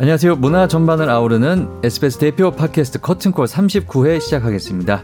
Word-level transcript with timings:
안녕하세요. 0.00 0.36
문화 0.36 0.66
전반을 0.66 1.10
아우르는 1.10 1.68
SBS 1.84 2.18
대표 2.18 2.50
팟캐스트 2.52 3.00
커튼콜 3.00 3.44
39회 3.44 4.18
시작하겠습니다. 4.22 5.02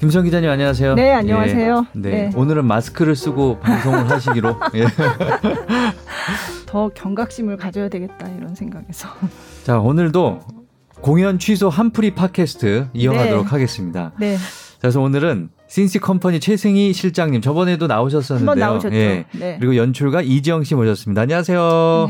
김성 0.00 0.24
기자님 0.24 0.50
안녕하세요. 0.50 0.94
네, 0.94 1.12
안녕하세요. 1.12 1.86
예, 1.94 1.98
네. 2.00 2.10
네. 2.10 2.30
오늘은 2.34 2.64
마스크를 2.64 3.14
쓰고 3.14 3.60
방송을 3.60 4.10
하시기로. 4.10 4.56
예. 4.74 4.86
더 6.66 6.88
경각심을 6.88 7.56
가져야 7.56 7.88
되겠다 7.88 8.28
이런 8.36 8.56
생각에서. 8.56 9.08
자, 9.62 9.78
오늘도 9.78 10.40
공연 11.02 11.38
취소 11.38 11.68
한풀이 11.68 12.16
팟캐스트 12.16 12.88
이어가도록 12.94 13.44
네. 13.44 13.48
하겠습니다. 13.50 14.10
네. 14.18 14.36
그래서 14.80 15.00
오늘은 15.00 15.50
신시 15.68 16.00
컴퍼니 16.00 16.40
최승희 16.40 16.92
실장님 16.92 17.42
저번에도 17.42 17.86
나오셨었는데요. 17.86 18.50
한번 18.50 18.58
나오셨죠. 18.58 18.96
예. 18.96 19.24
네. 19.38 19.56
그리고 19.60 19.76
연출가 19.76 20.20
이지영 20.22 20.64
씨 20.64 20.74
모셨습니다. 20.74 21.22
안녕하세요. 21.22 21.60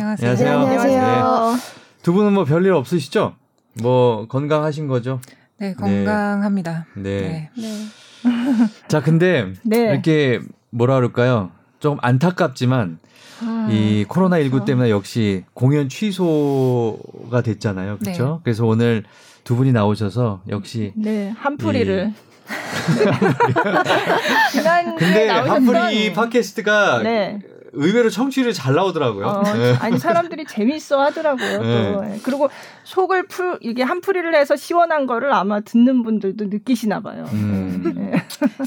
안녕하세요. 0.01 0.30
안녕하세요. 0.30 0.59
네, 0.60 0.77
안녕하세요. 0.78 1.85
네. 2.06 2.06
두 2.06 2.12
분은 2.12 2.34
뭐 2.34 2.45
별일 2.45 2.73
없으시죠? 2.73 3.34
뭐 3.83 4.28
건강하신 4.28 4.87
거죠? 4.87 5.20
네, 5.59 5.74
건강합니다. 5.74 6.87
네. 6.95 7.02
네. 7.02 7.51
네. 7.56 7.88
자, 8.87 9.02
근데 9.02 9.52
네. 9.65 9.91
이렇게 9.91 10.38
뭐라 10.70 10.95
그럴까요? 10.95 11.51
조금 11.80 11.98
안타깝지만 12.01 13.01
아, 13.42 13.69
이 13.73 14.05
코로나 14.06 14.37
19 14.37 14.51
그렇죠. 14.51 14.66
때문에 14.66 14.91
역시 14.91 15.42
공연 15.52 15.88
취소가 15.88 17.42
됐잖아요. 17.42 17.98
그렇죠? 17.98 18.37
네. 18.37 18.41
그래서 18.45 18.65
오늘 18.66 19.02
두 19.43 19.57
분이 19.57 19.73
나오셔서 19.73 20.43
역시 20.48 20.93
네, 20.95 21.34
한풀이를 21.37 22.15
근데 24.98 25.29
한풀이 25.29 26.12
팟캐스트가 26.12 27.02
네. 27.02 27.40
의외로 27.77 28.10
청취율이 28.10 28.55
잘 28.55 28.74
나오더라고요. 28.74 29.27
어, 29.27 29.43
네. 29.43 29.74
아니 29.80 29.99
사람들이 29.99 30.45
재밌어 30.46 31.01
하더라고요. 31.01 31.63
네. 31.63 31.93
또 31.93 32.01
네. 32.02 32.21
그리고 32.23 32.49
속을 32.85 33.29
풀 33.29 33.59
이게 33.60 33.83
한풀이를 33.83 34.35
해서 34.35 34.57
시원한 34.57 35.07
거를 35.07 35.33
아마 35.33 35.60
듣는 35.60 36.02
분들도 36.02 36.46
느끼시나 36.46 37.01
봐요. 37.01 37.29
음. 37.33 37.93
네. 37.95 38.27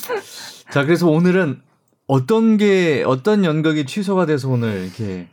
자 0.71 0.85
그래서 0.85 1.09
오늘은 1.09 1.61
어떤 2.07 2.57
게 2.57 3.03
어떤 3.05 3.43
연극이 3.43 3.85
취소가 3.85 4.25
돼서 4.25 4.49
오늘 4.49 4.83
이렇게 4.83 5.27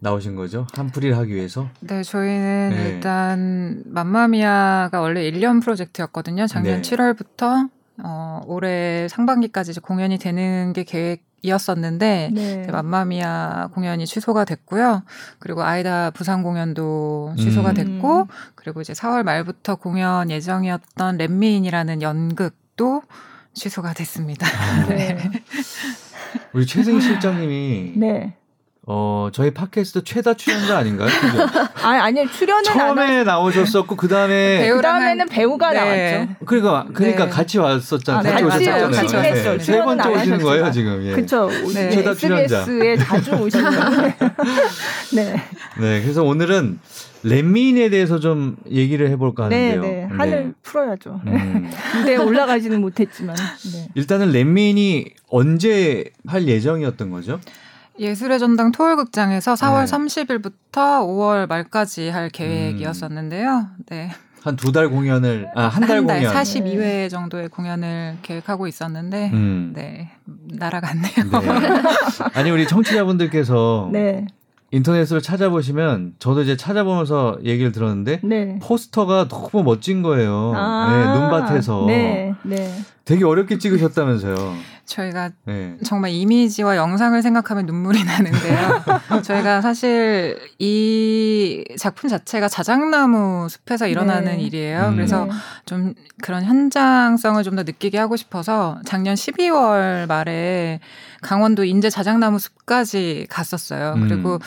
나오신 0.00 0.34
거죠? 0.34 0.66
한풀이를 0.74 1.16
하기 1.18 1.32
위해서? 1.34 1.68
네, 1.80 2.02
저희는 2.02 2.70
네. 2.70 2.88
일단 2.88 3.82
맘마미아가 3.86 5.00
원래 5.00 5.30
1년 5.30 5.62
프로젝트였거든요. 5.62 6.48
작년 6.48 6.82
네. 6.82 6.90
7월부터 6.90 7.70
어, 8.02 8.40
올해 8.46 9.06
상반기까지 9.08 9.70
이제 9.70 9.80
공연이 9.80 10.18
되는 10.18 10.72
게 10.72 10.82
계획 10.82 11.31
이었었는데 11.42 12.30
네. 12.32 12.66
맘마미아 12.70 13.68
공연이 13.74 14.06
취소가 14.06 14.44
됐고요. 14.44 15.02
그리고 15.38 15.62
아이다 15.62 16.10
부산 16.10 16.42
공연도 16.42 17.34
취소가 17.36 17.70
음. 17.70 17.74
됐고 17.74 18.28
그리고 18.54 18.80
이제 18.80 18.92
4월 18.92 19.22
말부터 19.24 19.76
공연 19.76 20.30
예정이었던 20.30 21.18
렛미인이라는 21.18 22.02
연극도 22.02 23.02
취소가 23.54 23.92
됐습니다. 23.92 24.46
아, 24.46 24.86
네. 24.86 25.18
우리 26.54 26.66
최승희 26.66 27.00
실장님이 27.00 27.92
네. 27.96 28.36
어, 28.84 29.28
저희 29.32 29.52
팟캐스트 29.52 30.02
최다 30.02 30.34
출연자 30.34 30.78
아닌가요? 30.78 31.08
아니, 31.84 32.00
아니요. 32.00 32.28
출연은 32.32 32.64
처음에 32.64 33.22
나오셨었고 33.22 33.94
그다음에 33.94 34.68
그다음에는 34.70 35.28
배우가 35.28 35.70
네. 35.72 35.78
나왔죠. 35.78 36.34
그러니까 36.44 36.86
그러니까 36.92 37.24
네. 37.26 37.30
같이 37.30 37.58
왔었잖아요. 37.58 38.34
아, 38.34 38.48
같이, 38.48 38.64
같이 38.64 38.84
오셨잖아요. 38.84 39.32
네. 39.34 39.58
세 39.60 39.82
번째 39.82 40.08
오시는 40.08 40.38
거예요, 40.42 40.70
지금. 40.72 41.06
예. 41.06 41.12
그렇죠. 41.12 41.48
네. 41.72 41.90
최다 41.90 42.14
출연자. 42.14 42.60
SBS에 42.62 42.96
자주 42.96 43.30
오시는 43.36 43.70
네. 45.14 45.34
네. 45.80 46.02
그래서 46.02 46.24
오늘은 46.24 46.80
렛민에 47.22 47.88
대해서 47.88 48.18
좀 48.18 48.56
얘기를 48.68 49.08
해볼까 49.10 49.44
하는데요. 49.44 49.80
네, 49.80 49.88
네. 49.88 50.08
한을 50.10 50.44
네. 50.46 50.52
풀어야죠. 50.62 51.20
음. 51.24 51.70
무대에 51.98 52.16
올라가지는 52.16 52.80
못했지만. 52.80 53.36
네. 53.36 53.88
일단은 53.94 54.32
렛민이 54.32 55.06
언제 55.28 56.10
할 56.26 56.48
예정이었던 56.48 57.10
거죠? 57.10 57.38
예술의 57.98 58.38
전당 58.38 58.72
토요일극장에서 58.72 59.54
4월 59.54 59.86
네. 59.86 59.92
30일부터 59.92 61.00
5월 61.06 61.46
말까지 61.48 62.08
할 62.08 62.28
계획이었었는데요. 62.30 63.66
네. 63.86 64.10
한 64.42 64.56
두 64.56 64.72
달 64.72 64.88
공연을 64.88 65.48
아한달 65.54 66.02
공연 66.02 66.32
42회 66.34 67.08
정도의 67.08 67.48
공연을 67.48 68.18
계획하고 68.22 68.66
있었는데 68.66 69.30
음. 69.32 69.72
네 69.74 70.10
날아갔네요. 70.26 71.12
네. 71.14 71.82
아니 72.34 72.50
우리 72.50 72.66
청취자분들께서 72.66 73.90
네. 73.92 74.26
인터넷으로 74.72 75.20
찾아보시면 75.20 76.14
저도 76.18 76.42
이제 76.42 76.56
찾아보면서 76.56 77.38
얘기를 77.44 77.70
들었는데 77.72 78.20
네. 78.24 78.58
포스터가 78.62 79.28
너무 79.28 79.62
멋진 79.62 80.02
거예요. 80.02 80.52
아~ 80.56 80.88
네, 80.90 81.20
눈밭에서. 81.20 81.84
네, 81.86 82.34
네. 82.42 82.74
되게 83.04 83.24
어렵게 83.24 83.58
찍으셨다면서요. 83.58 84.34
저희가 84.92 85.30
네. 85.46 85.76
정말 85.84 86.10
이미지와 86.10 86.76
영상을 86.76 87.20
생각하면 87.22 87.66
눈물이 87.66 88.04
나는데요. 88.04 88.84
저희가 89.24 89.60
사실 89.62 90.38
이 90.58 91.64
작품 91.78 92.08
자체가 92.10 92.48
자작나무 92.48 93.48
숲에서 93.48 93.86
일어나는 93.86 94.36
네. 94.36 94.42
일이에요. 94.42 94.88
음. 94.88 94.96
그래서 94.96 95.28
좀 95.64 95.94
그런 96.22 96.44
현장성을 96.44 97.42
좀 97.44 97.52
더 97.52 97.64
느끼게 97.64 97.98
하고 97.98 98.16
싶어서 98.16 98.80
작년 98.86 99.14
12월 99.14 100.06
말에 100.06 100.80
강원도 101.20 101.64
인제 101.64 101.90
자작나무 101.90 102.38
숲까지 102.38 103.26
갔었어요. 103.28 103.92
음. 103.96 104.08
그리고 104.08 104.38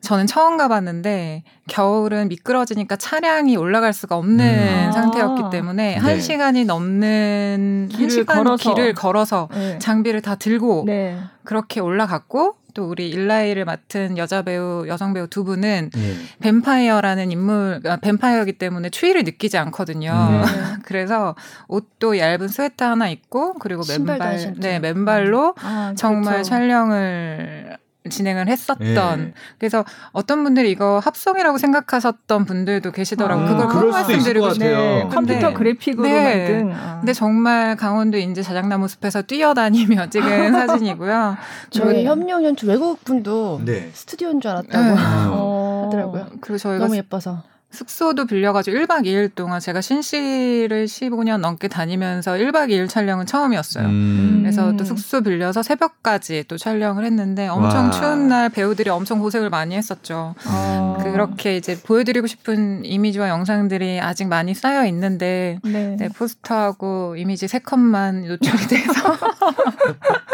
저는 0.00 0.26
처음 0.26 0.56
가봤는데 0.56 1.42
겨울은 1.68 2.28
미끄러지니까 2.28 2.96
차량이 2.96 3.56
올라갈 3.56 3.92
수가 3.92 4.16
없는 4.16 4.44
음. 4.44 4.92
상태였기 4.92 5.44
때문에 5.52 5.94
네. 5.94 5.96
한 5.96 6.20
시간이 6.20 6.64
넘는 6.64 7.88
길을 7.90 8.02
한 8.02 8.10
시간 8.10 8.36
걸어서. 8.44 8.74
길을 8.74 8.94
걸어서 8.94 9.48
네. 9.52 9.78
장비를 9.78 10.22
다 10.22 10.36
들고 10.36 10.84
네. 10.86 11.18
그렇게 11.44 11.80
올라갔고 11.80 12.56
또 12.72 12.88
우리 12.88 13.10
일라이를 13.10 13.64
맡은 13.64 14.16
여자 14.16 14.42
배우, 14.42 14.86
여성 14.86 15.12
배우 15.12 15.26
두 15.26 15.44
분은 15.44 15.90
네. 15.92 16.14
뱀파이어라는 16.40 17.30
인물, 17.32 17.80
아, 17.86 17.96
뱀파이어이기 17.96 18.54
때문에 18.54 18.90
추위를 18.90 19.24
느끼지 19.24 19.58
않거든요. 19.58 20.12
네. 20.30 20.42
그래서 20.84 21.34
옷도 21.68 22.18
얇은 22.18 22.48
스웨터 22.48 22.84
하나 22.84 23.08
입고 23.08 23.54
그리고 23.54 23.82
맨발, 23.88 24.54
네 24.58 24.78
맨발로 24.78 25.54
아, 25.60 25.94
정말 25.96 26.34
그렇죠. 26.34 26.50
촬영을 26.50 27.76
진행을 28.08 28.48
했었던 28.48 29.20
예. 29.20 29.34
그래서 29.58 29.84
어떤 30.12 30.42
분들이 30.42 30.70
이거 30.70 31.00
합성이라고 31.04 31.58
생각하셨던 31.58 32.46
분들도 32.46 32.92
계시더라고요. 32.92 33.46
아, 33.46 33.48
그걸 33.66 33.82
꼭 33.82 33.90
말씀드리고 33.90 34.50
싶네요. 34.54 34.78
네. 34.78 35.08
컴퓨터 35.10 35.52
그래픽으로 35.52 36.04
네. 36.04 36.36
만든. 36.36 36.72
아. 36.72 36.98
근데 37.00 37.12
정말 37.12 37.76
강원도 37.76 38.16
인제 38.16 38.42
자작나무 38.42 38.88
숲에서 38.88 39.22
뛰어다니며 39.22 40.08
찍은 40.10 40.52
사진이고요. 40.52 41.36
저희 41.70 42.06
협력 42.06 42.42
연출 42.42 42.70
외국 42.70 43.04
분도 43.04 43.60
네. 43.64 43.90
스튜디오인 43.92 44.40
줄 44.40 44.50
알았다고 44.50 44.84
네. 44.84 44.94
하더라고요. 45.84 46.26
그리고 46.40 46.56
저희가 46.58 46.84
너무 46.84 46.96
예뻐서 46.96 47.42
숙소도 47.70 48.26
빌려가지고 48.26 48.76
1박 48.78 49.06
2일 49.06 49.34
동안 49.34 49.60
제가 49.60 49.80
신시를 49.80 50.86
15년 50.86 51.38
넘게 51.38 51.68
다니면서 51.68 52.32
1박 52.32 52.70
2일 52.70 52.88
촬영은 52.88 53.26
처음이었어요. 53.26 53.86
음. 53.86 54.38
그래서 54.42 54.76
또 54.76 54.84
숙소 54.84 55.22
빌려서 55.22 55.62
새벽까지 55.62 56.44
또 56.48 56.58
촬영을 56.58 57.04
했는데 57.04 57.46
엄청 57.46 57.86
와. 57.86 57.90
추운 57.90 58.28
날 58.28 58.48
배우들이 58.48 58.90
엄청 58.90 59.20
고생을 59.20 59.50
많이 59.50 59.76
했었죠. 59.76 60.34
아. 60.46 60.98
그렇게 61.02 61.56
이제 61.56 61.78
보여드리고 61.80 62.26
싶은 62.26 62.84
이미지와 62.84 63.28
영상들이 63.28 64.00
아직 64.00 64.26
많이 64.26 64.54
쌓여 64.54 64.84
있는데 64.86 65.60
네. 65.62 65.96
네, 65.96 66.08
포스터하고 66.08 67.14
이미지 67.16 67.46
세 67.46 67.60
컷만 67.60 68.26
노출이 68.26 68.66
돼서 68.66 69.16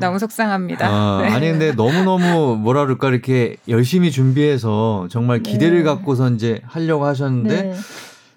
너무 0.00 0.18
속상합니다. 0.18 0.86
아, 0.86 1.22
네. 1.22 1.40
니 1.40 1.50
근데 1.50 1.72
너무너무 1.72 2.56
뭐라 2.56 2.84
그럴까 2.84 3.08
이렇게 3.08 3.56
열심히 3.68 4.10
준비해서 4.10 5.08
정말 5.10 5.42
기대를 5.42 5.78
네. 5.78 5.84
갖고선 5.84 6.33
이제 6.34 6.60
하려고 6.66 7.04
하셨는데 7.04 7.62
네. 7.62 7.74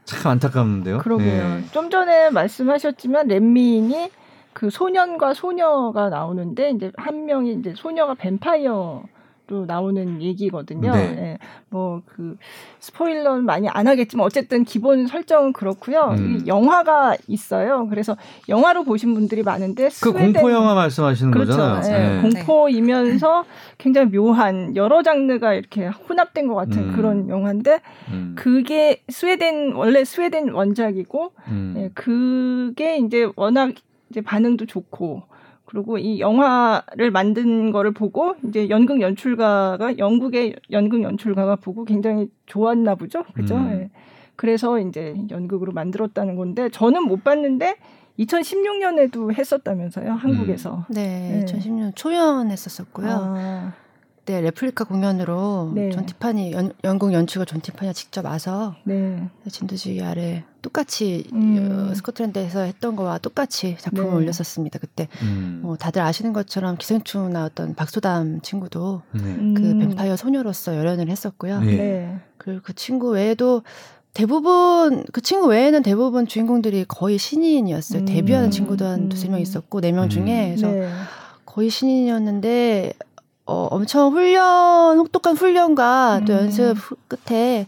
참 0.06 0.32
안타깝는데요. 0.32 1.00
그러게요. 1.00 1.44
네. 1.56 1.64
좀 1.72 1.90
전에 1.90 2.30
말씀하셨지만 2.30 3.28
렛미인이 3.28 4.10
그 4.54 4.70
소년과 4.70 5.34
소녀가 5.34 6.10
나오는데 6.10 6.72
이제 6.72 6.92
한 6.98 7.26
명이 7.26 7.54
이제 7.60 7.74
소녀가 7.76 8.16
뱀파이어 8.16 9.04
또 9.48 9.66
나오는 9.66 10.22
얘기거든요. 10.22 10.94
네. 10.94 11.16
네. 11.16 11.38
뭐그 11.70 12.38
스포일러는 12.80 13.46
많이 13.46 13.68
안 13.70 13.88
하겠지만 13.88 14.26
어쨌든 14.26 14.64
기본 14.64 15.08
설정은 15.08 15.54
그렇고요. 15.54 16.16
음. 16.18 16.44
영화가 16.46 17.16
있어요. 17.28 17.88
그래서 17.90 18.16
영화로 18.50 18.84
보신 18.84 19.14
분들이 19.14 19.44
많은데 19.44 19.86
그 19.86 19.90
스웨덴... 19.90 20.34
공포 20.34 20.52
영화 20.52 20.76
말씀하시는 20.76 21.32
그렇죠. 21.32 21.52
거잖아요. 21.52 21.82
네. 21.82 22.30
네. 22.30 22.44
공포이면서 22.44 23.46
굉장히 23.78 24.12
묘한 24.12 24.76
여러 24.76 25.02
장르가 25.02 25.54
이렇게 25.54 25.88
혼합된 25.88 26.48
것 26.48 26.56
같은 26.56 26.90
음. 26.90 26.96
그런 26.96 27.30
영화인데 27.30 27.80
음. 28.12 28.36
그게 28.38 29.02
스웨덴 29.10 29.74
원래 29.74 30.04
스웨덴 30.04 30.50
원작이고 30.50 31.32
음. 31.48 31.74
네, 31.76 31.90
그게 31.94 32.98
이제 32.98 33.30
워낙 33.36 33.72
이제 34.10 34.22
반응도 34.22 34.66
좋고 34.66 35.24
그리고 35.68 35.98
이 35.98 36.20
영화를 36.22 37.12
만든 37.12 37.72
거를 37.72 37.92
보고 37.92 38.36
이제 38.48 38.70
연극 38.70 39.02
연출가가 39.02 39.98
영국의 39.98 40.56
연극 40.72 41.04
연출가가 41.04 41.58
보고 41.58 41.84
굉장히 41.84 42.30
좋았나 42.46 42.96
보죠. 42.96 43.24
그죠? 43.34 43.58
음. 43.58 43.70
네. 43.70 43.90
그래서 44.38 44.80
이제 44.80 45.14
연극으로 45.30 45.74
만들었다는 45.74 46.36
건데 46.38 46.70
저는 46.70 47.04
못 47.04 47.24
봤는데 47.24 47.76
2016년에도 48.18 49.34
했었다면서요, 49.34 50.14
한국에서. 50.14 50.86
음. 50.90 50.94
네, 50.94 51.44
네, 51.46 51.46
2016년 51.46 51.96
초연했었었고요. 51.96 53.10
아. 53.10 53.74
때 54.28 54.42
레플리카 54.42 54.84
공연으로 54.84 55.72
네. 55.74 55.90
존 55.90 56.06
티파니 56.06 56.52
연, 56.52 56.74
영국 56.84 57.14
연출가 57.14 57.46
존 57.46 57.62
티파니가 57.62 57.94
직접 57.94 58.26
와서 58.26 58.76
네. 58.84 59.30
진두지휘 59.50 60.04
아래 60.04 60.44
똑같이 60.62 61.24
음. 61.32 61.88
어, 61.90 61.96
스코틀랜드에서 61.96 62.60
했던 62.64 62.98
거와 62.98 63.20
똑같이 63.20 63.78
작품을 63.80 64.10
네. 64.10 64.16
올렸었습니다. 64.18 64.80
그때 64.80 65.08
음. 65.22 65.62
뭐 65.64 65.78
다들 65.78 66.02
아시는 66.02 66.34
것처럼 66.34 66.76
기생충 66.78 67.32
나왔던 67.32 67.76
박소담 67.76 68.42
친구도 68.42 69.02
네. 69.14 69.22
그 69.22 69.28
음. 69.32 69.80
뱀파이어 69.80 70.18
소녀로서 70.18 70.76
열연을 70.76 71.08
했었고요. 71.10 71.62
네. 71.62 71.78
네. 71.78 72.20
그리고 72.38 72.60
그 72.64 72.74
친구 72.74 73.12
외에도 73.12 73.64
대부분 74.14 75.06
그 75.14 75.22
친구 75.22 75.48
외에는 75.48 75.84
대부분 75.84 76.28
주인공들이 76.28 76.84
거의 76.90 77.18
신인이었어요. 77.18 78.02
음. 78.02 78.06
데뷔하는 78.06 78.52
친구도 78.52 78.86
한 78.86 79.08
두세 79.08 79.30
명 79.30 79.40
있었고 79.40 79.80
네 79.80 79.94
명 79.94 80.10
중에 80.10 80.56
그래서 80.56 80.68
네. 80.68 80.90
거의 81.46 81.70
신인이었는데 81.70 82.94
어, 83.48 83.68
엄청 83.72 84.12
훈련, 84.12 84.98
혹독한 84.98 85.36
훈련과 85.36 86.22
또 86.28 86.34
음. 86.34 86.38
연습 86.38 86.76
끝에 87.08 87.66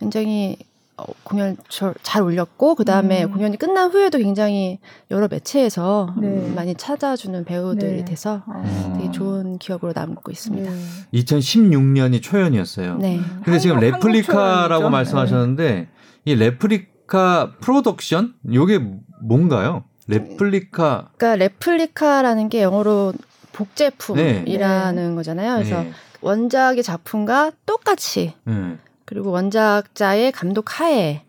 굉장히 0.00 0.56
어, 0.96 1.04
공연 1.24 1.56
잘 2.02 2.22
올렸고 2.22 2.74
그 2.74 2.84
다음에 2.84 3.24
음. 3.24 3.32
공연이 3.32 3.56
끝난 3.56 3.90
후에도 3.90 4.18
굉장히 4.18 4.78
여러 5.10 5.28
매체에서 5.28 6.14
네. 6.16 6.52
많이 6.54 6.74
찾아주는 6.74 7.44
배우들이 7.44 7.98
네. 7.98 8.04
돼서 8.04 8.42
아. 8.46 8.94
되게 8.96 9.10
좋은 9.10 9.58
기억으로 9.58 9.92
남고 9.94 10.30
있습니다. 10.30 10.70
네. 10.70 10.78
2016년이 11.14 12.22
초연이었어요. 12.22 12.98
네. 12.98 13.20
근데 13.44 13.58
지금 13.58 13.78
레플리카라고 13.80 14.90
말씀하셨는데 14.90 15.72
네. 15.72 15.88
이 16.24 16.34
레플리카 16.34 17.54
프로덕션 17.60 18.34
요게 18.52 18.80
뭔가요? 19.22 19.84
레플리카. 20.06 21.10
그러니까 21.16 21.36
레플리카라는 21.36 22.48
게 22.48 22.62
영어로 22.62 23.14
복제품이라는 23.54 25.08
네. 25.08 25.14
거잖아요. 25.14 25.54
그래서 25.56 25.82
네. 25.82 25.92
원작의 26.20 26.82
작품과 26.82 27.52
똑같이 27.66 28.34
음. 28.46 28.78
그리고 29.04 29.30
원작자의 29.30 30.32
감독 30.32 30.80
하에 30.80 31.22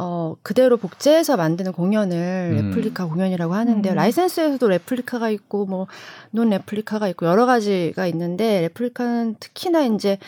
어, 0.00 0.36
그대로 0.42 0.76
복제해서 0.76 1.36
만드는 1.36 1.72
공연을 1.72 2.16
음. 2.52 2.70
레플리카 2.70 3.06
공연이라고 3.06 3.52
하는데요. 3.52 3.94
음. 3.94 3.96
라이센스에서도 3.96 4.68
레플리카가 4.68 5.28
있고, 5.30 5.66
뭐, 5.66 5.88
non 6.30 6.50
replica가 6.50 7.08
있고, 7.08 7.26
여러 7.26 7.46
가지가 7.46 8.06
있는데, 8.06 8.60
레플리카는 8.60 9.36
특히나 9.40 9.82
이제 9.82 10.18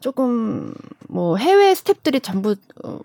조금 0.00 0.72
뭐 1.08 1.36
해외 1.36 1.74
스탭들이 1.74 2.22
전부 2.22 2.56
어, 2.82 3.00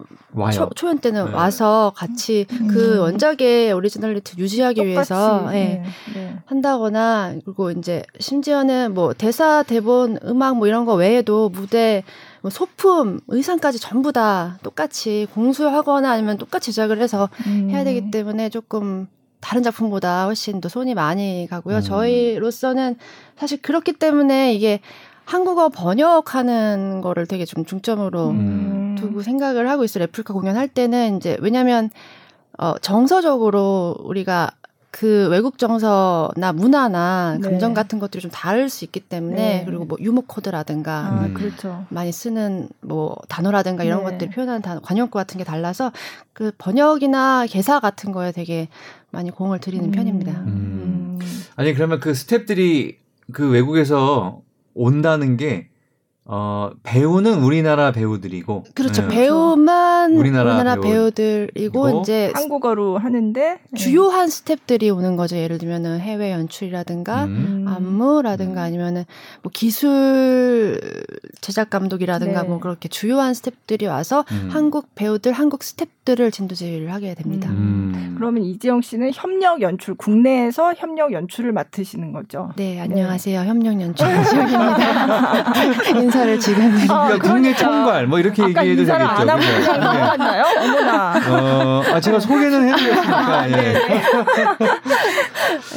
초, 0.51 0.69
초연 0.75 1.00
때는 1.00 1.25
네. 1.25 1.31
와서 1.31 1.92
같이 1.94 2.45
음. 2.51 2.68
그 2.68 3.00
원작의 3.00 3.74
originality 3.74 4.38
유지하기 4.38 4.75
똑같이. 4.75 4.88
위해서 4.88 5.50
네. 5.51 5.83
네. 6.13 6.38
한다거나 6.45 7.36
그리고 7.44 7.71
이제 7.71 8.01
심지어는 8.19 8.94
뭐 8.94 9.13
대사 9.13 9.62
대본 9.63 10.19
음악 10.24 10.56
뭐 10.56 10.68
이런 10.68 10.86
거 10.86 10.94
외에도 10.94 11.50
무대 11.50 12.04
뭐 12.45 12.51
소품 12.51 13.21
의상까지 13.27 13.80
전부 13.80 14.13
다 14.13 14.59
똑같이 14.62 15.25
공수하거나 15.33 16.12
아니면 16.12 16.38
똑같이 16.38 16.71
제작을 16.71 17.01
해서 17.01 17.27
음. 17.47 17.71
해야 17.71 17.83
되기 17.83 18.12
때문에 18.12 18.50
조금 18.50 19.07
다른 19.39 19.63
작품보다 19.63 20.25
훨씬 20.25 20.62
더 20.62 20.69
손이 20.69 20.94
많이 20.94 21.47
가고요. 21.50 21.77
음. 21.77 21.81
저희로서는 21.81 22.97
사실 23.36 23.59
그렇기 23.63 23.94
때문에 23.94 24.53
이게 24.53 24.80
한국어 25.24 25.69
번역하는 25.69 27.01
거를 27.01 27.25
되게 27.25 27.45
좀 27.45 27.65
중점으로 27.65 28.30
음. 28.30 28.95
두고 29.00 29.24
생각을 29.24 29.68
하고 29.68 29.83
있어요. 29.83 30.03
레플리카 30.03 30.31
공연할 30.31 30.68
때는 30.68 31.18
이제 31.18 31.38
왜냐면 31.42 31.89
어 32.59 32.77
정서적으로 32.77 33.95
우리가 34.01 34.51
그 34.97 35.27
외국 35.30 35.57
정서나 35.57 36.53
문화나 36.53 37.38
네. 37.38 37.50
감정 37.50 37.74
같은 37.74 38.00
것들이 38.00 38.21
좀 38.21 38.31
다를 38.31 38.69
수 38.69 38.86
있기 38.86 39.01
때문에 39.01 39.36
네. 39.36 39.63
그리고 39.65 39.83
뭐 39.83 39.97
유머 40.00 40.21
코드라든가 40.25 40.92
아, 40.94 41.30
그렇죠. 41.33 41.86
많이 41.89 42.13
쓰는 42.13 42.69
뭐 42.80 43.18
단어라든가 43.27 43.83
이런 43.83 44.06
네. 44.06 44.12
것들 44.12 44.30
표현하는 44.30 44.62
단어 44.62 44.80
관용구 44.80 45.12
같은 45.12 45.38
게 45.38 45.44
달라서 45.44 45.92
그 46.31 46.53
번역이나 46.57 47.45
개사 47.47 47.81
같은 47.81 48.13
거에 48.13 48.31
되게 48.31 48.69
많이 49.12 49.31
공을 49.31 49.59
들이는 49.59 49.88
음. 49.88 49.92
편입니다. 49.92 50.31
음. 50.31 51.19
음. 51.21 51.44
아니 51.57 51.74
그러면 51.74 52.00
그 52.00 52.13
스탭들이 52.13 52.95
그 53.33 53.50
외국에서 53.50 54.39
온다는 54.75 55.36
게 55.36 55.68
어, 56.27 56.72
배우는 56.81 57.44
우리나라 57.44 57.92
배우들이고. 57.92 58.63
그렇죠. 58.74 59.04
네. 59.04 59.10
배우만 59.10 60.13
우리나라, 60.13 60.56
우리나라 60.56 60.81
배우, 60.81 61.12
들이고 61.12 62.01
이제 62.01 62.31
한국어로 62.33 62.98
하는데 62.98 63.60
네. 63.69 63.77
주요한 63.77 64.27
스탭들이 64.27 64.95
오는 64.95 65.18
거죠. 65.18 65.38
예를 65.38 65.60
들면은 65.60 66.00
해외 66.00 66.31
연출이라든가 66.31 67.25
음. 67.25 67.66
안무라든가 67.68 68.62
음. 68.62 68.66
아니면은 68.66 69.06
뭐 69.44 69.51
기술 69.54 70.81
제작 71.42 71.69
감독이라든가 71.69 72.42
네. 72.42 72.48
뭐 72.48 72.60
그렇게 72.60 72.89
주요한 72.89 73.33
스탭들이 73.33 73.88
와서 73.88 74.25
음. 74.31 74.50
한국 74.51 74.95
배우들, 74.95 75.31
한국 75.31 75.60
스탭들을 75.60 76.33
진도제를 76.33 76.92
하게 76.92 77.13
됩니다. 77.13 77.51
음. 77.51 78.16
그러면 78.18 78.44
이지영 78.44 78.81
씨는 78.81 79.12
협력 79.13 79.62
연출 79.62 79.94
국내에서 79.94 80.74
협력 80.74 81.12
연출을 81.12 81.51
맡으시는 81.51 82.13
거죠? 82.13 82.51
네, 82.56 82.80
안녕하세요. 82.80 83.42
협력 83.42 83.80
연출 83.80 84.07
지영입니다. 84.07 85.54
인사를 86.15 86.39
지금 86.39 86.77
아, 86.89 87.07
그러니까 87.07 87.17
국내 87.17 87.53
총괄 87.53 88.07
뭐 88.07 88.19
이렇게 88.19 88.44
얘기해도 88.44 88.85
되겠죠. 88.85 88.94
안 88.94 89.29
하고 89.29 89.41
그냥 89.41 89.79
넘어갔나요? 89.79 90.44
어머나. 90.62 91.13
어, 91.29 91.83
아, 91.94 92.00
제가 92.00 92.19
소개는 92.19 92.69
해드렸으니까. 92.69 93.39
아, 93.39 93.50
예. 93.50 93.73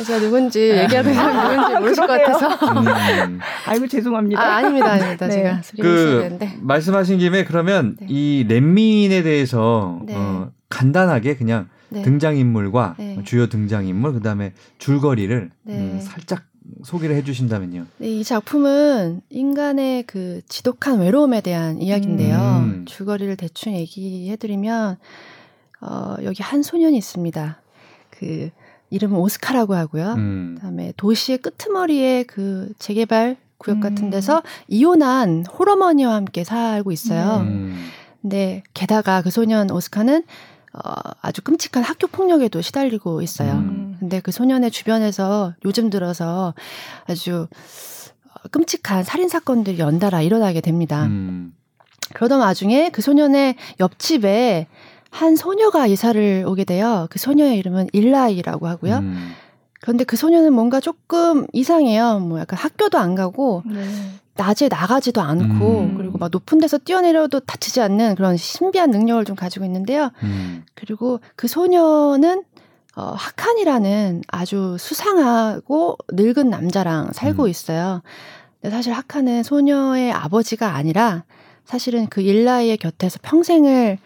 제가 0.05 0.21
누군지 0.21 0.71
얘기하는 0.71 1.15
사람 1.15 1.57
누군지 1.57 1.81
모르실 1.81 2.07
것 2.07 2.23
같아서. 2.23 2.49
음. 2.81 3.41
아이고 3.67 3.87
죄송합니다. 3.89 4.41
아, 4.41 4.57
아닙니다, 4.57 4.93
아닙니다. 4.93 5.27
네. 5.27 5.33
제가 5.35 5.61
그 5.81 6.39
말씀하신 6.61 7.19
김에 7.19 7.45
그러면 7.45 7.97
네. 8.01 8.07
이 8.09 8.47
렛민에 8.49 9.23
대해서 9.23 10.01
네. 10.07 10.15
어, 10.17 10.51
간단하게 10.69 11.37
그냥 11.37 11.69
네. 11.91 12.03
등장인물과 12.03 12.97
네. 12.99 13.19
주요 13.25 13.49
등장인물 13.49 14.13
그다음에 14.13 14.53
줄거리를 14.79 15.51
네. 15.65 15.75
음, 15.75 16.01
살짝 16.03 16.43
소개를 16.85 17.17
해주신다면요. 17.17 17.87
네, 17.99 18.09
이 18.09 18.25
작품은 18.25 19.23
인간의 19.31 20.05
그 20.05 20.41
지독한 20.49 21.01
외로움에 21.01 21.41
대한 21.41 21.81
이야기인데요. 21.81 22.39
음. 22.39 22.85
줄거리를 22.87 23.37
대충 23.37 23.75
얘기해드리면 23.75 24.99
어, 25.81 26.17
여기 26.23 26.43
한 26.43 26.63
소년이 26.63 26.97
있습니다. 26.97 27.61
그 28.11 28.51
이름은 28.91 29.19
오스카라고 29.19 29.75
하고요. 29.75 30.15
음. 30.15 30.55
그다음에 30.57 30.93
도시의 30.97 31.39
끄트머리에 31.39 32.25
그 32.25 32.73
재개발 32.79 33.37
구역 33.59 33.81
같은 33.81 34.05
음. 34.05 34.11
데서 34.11 34.43
이혼한 34.69 35.45
호러머니와 35.47 36.15
함께 36.15 36.45
살고 36.45 36.93
있어요. 36.93 37.41
음. 37.41 37.89
근데 38.23 38.63
게다가 38.75 39.23
그 39.23 39.31
소년 39.31 39.71
오스카는 39.71 40.25
어, 40.73 40.81
아주 41.23 41.43
끔찍한 41.43 41.83
학교 41.83 42.07
폭력에도 42.07 42.61
시달리고 42.61 43.23
있어요. 43.23 43.53
음. 43.53 43.97
근데 43.99 44.21
그 44.21 44.31
소년의 44.33 44.71
주변에서 44.71 45.55
요즘 45.65 45.91
들어서 45.91 46.55
아주 47.07 47.49
어, 48.25 48.49
끔찍한 48.51 49.05
살인 49.05 49.29
사건들이 49.29 49.79
연달아 49.79 50.23
일어나게 50.23 50.61
됩니다. 50.61 51.07
음. 51.07 51.55
그러던 52.15 52.41
와중에 52.41 52.91
그 52.91 53.03
소년의 53.03 53.57
옆집에 53.81 54.67
한 55.11 55.37
소녀가 55.37 55.87
이사를 55.87 56.45
오게 56.47 56.65
돼요. 56.65 57.07
그 57.11 57.19
소녀의 57.19 57.59
이름은 57.59 57.89
일라이라고 57.93 58.67
하고요. 58.69 58.99
음. 58.99 59.33
그런데 59.81 60.05
그 60.05 60.17
소녀는 60.17 60.53
뭔가 60.53 60.81
조금 60.81 61.47
이상해요. 61.53 62.21
뭐 62.21 62.41
약간 62.41 62.59
학교도 62.59 62.99
안 62.99 63.15
가고 63.15 63.63
네. 63.65 63.85
낮에 64.39 64.69
나가지도 64.69 65.21
않고 65.21 65.81
음. 65.81 65.95
그리고 65.99 66.17
막 66.17 66.31
높은 66.31 66.59
데서 66.59 66.79
뛰어내려도 66.79 67.41
다치지 67.41 67.81
않는 67.83 68.15
그런 68.15 68.37
신비한 68.37 68.91
능력을 68.91 69.25
좀 69.25 69.37
가지고 69.37 69.65
있는데요. 69.67 70.11
음. 70.23 70.65
그리고 70.75 71.21
그 71.37 71.49
소녀는 71.49 72.45
어, 72.97 73.13
하칸이라는 73.17 74.23
아주 74.29 74.77
수상하고 74.79 75.99
늙은 76.13 76.49
남자랑 76.49 77.13
살고 77.13 77.45
음. 77.45 77.49
있어요. 77.49 78.03
근데 78.61 78.75
사실 78.75 78.93
하칸은 78.93 79.43
소녀의 79.43 80.13
아버지가 80.13 80.75
아니라 80.75 81.25
사실은 81.65 82.07
그 82.07 82.21
일라이의 82.23 82.79
곁에서 82.79 83.19
평생을 83.23 83.99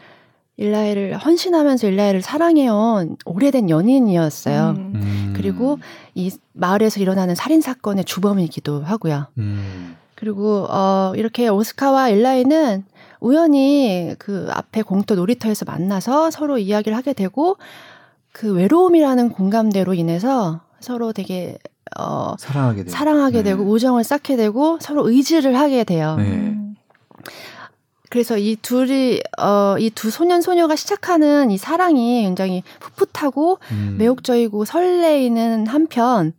일라이를 0.57 1.17
헌신하면서 1.17 1.89
일라이를 1.89 2.23
사랑해온 2.23 3.17
오래된 3.25 3.71
연인이었어요. 3.71 4.75
음. 4.77 4.93
음. 4.95 5.33
그리고 5.37 5.79
이 6.15 6.31
마을에서 6.53 7.01
일어나는 7.01 7.35
살인 7.35 7.61
사건의 7.61 8.05
주범이기도 8.05 8.83
하고요. 8.83 9.29
음. 9.39 9.97
그리고 10.27 10.69
어 10.71 11.13
이렇게 11.17 11.49
오스카와 11.49 12.11
일라이는 12.11 12.85
우연히 13.19 14.15
그 14.21 14.47
앞에 14.53 14.83
공터 14.83 15.17
놀이터에서 15.17 15.65
만나서 15.65 16.31
서로 16.31 16.59
이야기를 16.59 16.97
하게 16.97 17.13
되고 17.13 17.57
그 18.31 18.53
외로움이라는 18.55 19.31
공감대로 19.31 19.95
인해서 19.95 20.61
서로 20.79 21.13
되게 21.13 21.59
어, 21.99 22.37
사랑하게, 22.39 22.85
사랑하게 22.85 23.39
네. 23.39 23.43
되고 23.43 23.65
우정을 23.65 24.05
쌓게 24.05 24.37
되고 24.37 24.79
서로 24.81 25.09
의지를 25.11 25.59
하게 25.59 25.83
돼요. 25.83 26.15
네. 26.17 26.57
그래서 28.09 28.39
이 28.39 28.55
둘이 28.63 29.21
어 29.39 29.77
이 29.81 29.91
두 29.91 30.09
소년 30.11 30.41
소녀가 30.41 30.77
시작하는 30.77 31.51
이 31.51 31.59
사랑이 31.59 32.23
굉장히 32.23 32.63
풋풋하고 32.79 33.59
음. 33.73 33.97
매혹적이고 33.99 34.65
설레이는 34.67 35.67
한편 35.67 36.33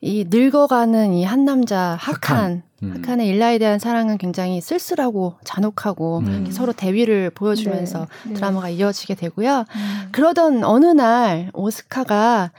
이 0.00 0.26
늙어가는 0.30 1.12
이 1.14 1.24
한 1.24 1.44
남자 1.44 1.96
학한 1.98 2.62
음. 2.82 2.94
학한의 2.96 3.28
일라에 3.28 3.58
대한 3.58 3.78
사랑은 3.78 4.18
굉장히 4.18 4.60
쓸쓸하고 4.60 5.34
잔혹하고 5.44 6.18
음. 6.20 6.48
서로 6.50 6.72
대위를 6.72 7.30
보여주면서 7.30 8.06
네. 8.24 8.30
네. 8.30 8.34
드라마가 8.34 8.68
이어지게 8.68 9.14
되고요. 9.14 9.64
음. 9.68 10.08
그러던 10.12 10.64
어느 10.64 10.86
날 10.86 11.50
오스카가 11.52 12.50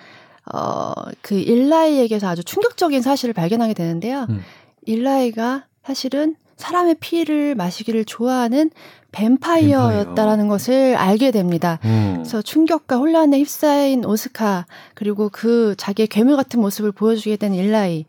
어 0.53 0.93
그 1.21 1.35
일라이에게서 1.35 2.27
아주 2.27 2.43
충격적인 2.43 3.01
사실을 3.01 3.33
발견하게 3.33 3.73
되는데요. 3.73 4.25
음. 4.29 4.41
일라이가 4.85 5.65
사실은 5.83 6.35
사람의 6.57 6.95
피를 6.99 7.55
마시기를 7.55 8.05
좋아하는 8.05 8.69
뱀파이어였다라는 9.11 10.47
것을 10.47 10.95
알게 10.95 11.31
됩니다. 11.31 11.79
음. 11.85 12.13
그래서 12.17 12.41
충격과 12.41 12.97
혼란에 12.97 13.39
휩싸인 13.39 14.05
오스카 14.05 14.65
그리고 14.93 15.29
그 15.31 15.75
자기의 15.77 16.07
괴물 16.07 16.35
같은 16.35 16.59
모습을 16.61 16.91
보여주게 16.91 17.35
된 17.37 17.53
일라이 17.53 18.05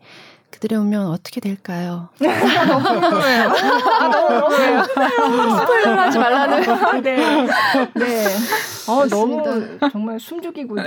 그들의 0.53 0.77
운명은 0.77 1.07
어떻게 1.07 1.41
될까요? 1.41 2.09
너무 2.19 2.29
궁금해요. 3.01 3.49
아, 3.99 4.07
너무 4.07 4.39
궁금해요. 4.47 4.83
스포일러 5.57 6.01
하지 6.01 6.19
말라는. 6.19 7.01
네. 7.01 7.47
네. 7.95 8.25
어, 8.87 9.07
너무 9.07 9.41
정말 9.91 10.19
숨죽이고 10.19 10.77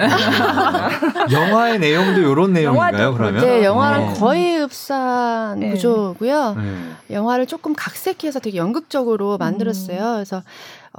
영화의 1.32 1.80
내용도 1.80 2.20
이런 2.20 2.52
내용인가요, 2.52 3.14
그러면? 3.14 3.44
네, 3.44 3.64
영화랑 3.64 4.10
어. 4.10 4.12
거의 4.14 4.58
흡사한 4.60 5.58
네. 5.58 5.70
구조고요. 5.72 6.54
네. 6.56 7.14
영화를 7.16 7.46
조금 7.46 7.74
각색해서 7.74 8.38
되게 8.38 8.58
연극적으로 8.58 9.36
만들었어요. 9.36 9.98
음. 9.98 10.14
그래서 10.14 10.42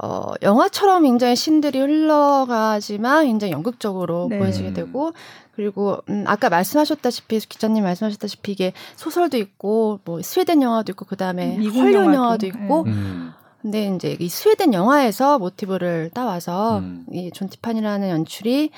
어, 0.00 0.32
영화처럼 0.42 1.04
굉장히 1.04 1.36
신들이 1.36 1.80
흘러가지만 1.80 3.24
굉장히 3.26 3.52
연극적으로 3.52 4.26
네. 4.28 4.38
보여지게 4.38 4.72
되고 4.74 5.12
그리고 5.58 5.98
음 6.08 6.22
아까 6.28 6.48
말씀하셨다시피 6.48 7.40
기자님 7.40 7.82
말씀하셨다시피 7.82 8.52
이게 8.52 8.72
소설도 8.94 9.38
있고 9.38 9.98
뭐 10.04 10.22
스웨덴 10.22 10.62
영화도 10.62 10.92
있고 10.92 11.04
그다음에 11.04 11.56
헐리우드 11.56 12.14
영화도 12.14 12.46
있고 12.46 12.84
네. 12.84 12.92
음. 12.92 13.32
근데 13.60 13.92
이제 13.92 14.16
이 14.20 14.28
스웨덴 14.28 14.72
영화에서 14.72 15.40
모티브를 15.40 16.12
따와서 16.14 16.78
음. 16.78 17.04
이존 17.12 17.48
티판이라는 17.48 18.08
연출이 18.08 18.70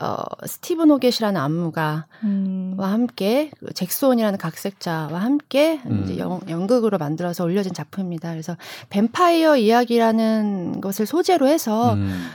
어 0.00 0.16
스티븐 0.46 0.92
호겟이라는 0.92 1.40
안무가와 1.40 2.06
음. 2.22 2.76
함께 2.78 3.50
그 3.58 3.72
잭손이라는 3.74 4.38
각색자와 4.38 5.18
함께 5.18 5.80
음. 5.86 6.04
이제 6.04 6.18
영, 6.18 6.40
연극으로 6.48 6.98
만들어서 6.98 7.42
올려진 7.42 7.74
작품입니다. 7.74 8.30
그래서 8.30 8.56
뱀파이어 8.90 9.56
이야기라는 9.56 10.80
것을 10.80 11.04
소재로 11.04 11.48
해서 11.48 11.94
음. 11.94 12.30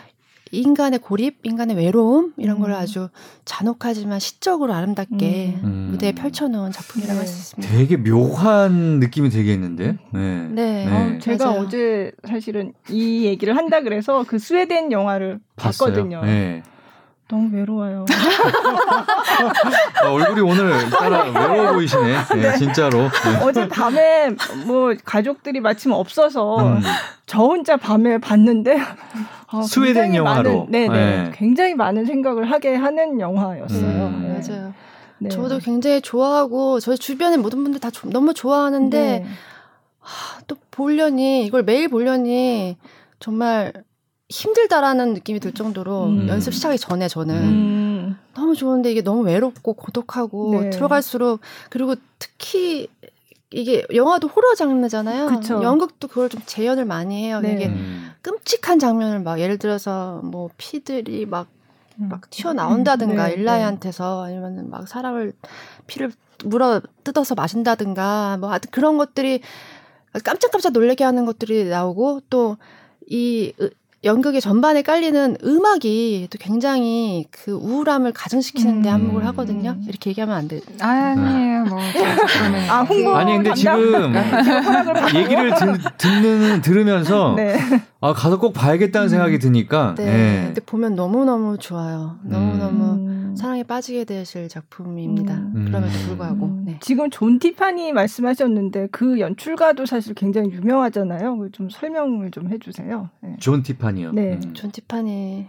인간의 0.51 0.99
고립, 0.99 1.39
인간의 1.43 1.75
외로움 1.77 2.33
이런 2.37 2.59
걸 2.59 2.71
음. 2.71 2.75
아주 2.75 3.09
잔혹하지만 3.45 4.19
시적으로 4.19 4.73
아름답게 4.73 5.59
음. 5.63 5.89
무대에 5.91 6.11
펼쳐놓은 6.13 6.71
작품이라고 6.71 7.13
네. 7.13 7.19
할수 7.19 7.39
있습니다. 7.39 7.73
되게 7.73 7.97
묘한 7.97 8.99
느낌이 8.99 9.29
되겠는데. 9.29 9.97
네. 10.13 10.47
네. 10.49 10.85
네. 10.85 11.15
어, 11.15 11.19
제가 11.19 11.45
맞아요. 11.45 11.61
어제 11.61 12.11
사실은 12.27 12.73
이 12.89 13.25
얘기를 13.25 13.55
한다 13.55 13.81
그래서 13.81 14.23
그 14.27 14.39
스웨덴 14.39 14.91
영화를 14.91 15.39
봤어요. 15.55 15.89
봤거든요. 15.89 16.21
네. 16.23 16.63
너무 17.27 17.53
외로워요. 17.53 18.05
아, 20.01 20.07
얼굴이 20.09 20.41
오늘 20.41 20.89
따라 20.89 21.23
외로워 21.25 21.73
보이시네. 21.73 22.17
네, 22.29 22.35
네. 22.35 22.57
진짜로. 22.57 22.99
네. 23.09 23.39
어제 23.43 23.67
밤에 23.67 24.29
뭐 24.65 24.93
가족들이 25.03 25.59
마침 25.59 25.91
없어서 25.91 26.57
음. 26.65 26.81
저 27.25 27.39
혼자 27.39 27.75
밤에 27.75 28.17
봤는데 28.19 28.77
아, 29.47 29.61
스웨덴 29.61 30.15
영화로. 30.15 30.49
많은, 30.65 30.71
네네. 30.71 30.89
네. 30.89 31.31
굉장히 31.35 31.75
많은 31.75 32.05
생각을 32.05 32.49
하게 32.49 32.75
하는 32.75 33.19
영화였어요. 33.19 33.81
음. 33.81 34.39
네. 34.41 34.47
맞아요. 34.47 34.73
네. 35.19 35.29
저도 35.29 35.59
굉장히 35.59 35.99
좋아하고 35.99 36.79
저희 36.79 36.97
주변에 36.97 37.35
모든 37.35 37.63
분들 37.63 37.81
다 37.81 37.89
너무 38.05 38.33
좋아하는데 38.33 39.19
네. 39.19 39.25
하, 39.99 40.39
또 40.47 40.55
보려니 40.71 41.45
이걸 41.45 41.63
매일 41.63 41.89
보려니 41.89 42.77
정말 43.19 43.73
힘들다라는 44.29 45.13
느낌이 45.13 45.39
들 45.39 45.53
정도로 45.53 46.05
음. 46.05 46.27
연습 46.27 46.53
시작하기 46.53 46.79
전에 46.79 47.07
저는 47.07 47.35
음. 47.35 48.17
너무 48.33 48.55
좋은데 48.55 48.91
이게 48.91 49.01
너무 49.01 49.23
외롭고 49.23 49.73
고독하고 49.73 50.61
네. 50.61 50.69
들어갈수록 50.69 51.39
그리고 51.69 51.95
특히 52.19 52.87
이게 53.49 53.85
영화도 53.93 54.27
호러 54.27 54.55
장르잖아요. 54.55 55.27
그쵸. 55.27 55.63
연극도 55.63 56.09
그걸 56.09 56.27
좀 56.27 56.41
재현을 56.45 56.83
많이 56.83 57.23
해요. 57.23 57.39
네. 57.39 57.53
이게 57.53 57.67
음. 57.67 58.11
끔찍한 58.21 58.79
장면을 58.79 59.21
막 59.21 59.39
예를 59.39 59.57
들어서 59.57 60.19
뭐 60.23 60.49
피들이 60.57 61.25
막, 61.25 61.47
음. 61.99 62.09
막 62.09 62.29
튀어나온다든가 62.29 63.27
네, 63.27 63.33
일라이한테서 63.35 64.25
아니면 64.25 64.69
막 64.69 64.87
사람을 64.87 65.31
피를 65.87 66.11
물어 66.43 66.81
뜯어서 67.05 67.33
마신다든가 67.33 68.37
뭐 68.41 68.49
하여튼 68.49 68.69
그런 68.71 68.97
것들이 68.97 69.41
깜짝깜짝 70.23 70.73
놀래게 70.73 71.05
하는 71.05 71.25
것들이 71.25 71.65
나오고 71.65 72.21
또이 72.29 73.53
연극의 74.07 74.39
전반에 74.39 74.81
깔리는 74.83 75.37
음악이 75.43 76.29
또 76.31 76.37
굉장히 76.39 77.25
그 77.29 77.51
우울함을 77.51 78.13
가중시키는데 78.13 78.89
음. 78.89 78.93
한몫을 78.93 79.25
하거든요. 79.27 79.75
이렇게 79.87 80.11
얘기하면 80.11 80.35
안 80.35 80.47
돼. 80.47 80.61
아니에요, 80.79 81.65
뭐. 81.65 81.77
아, 82.69 82.81
홍보 82.83 83.15
아니, 83.15 83.33
근데 83.33 83.53
지금 83.53 84.13
얘기를 85.13 85.53
듣, 85.55 85.97
듣는, 85.97 86.61
들으면서 86.61 87.33
네. 87.35 87.59
아, 87.99 88.13
가서 88.13 88.37
꼭 88.39 88.53
봐야겠다는 88.53 89.07
음. 89.07 89.09
생각이 89.09 89.39
드니까. 89.39 89.95
네. 89.95 90.05
네. 90.05 90.43
근데 90.47 90.61
보면 90.61 90.95
너무 90.95 91.25
너무 91.25 91.57
좋아요. 91.57 92.19
너무 92.23 92.57
너무 92.57 92.83
음. 92.93 93.35
사랑에 93.35 93.63
빠지게 93.63 94.03
되실 94.05 94.47
작품입니다. 94.49 95.33
음. 95.33 95.65
그럼에도 95.67 95.93
불구하고. 96.07 96.45
음. 96.45 96.63
네. 96.65 96.79
지금 96.81 97.09
존 97.09 97.39
티파니 97.39 97.93
말씀하셨는데 97.93 98.89
그 98.91 99.19
연출가도 99.19 99.85
사실 99.85 100.13
굉장히 100.13 100.51
유명하잖아요. 100.51 101.49
좀 101.51 101.69
설명을 101.69 102.31
좀 102.31 102.49
해주세요. 102.49 103.09
네. 103.21 103.35
존 103.39 103.63
티파니요. 103.63 104.11
네. 104.11 104.39
음. 104.43 104.53
존 104.53 104.71
티파니. 104.71 105.47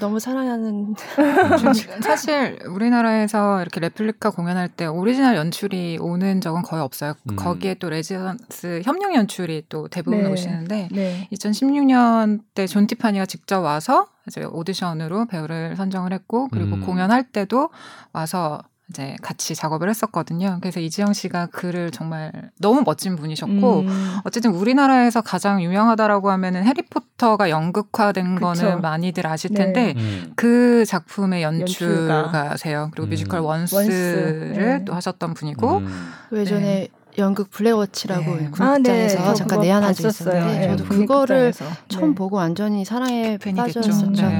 너무 0.00 0.20
사랑하는 0.20 0.94
사실 2.02 2.58
우리나라에서 2.68 3.60
이렇게 3.60 3.80
레플리카 3.80 4.30
공연할 4.30 4.68
때 4.68 4.86
오리지널 4.86 5.36
연출이 5.36 5.98
오는 6.00 6.40
적은 6.40 6.62
거의 6.62 6.82
없어요. 6.82 7.14
음. 7.30 7.36
거기에 7.36 7.74
또 7.74 7.90
레지던스 7.90 8.82
협력 8.84 9.14
연출이 9.14 9.64
또 9.68 9.88
대부분 9.88 10.22
네. 10.24 10.30
오시는데 10.30 10.88
네. 10.92 11.28
2016년 11.32 12.40
때 12.54 12.66
존 12.66 12.86
티파니가 12.86 13.26
직접 13.26 13.60
와서 13.60 14.06
이제 14.26 14.42
오디션으로 14.44 15.26
배우를 15.26 15.76
선정을 15.76 16.12
했고 16.12 16.48
그리고 16.48 16.76
음. 16.76 16.80
공연할 16.80 17.24
때도 17.30 17.70
와서 18.12 18.60
이제 18.90 19.16
같이 19.22 19.54
작업을 19.54 19.88
했었거든요. 19.88 20.58
그래서 20.60 20.78
이지영 20.78 21.14
씨가 21.14 21.46
글을 21.46 21.90
정말 21.90 22.50
너무 22.60 22.82
멋진 22.84 23.16
분이셨고 23.16 23.80
음. 23.80 24.18
어쨌든 24.24 24.50
우리나라에서 24.52 25.22
가장 25.22 25.62
유명하다라고 25.62 26.30
하면은 26.30 26.64
해리포터가 26.64 27.48
연극화된 27.48 28.34
그쵸. 28.34 28.46
거는 28.46 28.80
많이들 28.82 29.26
아실 29.26 29.52
네. 29.52 29.64
텐데 29.64 29.94
네. 29.94 30.00
음. 30.00 30.32
그 30.36 30.84
작품의 30.84 31.42
연출가세요. 31.42 32.90
그리고 32.92 33.06
음. 33.06 33.10
뮤지컬 33.10 33.40
원스를 33.40 34.48
원스. 34.48 34.60
네. 34.60 34.84
또 34.84 34.94
하셨던 34.94 35.32
분이고 35.32 35.78
음. 35.78 36.12
예전에 36.34 36.60
네. 36.60 36.88
연극 37.16 37.50
블랙워치라고 37.50 38.36
네. 38.36 38.50
국립극장에서 38.50 39.22
아, 39.22 39.28
네. 39.28 39.34
잠깐 39.34 39.60
내한한 39.60 39.94
적이 39.94 40.08
있었는데 40.08 40.58
네. 40.58 40.76
저도 40.76 40.84
그거를 40.90 41.54
처음 41.88 42.14
보고 42.14 42.36
완전히 42.36 42.84
사랑에 42.84 43.38
빠졌었죠. 43.38 44.30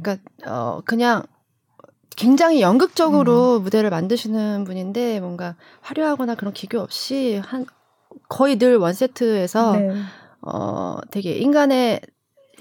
그러니까 0.00 0.16
어 0.46 0.80
그냥 0.84 1.24
굉장히 2.16 2.60
연극적으로 2.60 3.58
음. 3.58 3.62
무대를 3.64 3.90
만드시는 3.90 4.64
분인데 4.64 5.20
뭔가 5.20 5.56
화려하거나 5.80 6.34
그런 6.34 6.52
기교 6.52 6.80
없이 6.80 7.40
한 7.44 7.66
거의 8.28 8.56
늘 8.56 8.76
원세트에서 8.76 9.76
네. 9.76 9.90
어 10.42 10.98
되게 11.10 11.32
인간의 11.32 12.00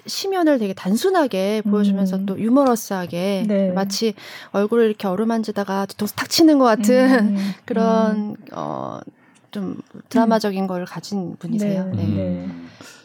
심연을 0.06 0.60
되게 0.60 0.74
단순하게 0.74 1.62
보여주면서 1.62 2.18
음. 2.18 2.26
또 2.26 2.40
유머러스하게 2.40 3.46
네. 3.48 3.72
마치 3.72 4.14
얼굴을 4.52 4.86
이렇게 4.86 5.08
어루만지다가 5.08 5.86
뒤통수 5.86 6.16
탁 6.16 6.30
치는 6.30 6.60
것 6.60 6.66
같은 6.66 7.36
음. 7.36 7.38
그런 7.66 8.18
음. 8.18 8.36
어좀 8.52 9.82
드라마적인 10.10 10.68
걸 10.68 10.86
가진 10.86 11.36
분이세요. 11.38 11.86
네. 11.96 12.06
네. 12.06 12.50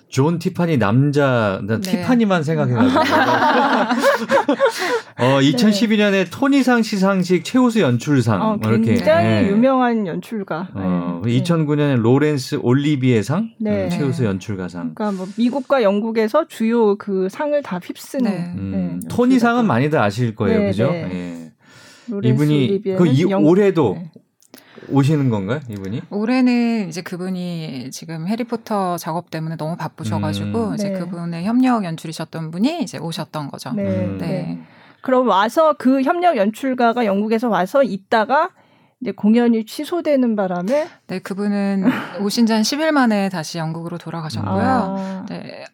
네. 0.08 0.10
존 0.10 0.38
티파니 0.38 0.78
남자, 0.78 1.60
난 1.64 1.80
네. 1.80 1.90
티파니만 1.90 2.42
생각해가지고. 2.42 3.00
어, 5.20 5.40
2012년에 5.40 6.10
네. 6.10 6.24
토니상 6.30 6.82
시상식 6.82 7.44
최우수 7.44 7.80
연출상. 7.80 8.40
어, 8.40 8.56
뭐 8.56 8.72
이렇게. 8.72 8.94
굉장히 8.94 9.26
네. 9.26 9.48
유명한 9.48 10.06
연출가. 10.06 10.68
어, 10.74 11.22
네. 11.24 11.40
2009년에 11.40 12.00
로렌스 12.00 12.60
올리비에상. 12.62 13.50
네. 13.60 13.84
음, 13.84 13.90
최우수 13.90 14.24
연출가상. 14.24 14.94
그러니까 14.94 15.16
뭐 15.16 15.26
미국과 15.36 15.82
영국에서 15.82 16.46
주요 16.48 16.96
그 16.96 17.28
상을 17.30 17.60
다 17.62 17.78
휩쓰는. 17.82 18.30
네. 18.30 18.52
음, 18.56 19.00
토니상은 19.08 19.66
많이들 19.66 19.98
아실 19.98 20.34
거예요. 20.34 20.70
그죠? 20.70 20.90
예. 20.92 21.52
이분이 22.24 22.82
그 22.96 23.06
이, 23.06 23.30
영... 23.30 23.44
올해도 23.44 23.98
네. 23.98 24.10
오시는 24.90 25.30
건가요, 25.30 25.60
이분이? 25.68 26.02
올해는 26.10 26.88
이제 26.88 27.02
그분이 27.02 27.90
지금 27.92 28.26
해리포터 28.26 28.96
작업 28.98 29.30
때문에 29.30 29.56
너무 29.56 29.76
바쁘셔가지고 29.76 30.68
음. 30.70 30.74
이제 30.74 30.90
네. 30.90 30.98
그분의 30.98 31.44
협력 31.44 31.84
연출이셨던 31.84 32.50
분이 32.50 32.82
이제 32.82 32.98
오셨던 32.98 33.50
거죠. 33.50 33.72
네. 33.72 33.82
음. 33.82 34.18
네. 34.18 34.58
그럼 35.02 35.28
와서 35.28 35.74
그 35.78 36.02
협력 36.02 36.36
연출가가 36.36 37.04
영국에서 37.04 37.48
와서 37.48 37.82
있다가 37.82 38.50
이제 39.00 39.12
공연이 39.12 39.64
취소되는 39.64 40.34
바람에 40.36 40.88
네 41.06 41.18
그분은 41.20 41.84
오신 42.20 42.46
지 42.46 42.52
한 42.52 42.62
10일 42.62 42.90
만에 42.90 43.28
다시 43.28 43.58
영국으로 43.58 43.96
돌아가셨고요. 43.98 44.52
아. 44.60 45.26
네. 45.28 45.64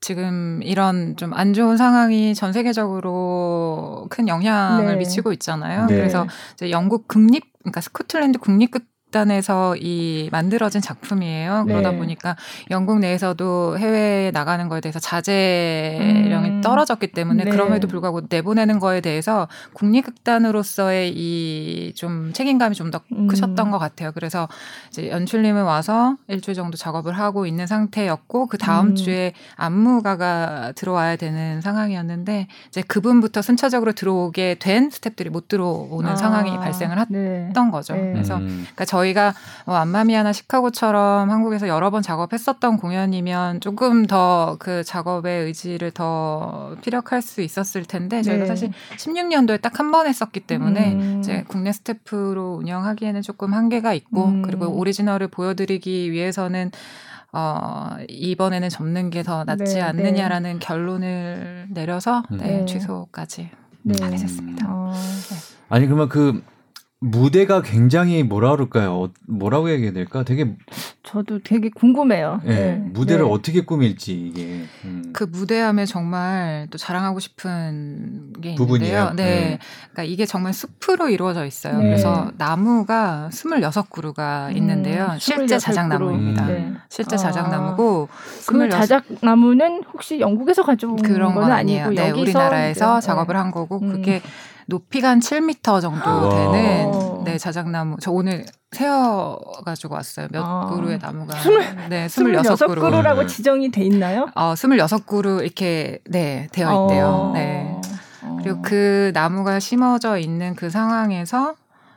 지금 0.00 0.60
이런 0.62 1.16
좀 1.16 1.34
안 1.34 1.52
좋은 1.52 1.76
상황이 1.76 2.34
전 2.34 2.52
세계적으로 2.52 4.06
큰 4.10 4.28
영향을 4.28 4.86
네. 4.92 4.96
미치고 4.96 5.32
있잖아요. 5.34 5.86
네. 5.86 5.96
그래서 5.96 6.26
이제 6.54 6.70
영국 6.70 7.08
국립 7.08 7.44
그러니까 7.70 7.80
스코틀랜드 7.80 8.38
국립 8.38 8.72
단에서 9.10 9.76
이 9.76 10.28
만들어진 10.32 10.80
작품이에요. 10.80 11.64
네. 11.64 11.72
그러다 11.72 11.96
보니까 11.96 12.36
영국 12.70 12.98
내에서도 13.00 13.78
해외에 13.78 14.30
나가는 14.30 14.68
거에 14.68 14.80
대해서 14.80 14.98
자제령이 14.98 16.48
음. 16.48 16.60
떨어졌기 16.60 17.08
때문에 17.08 17.44
네. 17.44 17.50
그럼에도 17.50 17.88
불구하고 17.88 18.22
내보내는 18.28 18.78
거에 18.78 19.00
대해서 19.00 19.48
국립극단으로서의 19.74 21.12
이 21.16 21.88
좀 21.98 22.32
책임감이 22.32 22.74
좀더 22.74 23.00
음. 23.12 23.26
크셨던 23.26 23.70
것 23.70 23.78
같아요. 23.78 24.12
그래서 24.12 24.48
이제 24.88 25.10
연출님은 25.10 25.64
와서 25.64 26.16
일주일 26.28 26.54
정도 26.54 26.76
작업을 26.76 27.12
하고 27.12 27.46
있는 27.46 27.66
상태였고 27.66 28.46
그 28.46 28.56
다음 28.56 28.88
음. 28.88 28.94
주에 28.94 29.32
안무가가 29.56 30.72
들어와야 30.76 31.16
되는 31.16 31.60
상황이었는데 31.60 32.46
이제 32.68 32.82
그분부터 32.82 33.42
순차적으로 33.42 33.92
들어오게 33.92 34.56
된 34.60 34.90
스탭들이 34.90 35.30
못 35.30 35.48
들어오는 35.48 36.10
아. 36.10 36.16
상황이 36.16 36.56
발생을 36.56 37.04
네. 37.08 37.46
했던 37.48 37.70
거죠. 37.70 37.94
네. 37.94 38.12
그래서 38.12 38.36
음. 38.36 38.62
그러니까 38.62 38.84
저 38.84 38.97
희가 39.04 39.34
뭐 39.66 39.76
안마미아나 39.76 40.32
시카고처럼 40.32 41.30
한국에서 41.30 41.68
여러 41.68 41.90
번 41.90 42.02
작업했었던 42.02 42.76
공연이면 42.78 43.60
조금 43.60 44.06
더 44.06 44.56
그 44.58 44.82
작업의 44.84 45.44
의지를 45.44 45.90
더 45.90 46.74
피력할 46.82 47.22
수 47.22 47.42
있었을 47.42 47.84
텐데 47.84 48.22
저희가 48.22 48.44
네. 48.44 48.46
사실 48.46 48.70
16년도에 48.96 49.60
딱 49.60 49.78
한 49.80 49.90
번 49.90 50.06
했었기 50.06 50.40
때문에 50.40 50.92
음. 50.94 51.18
이제 51.20 51.44
국내 51.48 51.72
스태프로 51.72 52.56
운영하기에는 52.60 53.22
조금 53.22 53.54
한계가 53.54 53.94
있고 53.94 54.24
음. 54.26 54.42
그리고 54.42 54.66
오리지널을 54.66 55.28
보여드리기 55.28 56.10
위해서는 56.12 56.70
어, 57.32 57.96
이번에는 58.08 58.68
접는 58.70 59.10
게 59.10 59.22
더 59.22 59.44
낫지 59.44 59.74
네, 59.74 59.80
않느냐라는 59.82 60.52
네. 60.54 60.58
결론을 60.60 61.66
내려서 61.70 62.22
네, 62.30 62.38
네. 62.38 62.64
취소까지 62.66 63.50
하게 64.00 64.16
됐습니다. 64.16 64.66
어. 64.68 64.92
아니 65.68 65.86
그러면 65.86 66.08
그 66.08 66.42
무대가 67.00 67.62
굉장히 67.62 68.24
뭐라 68.24 68.50
그럴까요? 68.50 68.92
어, 68.92 69.08
뭐라고 69.28 69.70
얘기해야 69.70 69.92
될까? 69.92 70.24
되게 70.24 70.56
저도 71.04 71.38
되게 71.44 71.70
궁금해요. 71.70 72.40
네, 72.44 72.54
네. 72.54 72.74
무대를 72.76 73.24
네. 73.24 73.30
어떻게 73.30 73.64
꾸밀지 73.64 74.12
이게 74.12 74.64
음. 74.84 75.10
그 75.12 75.22
무대함에 75.22 75.86
정말 75.86 76.66
또 76.70 76.76
자랑하고 76.76 77.20
싶은 77.20 78.32
게 78.40 78.56
부분이에요. 78.56 79.12
네. 79.14 79.24
네. 79.24 79.58
그러니까 79.92 80.02
이게 80.02 80.26
정말 80.26 80.52
숲으로 80.52 81.08
이루어져 81.08 81.46
있어요. 81.46 81.78
네. 81.78 81.84
그래서 81.84 82.32
나무가 82.36 83.28
26그루가 83.30 84.50
음, 84.50 84.56
있는데요. 84.56 85.14
실제 85.20 85.56
자작나무입니다. 85.56 86.48
음. 86.48 86.78
실제 86.88 87.14
아. 87.14 87.18
자작나무고 87.18 88.08
그 88.48 88.68
자작나무는 88.68 89.84
혹시 89.92 90.18
영국에서 90.18 90.64
가져온 90.64 90.96
그런 90.96 91.34
건 91.36 91.52
아니에요. 91.52 91.90
네, 91.90 92.10
우리나라에서 92.10 93.00
작업을 93.00 93.36
한 93.36 93.52
거고 93.52 93.78
음. 93.80 93.92
그게 93.92 94.20
높이가 94.72 95.08
한 95.08 95.18
7미터 95.20 95.80
정도 95.80 96.28
되는 96.28 97.24
네, 97.24 97.38
자작나무. 97.38 97.96
저 98.00 98.12
오늘 98.12 98.44
세어 98.72 99.38
가지고 99.64 99.94
왔어요. 99.94 100.28
몇 100.30 100.44
아. 100.44 100.66
그루의 100.66 100.98
나무가. 100.98 101.38
20, 101.38 101.88
네, 101.88 102.06
26그루. 102.06 102.80
그루라고 102.80 103.22
네. 103.22 103.26
지정이 103.26 103.70
돼 103.70 103.82
있나요? 103.82 104.28
어, 104.34 104.52
26그루 104.52 105.42
이렇게 105.42 106.00
네, 106.08 106.48
되어 106.52 106.84
있대요. 106.84 107.06
어. 107.06 107.32
네. 107.32 107.80
그리고 108.42 108.60
그 108.60 109.10
나무가 109.14 109.58
심어져 109.58 110.18
있는 110.18 110.54
그 110.54 110.68
상황에서 110.68 111.54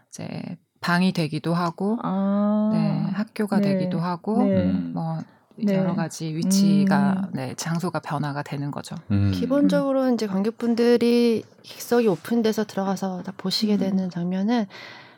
이제 0.10 0.58
방이 0.80 1.12
되기도 1.12 1.54
하고 1.54 2.00
아. 2.04 2.70
네, 2.74 3.12
학교가 3.14 3.60
네. 3.60 3.74
되기도 3.74 4.00
하고 4.00 4.44
네. 4.44 4.64
뭐 4.94 5.20
네. 5.56 5.76
여러 5.76 5.96
가지 5.96 6.26
위치가 6.36 7.28
음. 7.28 7.30
네, 7.34 7.54
장소가 7.56 8.00
변화가 8.00 8.44
되는 8.44 8.72
거죠. 8.72 8.96
음. 9.12 9.32
기본적으로 9.34 10.12
이제 10.14 10.28
관객분들이 10.28 11.44
객석이 11.64 12.08
오픈돼서 12.08 12.66
들어가서 12.66 13.24
다 13.24 13.34
보시게 13.38 13.74
음. 13.74 13.80
되는 13.80 14.10
장면은 14.10 14.66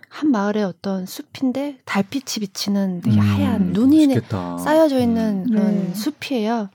한 0.10 0.30
마을의 0.32 0.64
어떤 0.64 1.06
숲인데 1.06 1.80
달빛이 1.86 2.42
비치는 2.42 3.02
되게 3.02 3.16
음. 3.16 3.22
하얀 3.22 3.74
눈이 3.74 4.08
멋있겠다. 4.08 4.58
쌓여져 4.60 5.00
있는 5.00 5.46
음. 5.48 5.50
그런 5.50 5.88
네. 5.88 5.94
숲이에요. 5.94 6.70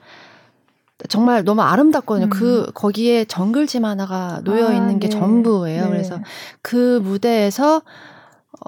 정말 1.08 1.44
너무 1.44 1.62
아름답거든요. 1.62 2.26
음. 2.26 2.30
그 2.30 2.72
거기에 2.74 3.24
정글짐 3.26 3.84
하나가 3.84 4.40
놓여 4.42 4.72
있는 4.72 4.96
아, 4.96 4.98
게 4.98 5.08
네. 5.08 5.10
전부예요. 5.10 5.84
네. 5.84 5.90
그래서 5.90 6.18
그 6.62 7.00
무대에서 7.04 7.82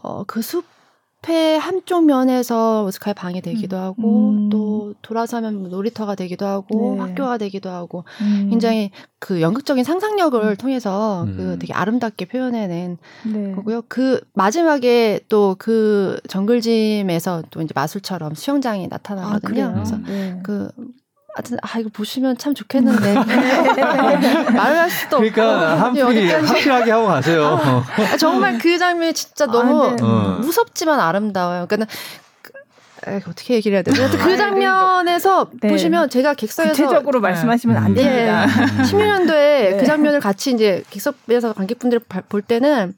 어, 0.03 0.23
그 0.25 0.41
숲 0.41 0.65
숲의 1.23 1.59
한쪽 1.59 2.05
면에서 2.05 2.85
오스카의 2.85 3.15
방이 3.15 3.41
되기도 3.41 3.77
음. 3.77 3.83
하고 3.83 4.31
음. 4.31 4.49
또 4.51 4.95
돌아서면 5.03 5.69
놀이터가 5.71 6.15
되기도 6.15 6.47
하고 6.47 6.95
네. 6.95 7.01
학교가 7.01 7.39
되기도 7.39 7.71
하고 7.71 8.05
음. 8.21 8.49
굉장히 8.51 8.91
그 9.19 9.41
연극적인 9.41 9.85
상상력을 9.85 10.43
음. 10.43 10.57
통해서 10.57 11.27
그 11.37 11.53
음. 11.55 11.59
되게 11.59 11.73
아름답게 11.73 12.27
표현해낸 12.27 12.99
네. 13.27 13.53
거고요. 13.53 13.83
그 13.89 14.21
마지막에 14.35 15.21
또 15.29 15.57
그 15.59 16.19
정글짐에서 16.29 17.45
또 17.51 17.61
이제 17.61 17.73
마술처럼 17.75 18.35
수영장이 18.35 18.89
나타나거든요. 18.89 19.65
아, 19.65 19.73
그래서 19.73 19.99
네. 19.99 20.41
그 20.43 20.71
아 21.63 21.79
이거 21.79 21.91
보시면 21.93 22.39
참 22.39 22.55
좋겠는데 22.55 23.15
말을 24.53 24.79
할 24.79 24.91
수도 24.91 25.19
그러니까 25.19 25.81
한풀이 25.81 26.31
한풀하게 26.31 26.91
하고 26.91 27.07
가세요. 27.07 27.61
아, 27.63 28.17
정말 28.17 28.59
그 28.59 28.79
장면이 28.79 29.15
진짜 29.15 29.47
너무 29.47 29.85
아, 29.85 29.97
네. 29.97 30.03
어. 30.03 30.39
무섭지만 30.41 30.99
아름다워요. 30.99 31.67
그러니까 31.69 31.93
에이, 33.07 33.21
어떻게 33.27 33.55
얘기를 33.55 33.77
해야 33.77 33.83
되지? 33.83 33.99
그 34.19 34.37
장면에서 34.37 35.49
네. 35.61 35.69
보시면 35.69 36.11
제가 36.11 36.35
객석에서 36.35 36.73
구체적으로 36.73 37.21
말씀하시면 37.21 37.77
안 37.77 37.95
됩니다. 37.95 38.47
네. 38.47 38.83
16년도에 38.83 39.29
네. 39.29 39.77
그 39.79 39.87
장면을 39.87 40.21
같이 40.21 40.53
이제 40.53 40.83
객석에서 40.91 41.55
관객분들이 41.55 42.01
볼 42.29 42.43
때는 42.43 42.95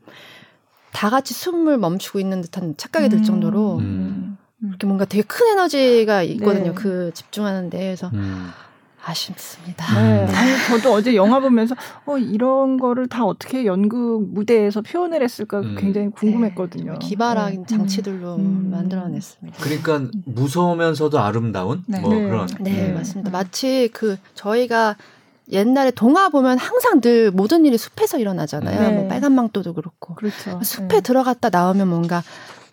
다 0.93 1.09
같이 1.09 1.35
숨을 1.35 1.79
멈추고 1.79 2.19
있는 2.19 2.41
듯한 2.43 2.75
착각이 2.77 3.09
들 3.09 3.19
음. 3.19 3.23
정도로 3.23 3.79
음. 3.79 4.32
이렇게 4.69 4.87
뭔가 4.87 5.05
되게 5.05 5.23
큰 5.23 5.47
에너지가 5.53 6.23
있거든요. 6.23 6.71
네. 6.71 6.75
그 6.75 7.11
집중하는 7.15 7.71
데에서. 7.71 8.11
음. 8.15 8.51
아쉽습니다. 9.05 10.01
네. 10.01 10.27
아니, 10.33 10.53
저도 10.69 10.93
어제 10.93 11.17
영화 11.17 11.41
보면서 11.41 11.75
어 12.07 12.19
이런 12.19 12.79
거를 12.79 13.09
다 13.09 13.25
어떻게 13.25 13.67
연극 13.67 14.23
무대에서 14.29 14.81
표현을 14.81 15.23
했을까 15.23 15.61
음. 15.61 15.77
굉장히 15.77 16.11
궁금했거든요. 16.11 16.93
네. 16.93 16.99
기발한 17.01 17.53
네. 17.53 17.63
장치들로 17.67 18.37
음. 18.37 18.71
만들어냈습니다. 18.71 19.59
그러니까 19.61 20.09
무서우면서도 20.25 21.19
아름다운 21.19 21.83
네. 21.87 22.01
뭐 22.01 22.15
네. 22.15 22.23
그런. 22.29 22.47
네, 22.61 22.71
네, 22.71 22.93
맞습니다. 22.93 23.31
마치 23.31 23.91
그 23.93 24.17
저희가 24.35 24.97
옛날에 25.51 25.91
동화 25.91 26.29
보면 26.29 26.59
항상 26.59 27.01
늘 27.01 27.33
모든 27.33 27.67
일이 27.67 27.77
숲에서 27.77 28.19
일어나잖아요. 28.19 28.93
뭐 28.93 29.09
빨간 29.09 29.33
망토도 29.33 29.75
그렇고. 29.75 30.15
그렇죠. 30.15 30.61
숲에 30.63 31.01
들어갔다 31.01 31.51
나오면 31.51 31.89
뭔가 31.89 32.23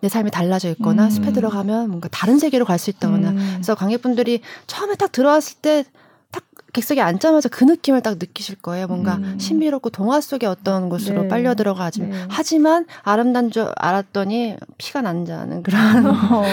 내 0.02 0.10
삶이 0.10 0.32
달라져 0.32 0.70
있거나 0.72 1.06
음. 1.06 1.10
숲에 1.10 1.34
들어가면 1.34 1.90
뭔가 1.90 2.08
다른 2.10 2.40
세계로 2.40 2.66
갈 2.66 2.80
수 2.80 2.90
있다거나 2.90 3.32
음. 3.32 3.50
그래서 3.56 3.76
관객분들이 3.76 4.42
처음에 4.68 4.96
딱 4.96 5.12
들어왔을 5.12 5.58
때 5.62 5.84
딱 6.32 6.44
객석에 6.74 7.02
앉자마자 7.02 7.50
그 7.50 7.64
느낌을 7.64 8.02
딱 8.02 8.18
느끼실 8.20 8.58
거예요. 8.58 8.88
뭔가 8.88 9.16
음. 9.16 9.40
신비롭고 9.40 9.90
동화 9.90 10.22
속의 10.22 10.48
어떤 10.48 10.90
곳으로 10.90 11.24
네. 11.24 11.28
빨려 11.28 11.56
들어가지. 11.56 12.02
네. 12.02 12.26
하지만 12.30 12.86
아름다운 13.04 13.50
줄 13.50 13.68
알았더니 13.76 14.58
피가 14.78 15.02
난다는 15.02 15.64
그런 15.64 16.06
어. 16.06 16.44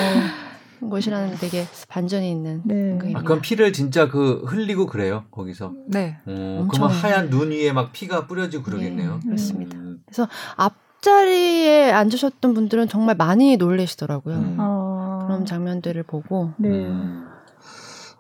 곳이라는 0.81 1.37
되게 1.37 1.67
반전이 1.89 2.31
있는. 2.31 2.63
네. 2.65 3.13
아, 3.15 3.23
그럼 3.23 3.41
피를 3.43 3.73
진짜 3.73 4.09
그 4.09 4.43
흘리고 4.47 4.87
그래요 4.87 5.25
거기서. 5.31 5.73
네. 5.89 6.17
어, 6.27 6.67
그러면 6.71 6.91
하얀 6.97 7.29
눈 7.29 7.51
위에 7.51 7.73
막 7.73 7.93
피가 7.93 8.27
뿌려지고 8.27 8.63
그러겠네요. 8.63 9.17
네, 9.17 9.27
그렇습니다. 9.27 9.77
음. 9.77 9.99
그래서 10.07 10.29
앞 10.57 10.86
앞자리에 11.11 11.93
앉으셨던 11.93 12.55
분들은 12.55 12.89
정말 12.89 13.15
많이 13.17 13.57
놀래시더라고요. 13.57 14.35
음. 14.35 14.57
어... 14.59 15.21
그런 15.27 15.47
장면들을 15.47 16.03
보고. 16.03 16.53
네. 16.59 16.69
음. 16.69 17.27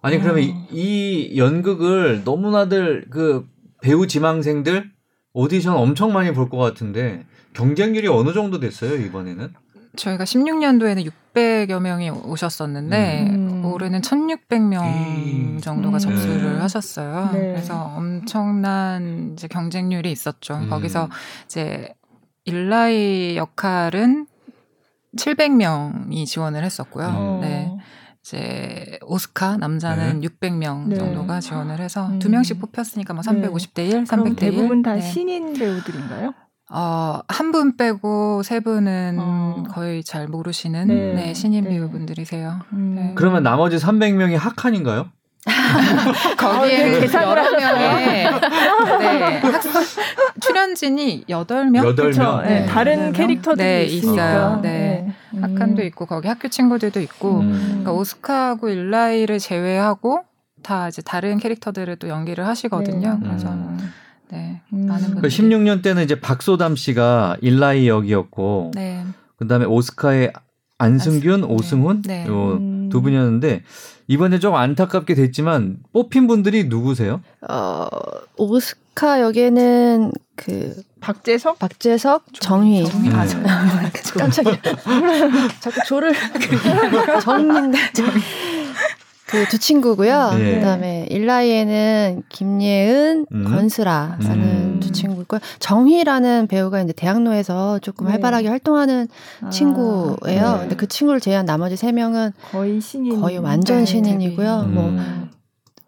아니 0.03 0.21
그러면 0.21 0.45
이, 0.45 0.51
어. 0.51 0.67
이 0.71 1.35
연극을 1.37 2.23
너무나들 2.25 3.07
그 3.11 3.45
배우 3.83 4.07
지망생들 4.07 4.91
오디션 5.33 5.77
엄청 5.77 6.13
많이 6.13 6.33
볼 6.33 6.49
것 6.49 6.59
같은데 6.59 7.27
경쟁률이 7.55 8.07
어느 8.09 8.33
정도 8.33 8.61
됐어요 8.61 8.95
이번에는? 8.95 9.53
저희가 9.97 10.25
16년도에는 10.25 11.11
600여 11.35 11.81
명이 11.81 12.11
오셨었는데 12.11 13.27
음. 13.31 13.65
올해는 13.65 14.01
1,600명 14.03 14.85
에이. 14.85 15.61
정도가 15.61 15.97
음. 15.97 15.99
접수를 15.99 16.53
네. 16.55 16.61
하셨어요. 16.61 17.31
네. 17.33 17.39
그래서 17.53 17.93
엄청난 17.97 19.33
이제 19.33 19.49
경쟁률이 19.49 20.13
있었죠. 20.13 20.55
음. 20.55 20.69
거기서 20.69 21.09
이제 21.47 21.95
일라이 22.47 23.37
역할은 23.37 24.27
700명이 25.17 26.25
지원을 26.27 26.65
했었고요. 26.65 27.07
음. 27.09 27.41
네. 27.43 27.77
이제 28.23 28.99
오스카 29.03 29.57
남자는 29.59 30.21
네. 30.21 30.29
600명 30.29 30.89
네. 30.89 30.97
정도가 30.97 31.41
지원을 31.41 31.81
해서 31.81 32.07
음. 32.09 32.19
두 32.19 32.29
명씩 32.29 32.61
뽑혔으니까 32.61 33.15
뭐 33.15 33.23
350대 33.23 33.79
1, 33.91 34.05
300대 34.05 34.29
1. 34.31 34.37
대부분 34.37 34.83
다 34.83 34.95
네. 34.95 35.01
신인 35.01 35.53
배우들인가요? 35.55 36.35
어, 36.73 37.21
한 37.29 37.53
분 37.53 37.77
빼고 37.77 38.43
세 38.43 38.59
분은 38.59 39.19
어. 39.21 39.63
거의 39.71 40.03
잘 40.03 40.27
모르시는 40.27 40.89
네. 40.89 41.15
네 41.15 41.35
신인 41.35 41.65
네. 41.65 41.71
배우분들이세요. 41.71 42.61
음. 42.73 42.95
네. 42.97 43.13
그러면 43.15 43.43
나머지 43.45 43.77
300명이 43.77 44.37
학한인가요? 44.37 45.09
거기에 46.37 47.07
아, 47.15 47.23
여러 47.23 47.51
명의 47.57 48.25
네, 48.99 49.41
출연진이 50.41 51.25
8명? 51.29 51.95
8명? 51.97 52.43
네, 52.43 52.61
네, 52.61 52.67
다른 52.67 53.13
캐릭터들이 53.13 53.67
네, 53.67 53.85
있어요. 53.85 54.61
네. 54.63 55.15
음. 55.35 55.43
학한도 55.43 55.83
있고 55.85 56.07
거기 56.07 56.29
학교 56.29 56.49
친구들도 56.49 57.01
있고 57.01 57.41
음. 57.41 57.63
그러니까 57.69 57.93
오스카하고 57.93 58.69
일라이를 58.69 59.39
제외하고 59.39 60.23
다 60.63 60.89
이제 60.89 61.03
다른 61.03 61.39
캐릭터들을 61.39 61.97
또 61.97 62.09
연기를 62.09 62.47
하시거든요. 62.47 63.19
네. 63.23 63.29
그래서 63.29 63.49
음. 63.49 63.79
네, 64.31 64.61
음. 64.73 64.87
많은 64.87 65.05
분들이. 65.15 65.23
그 65.23 65.29
16년 65.29 65.83
때는 65.83 66.03
이제 66.03 66.21
박소담 66.21 66.77
씨가 66.77 67.37
일라이 67.41 67.89
역이었고 67.89 68.73
네. 68.75 69.05
그다음에 69.37 69.65
오스카의 69.67 70.33
안승균, 70.79 71.43
네. 71.43 71.47
오승훈 71.47 72.03
네. 72.03 72.27
요두 72.27 72.59
음. 72.59 72.91
분이었는데 72.91 73.63
이번에 74.09 74.39
좀 74.39 74.55
안타깝게 74.55 75.15
됐지만 75.15 75.79
뽑힌 75.93 76.27
분들이 76.27 76.65
누구세요? 76.65 77.21
어, 77.49 77.87
오스카 78.37 79.21
역에는 79.21 80.13
그 80.37 80.83
박재석, 81.01 81.59
박재석, 81.59 82.25
정희. 82.41 82.85
정희. 82.85 83.11
아, 83.11 83.25
음. 83.25 83.45
깜짝이야. 84.19 84.55
자꾸 85.61 85.81
조를 85.87 86.13
정인데. 87.23 87.79
그두 89.27 89.59
친구고요. 89.59 90.35
네. 90.39 90.55
그다음에 90.55 91.07
일라이에는 91.11 92.23
김예은, 92.29 93.27
음. 93.33 93.45
권슬아라는 93.45 94.43
음. 94.43 94.81
두 94.81 94.93
친구 94.93 95.21
있고 95.23 95.39
정희라는 95.59 96.47
배우가 96.47 96.81
이제 96.81 96.93
대학로에서 96.93 97.81
조금 97.81 98.07
네. 98.07 98.13
활발하게 98.13 98.49
활동하는 98.49 99.09
아, 99.43 99.51
친구예요. 99.51 100.17
네. 100.53 100.59
근데 100.61 100.77
그 100.77 100.87
친구를 100.87 101.21
제외한 101.21 101.45
나머지 101.45 101.77
세 101.77 101.91
명은 101.91 102.33
거의 102.53 102.81
신인, 102.81 103.21
거의 103.21 103.39
완전 103.39 103.79
네, 103.79 103.85
신인이고요. 103.85 104.61
음. 104.67 104.75
뭐 104.75 105.29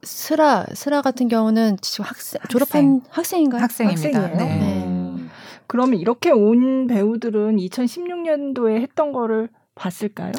스라 0.09 0.65
스라 0.73 1.03
같은 1.03 1.29
경우는 1.29 1.77
지금 1.83 2.07
학생 2.07 2.41
졸업한 2.49 3.03
학생. 3.11 3.43
인가요 3.43 3.63
학생입니다. 3.63 4.29
네. 4.29 4.45
네. 4.59 5.25
그러면 5.67 6.01
이렇게 6.01 6.31
온 6.31 6.87
배우들은 6.87 7.57
2016년도에 7.57 8.81
했던 8.81 9.13
거를 9.13 9.51
봤을까요? 9.75 10.33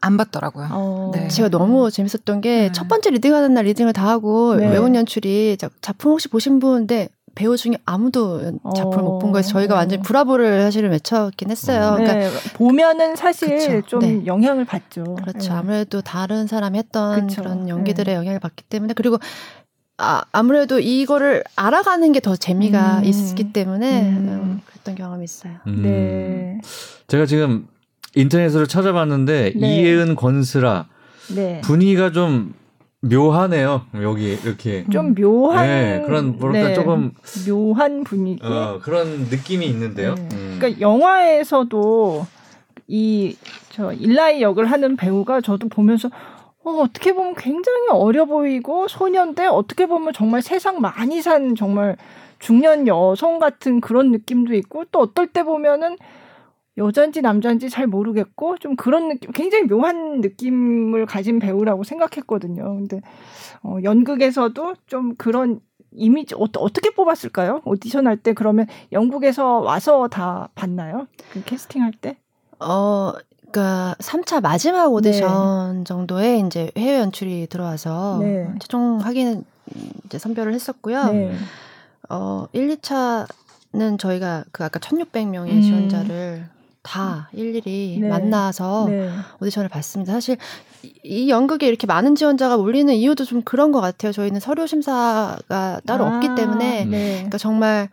안 0.00 0.16
봤더라고요. 0.16 0.68
어. 0.70 1.10
네. 1.14 1.28
제가 1.28 1.48
너무 1.48 1.90
재밌었던 1.90 2.40
게 2.40 2.55
첫 2.55 2.84
네. 2.84 2.88
번째 2.88 3.10
reading 3.10 3.34
하는 3.34 3.54
날 3.54 3.64
reading을 3.66 3.92
다 3.92 4.08
하고 4.08 4.56
네. 4.56 4.68
외국 4.68 4.94
연출이 4.94 5.56
작품 5.80 6.12
혹시 6.12 6.28
보신 6.28 6.58
분인데 6.58 7.08
배우 7.38 7.56
중에 7.56 7.74
아무도 7.84 8.40
작품을 8.74 9.04
못본 9.04 9.30
거에서 9.30 9.50
저희가 9.50 9.76
완전 9.76 10.00
히 10.00 10.02
브라보를 10.02 10.60
사실은 10.62 10.90
외쳤긴 10.90 11.50
했어요. 11.52 11.94
네. 11.96 12.04
그러니까 12.04 12.40
보면은 12.54 13.14
사실 13.14 13.58
그쵸. 13.82 13.86
좀 13.86 14.00
네. 14.00 14.26
영향을 14.26 14.64
받죠. 14.64 15.14
그렇죠. 15.14 15.38
네. 15.38 15.50
아무래도 15.50 16.00
다른 16.00 16.48
사람이 16.48 16.76
했던 16.76 17.28
그쵸. 17.28 17.42
그런 17.42 17.68
연기들의 17.68 18.12
영향을 18.12 18.40
받기 18.40 18.64
때문에 18.64 18.92
그리고 18.94 19.18
아, 19.98 20.22
아무래도 20.32 20.80
이거를 20.80 21.44
알아가는 21.54 22.10
게 22.12 22.18
더 22.18 22.34
재미가 22.34 22.98
음. 23.00 23.04
있기 23.04 23.52
때문에 23.52 24.02
음. 24.02 24.60
그랬던 24.66 24.96
경험이 24.96 25.22
있어요. 25.22 25.52
음. 25.68 25.82
네. 25.82 26.60
제가 27.06 27.24
지금 27.26 27.68
인터넷으로 28.16 28.66
찾아봤는데 28.66 29.52
네. 29.54 29.76
이예은 29.76 30.16
권스라 30.16 30.86
네. 31.36 31.60
분위기가 31.62 32.10
좀 32.10 32.52
묘하네요. 33.00 33.82
여기 34.02 34.32
이렇게 34.32 34.84
좀 34.90 35.14
묘한 35.14 35.66
네, 35.66 36.02
그런 36.04 36.38
뭐랄까 36.38 36.68
네. 36.68 36.74
조금 36.74 37.12
묘한 37.46 38.04
분위기 38.04 38.44
어, 38.44 38.80
그런 38.82 39.28
느낌이 39.30 39.66
있는데요. 39.66 40.14
네. 40.14 40.28
음. 40.32 40.56
그러니까 40.58 40.80
영화에서도 40.80 42.26
이 42.88 43.36
저 43.78 43.92
일라이 43.92 44.42
역을 44.42 44.66
하는 44.66 44.96
배우가 44.96 45.40
저도 45.40 45.68
보면서 45.68 46.10
어, 46.64 46.70
어떻게 46.82 47.12
보면 47.12 47.36
굉장히 47.36 47.86
어려 47.90 48.24
보이고 48.24 48.88
소년데 48.88 49.46
어떻게 49.46 49.86
보면 49.86 50.12
정말 50.12 50.42
세상 50.42 50.80
많이 50.80 51.22
산 51.22 51.54
정말 51.54 51.96
중년 52.40 52.88
여성 52.88 53.38
같은 53.38 53.80
그런 53.80 54.10
느낌도 54.10 54.54
있고 54.54 54.84
또 54.90 54.98
어떨 54.98 55.28
때 55.28 55.44
보면은 55.44 55.96
여자인지 56.78 57.20
남자인지 57.22 57.68
잘 57.68 57.86
모르겠고 57.86 58.56
좀 58.58 58.76
그런 58.76 59.08
느낌 59.10 59.30
굉장히 59.32 59.64
묘한 59.66 60.20
느낌을 60.20 61.04
가진 61.06 61.38
배우라고 61.38 61.84
생각했거든요. 61.84 62.62
근데 62.62 63.00
어, 63.62 63.76
연극에서도 63.82 64.74
좀 64.86 65.14
그런 65.16 65.60
이미지 65.92 66.34
어, 66.36 66.46
떻게 66.50 66.90
뽑았을까요? 66.90 67.62
오디션 67.64 68.06
할 68.06 68.16
때 68.16 68.32
그러면 68.32 68.66
영국에서 68.92 69.58
와서 69.58 70.08
다 70.08 70.48
봤나요? 70.54 71.06
그 71.32 71.42
캐스팅 71.44 71.82
할 71.82 71.92
때? 71.92 72.16
어, 72.60 73.12
그니까 73.40 73.94
3차 73.98 74.40
마지막 74.42 74.92
오디션 74.92 75.78
네. 75.78 75.84
정도에 75.84 76.38
이제 76.40 76.70
해외 76.76 76.98
연출이 77.00 77.46
들어와서 77.48 78.18
네. 78.20 78.46
최종 78.60 78.98
확인 78.98 79.44
이제 80.04 80.18
선별을 80.18 80.52
했었고요. 80.54 81.04
네. 81.12 81.34
어, 82.10 82.46
1, 82.52 82.68
2차는 82.76 83.98
저희가 83.98 84.44
그 84.52 84.64
아까 84.64 84.78
1600명의 84.78 85.50
음. 85.50 85.62
지원자를 85.62 86.44
다 86.82 87.28
일일이 87.32 87.98
네. 88.00 88.08
만나서 88.08 88.86
네. 88.88 89.10
오디션을 89.40 89.68
봤습니다. 89.68 90.12
사실 90.12 90.36
이 91.02 91.28
연극에 91.28 91.66
이렇게 91.66 91.86
많은 91.86 92.14
지원자가 92.14 92.56
몰리는 92.56 92.94
이유도 92.94 93.24
좀 93.24 93.42
그런 93.42 93.72
것 93.72 93.80
같아요. 93.80 94.12
저희는 94.12 94.40
서류 94.40 94.66
심사가 94.66 95.80
따로 95.86 96.06
아, 96.06 96.16
없기 96.16 96.34
때문에 96.36 96.84
네. 96.84 97.12
그러니까 97.16 97.38
정말 97.38 97.88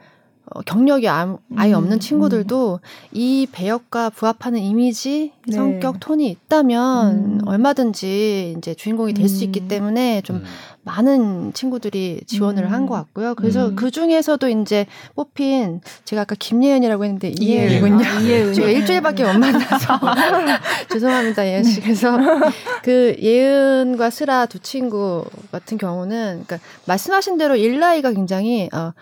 어, 0.54 0.62
경력이 0.62 1.08
아, 1.10 1.38
아예 1.56 1.74
음, 1.74 1.78
없는 1.78 2.00
친구들도 2.00 2.80
음. 2.82 2.88
이 3.12 3.48
배역과 3.52 4.12
부합하는 4.12 4.60
이미지, 4.60 5.32
네. 5.48 5.56
성격, 5.56 6.00
톤이 6.00 6.28
있다면 6.30 7.16
음. 7.16 7.40
얼마든지 7.46 8.56
이제 8.58 8.74
주인공이 8.76 9.14
될 9.14 9.28
수 9.28 9.44
있기 9.44 9.62
음. 9.62 9.68
때문에 9.68 10.22
좀 10.22 10.38
음. 10.38 10.44
많은 10.84 11.52
친구들이 11.54 12.22
지원을 12.28 12.72
한 12.72 12.86
것 12.86 12.94
같고요. 12.94 13.34
그래서 13.34 13.74
그 13.76 13.90
중에서도 13.90 14.48
이제 14.50 14.86
뽑힌 15.16 15.82
제가 16.06 16.22
아까 16.22 16.36
김예은이라고 16.38 17.04
했는데 17.04 17.34
이예은군요. 17.40 18.06
아, 18.06 18.20
이예은. 18.20 18.54
제가 18.56 18.68
일주일밖에 18.70 19.24
못 19.24 19.34
만나서 19.40 20.00
죄송합니다, 20.94 21.48
예은 21.48 21.64
씨. 21.64 21.82
그래서 21.82 22.16
그 22.84 23.16
예은과 23.20 24.12
스라 24.12 24.46
두 24.46 24.60
친구 24.60 25.26
같은 25.52 25.80
경우는 25.80 26.44
그러니까 26.46 26.60
말씀하신 26.86 27.40
대로 27.40 27.56
일라이가 27.56 28.12
굉장히 28.14 28.70
어, 28.72 28.94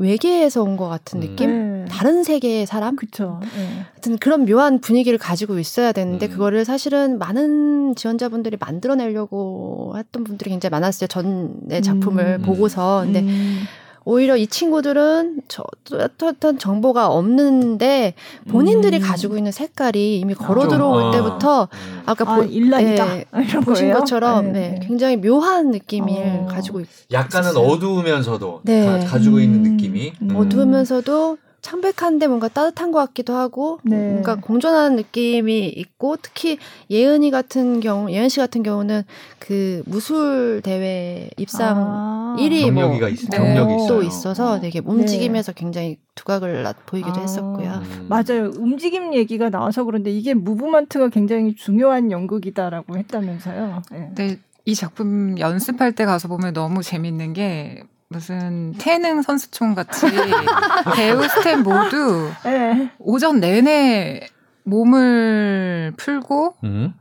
외계에서 0.00 0.62
온 0.62 0.76
것 0.76 0.88
같은 0.88 1.20
음. 1.20 1.28
느낌? 1.28 1.50
음. 1.50 1.86
다른 1.90 2.22
세계의 2.24 2.66
사람? 2.66 2.96
그쵸. 2.96 3.40
네. 3.42 3.84
하여튼 3.92 4.16
그런 4.18 4.44
묘한 4.46 4.80
분위기를 4.80 5.18
가지고 5.18 5.58
있어야 5.58 5.92
되는데, 5.92 6.26
음. 6.26 6.30
그거를 6.30 6.64
사실은 6.64 7.18
많은 7.18 7.94
지원자분들이 7.96 8.56
만들어내려고 8.58 9.94
했던 9.96 10.24
분들이 10.24 10.50
굉장히 10.50 10.70
많았어요. 10.70 11.08
전의 11.08 11.82
작품을 11.82 12.38
음. 12.40 12.42
보고서. 12.42 13.02
근데 13.04 13.20
음. 13.20 13.60
오히려 14.04 14.36
이 14.36 14.46
친구들은 14.46 15.42
저 15.48 15.64
어떤 15.92 16.58
정보가 16.58 17.08
없는데 17.08 18.14
본인들이 18.48 18.98
음. 18.98 19.02
가지고 19.02 19.36
있는 19.36 19.52
색깔이 19.52 20.18
이미 20.18 20.34
걸어 20.34 20.68
들어올 20.68 21.04
아. 21.04 21.10
때부터 21.10 21.68
아까 22.06 22.32
아, 22.32 22.36
보, 22.36 22.42
일라이다 22.42 23.04
네, 23.04 23.24
이런 23.48 23.62
보신 23.62 23.86
거예요? 23.86 23.98
것처럼 23.98 24.52
네. 24.52 24.78
네. 24.78 24.86
굉장히 24.86 25.16
묘한 25.16 25.70
느낌을 25.70 26.44
어. 26.44 26.48
가지고 26.50 26.80
있, 26.80 26.86
약간은 27.12 27.50
있었어요. 27.50 27.66
어두우면서도 27.66 28.60
네. 28.64 29.04
가, 29.04 29.18
지고 29.18 29.38
있는 29.38 29.66
음. 29.66 29.72
느낌이 29.72 30.12
음. 30.22 30.36
어두우면서도 30.36 31.38
창백한데 31.62 32.26
뭔가 32.26 32.48
따뜻한 32.48 32.90
것 32.90 32.98
같기도 32.98 33.34
하고 33.34 33.80
네. 33.82 33.96
뭔가 33.96 34.36
공존하는 34.36 34.96
느낌이 34.96 35.68
있고 35.68 36.16
특히 36.16 36.58
예은이 36.90 37.30
같은 37.30 37.80
경우 37.80 38.10
예은 38.10 38.28
씨 38.28 38.40
같은 38.40 38.62
경우는 38.62 39.02
그 39.38 39.82
무술 39.86 40.60
대회 40.62 41.28
입상 41.36 41.76
아. 41.76 42.36
1위 42.38 42.70
뭐 42.70 42.88
경력이 42.88 43.14
있, 43.14 43.30
경력이 43.30 43.88
또 43.88 44.02
있어서 44.02 44.60
되게 44.60 44.80
움직임에서 44.84 45.52
네. 45.52 45.60
굉장히 45.60 45.98
두각을 46.14 46.64
보이기도 46.86 47.18
아. 47.18 47.22
했었고요. 47.22 47.82
음. 47.82 48.06
맞아요. 48.08 48.50
움직임 48.56 49.14
얘기가 49.14 49.50
나와서 49.50 49.84
그런데 49.84 50.10
이게 50.10 50.34
movement가 50.34 51.08
굉장히 51.08 51.54
중요한 51.54 52.10
연극이다라고 52.10 52.96
했다면서요. 52.96 53.82
네. 53.92 54.10
네. 54.14 54.38
이 54.66 54.74
작품 54.74 55.38
연습할 55.38 55.92
때 55.92 56.04
가서 56.04 56.28
보면 56.28 56.52
너무 56.52 56.82
재밌는 56.82 57.32
게 57.32 57.82
무슨 58.12 58.72
태능 58.76 59.22
선수촌 59.22 59.76
같이 59.76 60.04
배우 60.96 61.22
스텝 61.28 61.60
모두 61.60 62.28
네. 62.42 62.90
오전 62.98 63.38
내내 63.38 64.26
몸을 64.64 65.92
풀고 65.96 66.56
음. 66.64 66.92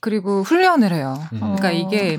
그리고 0.00 0.42
훈련을 0.42 0.92
해요. 0.92 1.18
음. 1.32 1.38
그러니까 1.56 1.70
이게 1.70 2.18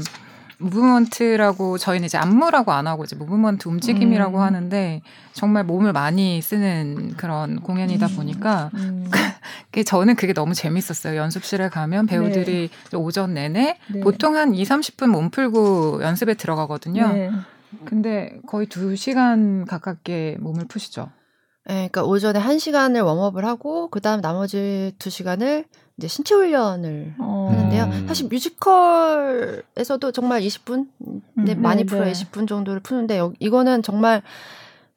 movement라고 0.58 1.78
저희는 1.78 2.08
이제 2.08 2.18
안무라고 2.18 2.72
안 2.72 2.88
하고 2.88 3.04
이제 3.04 3.16
movement 3.16 3.68
움직임이라고 3.68 4.40
음. 4.40 4.42
하는데 4.42 5.02
정말 5.34 5.64
몸을 5.64 5.94
많이 5.94 6.42
쓰는 6.42 7.14
그런 7.18 7.60
공연이다 7.62 8.08
음. 8.08 8.16
보니까 8.16 8.72
음. 8.74 9.12
그 9.72 9.84
저는 9.84 10.16
그게 10.16 10.34
너무 10.34 10.56
재밌었어요. 10.56 11.16
연습실에 11.18 11.70
가면 11.70 12.08
배우들이 12.08 12.72
네. 12.92 12.98
오전 12.98 13.36
내내 13.36 13.78
네. 13.94 14.00
보통 14.00 14.36
한 14.36 14.56
2, 14.56 14.64
30분 14.64 15.10
몸 15.10 15.30
풀고 15.30 16.02
연습에 16.02 16.34
들어가거든요. 16.34 17.08
네. 17.10 17.30
근데 17.86 18.40
거의 18.48 18.68
2시간 18.68 19.66
가깝게 19.66 20.38
몸을 20.40 20.66
푸시죠. 20.68 21.12
네, 21.68 21.88
그러니까 21.92 22.04
오전에 22.04 22.40
1시간을 22.40 23.02
warm업을 23.02 23.46
하고 23.46 23.90
그다음 23.90 24.22
나머지 24.22 24.94
2시간을 24.98 25.66
이제 25.98 26.08
신체 26.08 26.34
훈련을 26.34 27.16
어. 27.20 27.50
하는데요. 27.52 28.08
사실 28.08 28.28
뮤지컬에서도 28.28 30.12
정말 30.12 30.42
20분, 30.42 30.88
음, 31.08 31.22
네, 31.36 31.54
많이 31.56 31.84
풀어 31.86 32.06
네. 32.06 32.12
20분 32.12 32.48
정도를 32.48 32.80
푸는데 32.80 33.20
여, 33.20 33.34
이거는 33.40 33.84
정말 33.84 34.24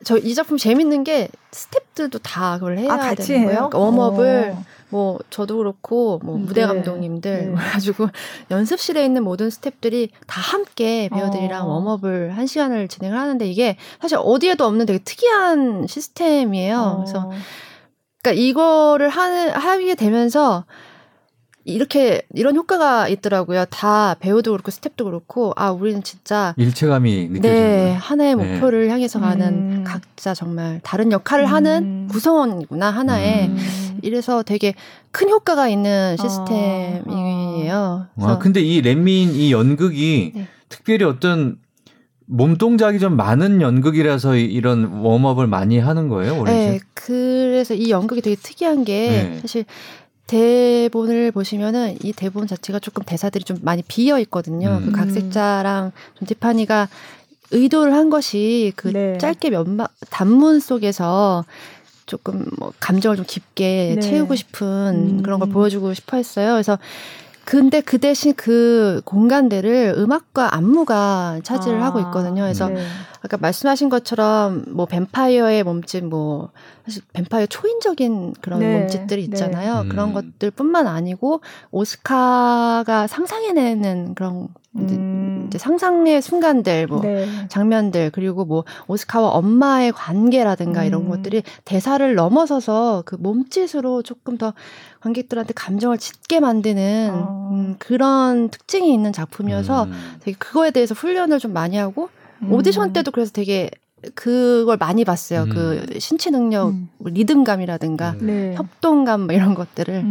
저 0.04 0.18
이 0.18 0.34
작품 0.34 0.56
재밌는 0.56 1.04
게 1.04 1.28
스탭들도 1.50 2.20
다 2.22 2.54
그걸 2.54 2.78
해야 2.78 2.92
아, 2.92 3.14
되는 3.14 3.44
거예요. 3.44 3.68
그러니까 3.70 3.78
웜업을 3.78 4.54
어. 4.56 4.64
뭐 4.90 5.18
저도 5.30 5.56
그렇고 5.56 6.20
뭐 6.22 6.36
음, 6.36 6.44
무대 6.44 6.60
네. 6.62 6.66
감독님들 6.66 7.48
네. 7.48 7.54
가지고 7.54 8.08
연습실에 8.50 9.04
있는 9.04 9.24
모든 9.24 9.48
스탭들이 9.48 10.10
다 10.26 10.40
함께 10.40 11.08
배우들이랑 11.12 11.68
어. 11.68 11.78
웜업을 11.78 12.36
한 12.36 12.46
시간을 12.46 12.88
진행을 12.88 13.18
하는데 13.18 13.46
이게 13.46 13.76
사실 14.00 14.18
어디에도 14.20 14.64
없는 14.66 14.86
되게 14.86 14.98
특이한 14.98 15.86
시스템이에요. 15.86 16.78
어. 16.78 16.96
그래서 16.98 17.30
그러니까 18.22 18.42
이거를 18.42 19.08
하는 19.08 19.50
하게 19.50 19.94
되면서 19.94 20.64
이렇게 21.64 22.22
이런 22.34 22.56
효과가 22.56 23.08
있더라고요. 23.08 23.66
다 23.66 24.14
배우도 24.18 24.50
그렇고 24.52 24.70
스텝도 24.70 25.04
그렇고 25.04 25.52
아 25.56 25.70
우리는 25.70 26.02
진짜 26.02 26.54
일체감이 26.56 27.28
느껴지는 27.28 27.54
네 27.54 27.92
하나의 27.92 28.34
네. 28.34 28.54
목표를 28.54 28.90
향해서 28.90 29.20
가는 29.20 29.46
음. 29.46 29.84
각자 29.84 30.34
정말 30.34 30.80
다른 30.82 31.12
역할을 31.12 31.44
음. 31.44 31.52
하는 31.52 32.08
구성원이구나 32.08 32.90
하나의 32.90 33.46
음. 33.46 33.58
이래서 34.02 34.42
되게 34.42 34.74
큰 35.12 35.28
효과가 35.28 35.68
있는 35.68 36.16
아. 36.18 36.22
시스템이에요. 36.22 38.06
아, 38.16 38.30
아 38.30 38.38
근데 38.38 38.60
이 38.60 38.80
렛민 38.80 39.34
이 39.34 39.52
연극이 39.52 40.32
네. 40.34 40.48
특별히 40.68 41.04
어떤 41.04 41.58
몸 42.26 42.56
동작이 42.56 42.98
좀 42.98 43.16
많은 43.16 43.60
연극이라서 43.60 44.36
이런 44.36 45.02
웜업을 45.02 45.46
많이 45.46 45.78
하는 45.78 46.08
거예요, 46.08 46.38
원래? 46.38 46.52
네, 46.52 46.80
그래서 46.94 47.74
이 47.74 47.90
연극이 47.90 48.22
되게 48.22 48.36
특이한 48.36 48.84
게 48.84 49.08
네. 49.08 49.38
사실 49.42 49.64
대본을 50.32 51.30
보시면은 51.30 51.98
이 52.02 52.14
대본 52.14 52.46
자체가 52.46 52.78
조금 52.78 53.02
대사들이 53.04 53.44
좀 53.44 53.58
많이 53.60 53.82
비어 53.82 54.18
있거든요. 54.20 54.80
음. 54.80 54.86
그 54.86 54.92
각색자랑 54.92 55.92
좀 56.14 56.26
티파니가 56.26 56.88
의도를 57.50 57.92
한 57.92 58.08
것이 58.08 58.72
그 58.76 58.88
네. 58.88 59.18
짧게 59.18 59.50
몇마 59.50 59.88
단문 60.08 60.60
속에서 60.60 61.44
조금 62.06 62.46
뭐 62.58 62.72
감정을 62.80 63.18
좀 63.18 63.26
깊게 63.28 63.96
네. 63.96 64.00
채우고 64.00 64.34
싶은 64.34 65.18
음. 65.18 65.22
그런 65.22 65.38
걸 65.38 65.50
보여주고 65.50 65.92
싶어 65.92 66.16
했어요. 66.16 66.52
그래서 66.52 66.78
근데 67.44 67.80
그 67.80 67.98
대신 67.98 68.34
그 68.34 69.02
공간들을 69.04 69.94
음악과 69.96 70.54
안무가 70.54 71.40
차지를 71.42 71.80
아, 71.80 71.86
하고 71.86 72.00
있거든요. 72.00 72.42
그래서 72.42 72.68
네. 72.68 72.82
아까 73.22 73.36
말씀하신 73.36 73.88
것처럼 73.88 74.64
뭐 74.68 74.86
뱀파이어의 74.86 75.62
몸짓 75.62 76.04
뭐 76.04 76.50
사실 76.84 77.02
뱀파이어 77.12 77.46
초인적인 77.46 78.34
그런 78.40 78.60
네, 78.60 78.78
몸짓들이 78.78 79.22
네. 79.22 79.24
있잖아요. 79.26 79.84
네. 79.84 79.88
그런 79.88 80.12
것들뿐만 80.12 80.86
아니고 80.86 81.40
오스카가 81.70 83.06
상상해내는 83.06 84.14
그런 84.14 84.48
음. 84.74 85.44
이제 85.48 85.58
상상의 85.58 86.22
순간들, 86.22 86.86
뭐 86.86 87.02
네. 87.02 87.26
장면들 87.48 88.10
그리고 88.10 88.44
뭐 88.44 88.64
오스카와 88.86 89.28
엄마의 89.28 89.92
관계라든가 89.92 90.80
음. 90.80 90.86
이런 90.86 91.08
것들이 91.08 91.42
대사를 91.64 92.14
넘어서서 92.14 93.02
그 93.04 93.16
몸짓으로 93.16 94.02
조금 94.02 94.38
더 94.38 94.54
관객들한테 95.02 95.52
감정을 95.54 95.98
짙게 95.98 96.38
만드는 96.40 97.10
어. 97.12 97.50
음, 97.52 97.76
그런 97.78 98.48
특징이 98.48 98.94
있는 98.94 99.12
작품이어서 99.12 99.84
음. 99.84 99.92
되게 100.20 100.36
그거에 100.38 100.70
대해서 100.70 100.94
훈련을 100.94 101.40
좀 101.40 101.52
많이 101.52 101.76
하고 101.76 102.08
음. 102.42 102.52
오디션 102.52 102.92
때도 102.92 103.10
그래서 103.10 103.32
되게 103.32 103.70
그걸 104.14 104.76
많이 104.76 105.04
봤어요. 105.04 105.46
그 105.50 105.84
음. 105.90 105.98
신체 105.98 106.30
능력, 106.30 106.68
음. 106.68 106.88
뭐 106.98 107.10
리듬감이라든가 107.10 108.16
네. 108.20 108.54
협동감 108.54 109.22
뭐 109.22 109.34
이런 109.34 109.54
것들을. 109.54 110.02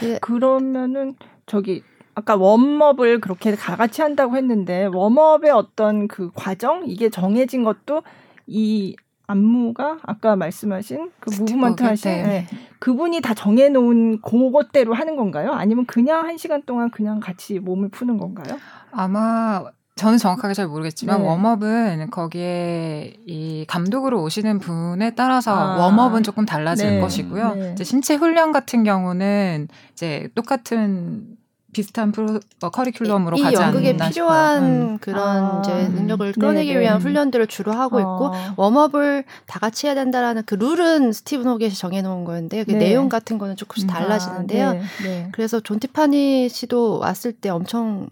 네. 0.00 0.18
그러면은 0.20 1.14
저기 1.46 1.82
아까 2.14 2.34
웜업을 2.34 3.20
그렇게 3.20 3.54
다 3.54 3.76
같이 3.76 4.02
한다고 4.02 4.36
했는데 4.36 4.86
웜업의 4.86 5.50
어떤 5.52 6.08
그 6.08 6.30
과정 6.34 6.84
이게 6.86 7.10
정해진 7.10 7.62
것도 7.62 8.02
이 8.46 8.96
안무가 9.26 9.98
아까 10.02 10.36
말씀하신 10.36 11.10
그 11.18 11.30
무브먼트 11.30 11.82
하신 11.82 12.10
네. 12.10 12.22
네. 12.22 12.46
그분이 12.78 13.20
다 13.20 13.34
정해놓은 13.34 14.20
그것대로 14.20 14.94
하는 14.94 15.16
건가요? 15.16 15.52
아니면 15.52 15.86
그냥 15.86 16.24
한 16.26 16.36
시간 16.36 16.62
동안 16.62 16.90
그냥 16.90 17.20
같이 17.20 17.58
몸을 17.58 17.88
푸는 17.88 18.18
건가요? 18.18 18.58
아마 18.92 19.64
저는 19.96 20.18
정확하게 20.18 20.52
잘 20.52 20.68
모르겠지만 20.68 21.22
네. 21.22 21.26
웜업은 21.26 22.10
거기에 22.10 23.14
이 23.26 23.64
감독으로 23.66 24.22
오시는 24.22 24.58
분에 24.58 25.14
따라서 25.14 25.54
아. 25.54 25.86
웜업은 25.86 26.22
조금 26.22 26.44
달라질 26.44 26.90
네. 26.90 27.00
것이고요. 27.00 27.54
네. 27.54 27.72
이제 27.72 27.82
신체 27.82 28.14
훈련 28.14 28.52
같은 28.52 28.84
경우는 28.84 29.68
이제 29.92 30.28
똑같은 30.34 31.38
비슷한 31.76 32.10
프로 32.10 32.40
어, 32.62 32.70
커리큘럼으로 32.70 33.38
이, 33.38 33.42
가지 33.42 33.56
연극에 33.56 33.90
않나 33.90 34.08
필요한 34.08 34.64
음. 34.64 34.98
그런 34.98 35.44
아. 35.44 35.60
이제 35.62 35.88
능력을 35.88 36.32
끌어내기 36.32 36.70
네네. 36.72 36.80
위한 36.80 37.02
훈련들을 37.02 37.46
주로 37.48 37.72
하고 37.72 38.00
있고 38.00 38.32
어. 38.32 38.54
warm 38.56 38.86
up을 38.86 39.24
다 39.46 39.60
같이 39.60 39.86
해야 39.86 39.94
된다라는 39.94 40.44
그 40.46 40.54
룰은 40.54 41.12
스티븐 41.12 41.46
호겟이 41.46 41.74
정해놓은 41.74 42.24
거였는데 42.24 42.64
그 42.64 42.70
네. 42.70 42.78
내용 42.78 43.10
같은 43.10 43.36
거는 43.36 43.56
조금씩 43.56 43.90
음. 43.90 43.92
달라지는데요. 43.92 44.68
아, 44.68 44.72
네. 44.72 44.80
네. 45.02 45.28
그래서 45.32 45.60
존 45.60 45.78
티파니 45.78 46.48
씨도 46.48 46.98
왔을 46.98 47.32
때 47.32 47.50
엄청 47.50 48.08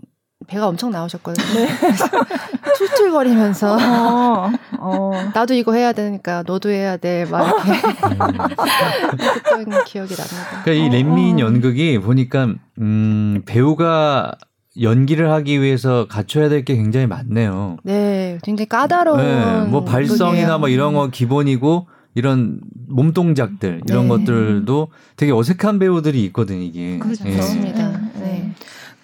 배가 0.46 0.68
엄청 0.68 0.90
나오셨거든요. 0.90 1.46
네. 1.54 1.68
툴툴거리면서 2.78 3.76
어, 3.76 4.50
어. 4.78 5.10
나도 5.34 5.54
이거 5.54 5.72
해야 5.74 5.92
되니까 5.92 6.42
너도 6.46 6.70
해야 6.70 6.96
돼. 6.96 7.24
막 7.30 7.46
이렇게 7.66 9.26
했던 9.26 9.84
기억이 9.84 10.14
납니다. 10.16 10.62
그러니까 10.64 10.72
이 10.72 10.88
렛민 10.90 11.34
어, 11.34 11.36
어. 11.36 11.40
연극이 11.46 11.98
보니까 11.98 12.48
음, 12.80 13.42
배우가 13.46 14.32
연기를 14.80 15.30
하기 15.30 15.60
위해서 15.60 16.06
갖춰야 16.08 16.48
될 16.48 16.64
게 16.64 16.74
굉장히 16.76 17.06
많네요. 17.06 17.76
네, 17.84 18.38
굉장히 18.42 18.68
까다로운. 18.68 19.18
네, 19.18 19.60
뭐 19.70 19.84
발성이나 19.84 20.58
뭐 20.58 20.68
이런 20.68 20.94
거 20.94 21.08
기본이고 21.08 21.86
이런 22.16 22.60
몸 22.88 23.12
동작들 23.12 23.82
이런 23.88 24.04
네. 24.04 24.08
것들도 24.08 24.88
되게 25.16 25.32
어색한 25.32 25.78
배우들이 25.78 26.24
있거든 26.26 26.60
이게. 26.60 26.98
그렇습니다. 26.98 27.92
네. 27.92 27.93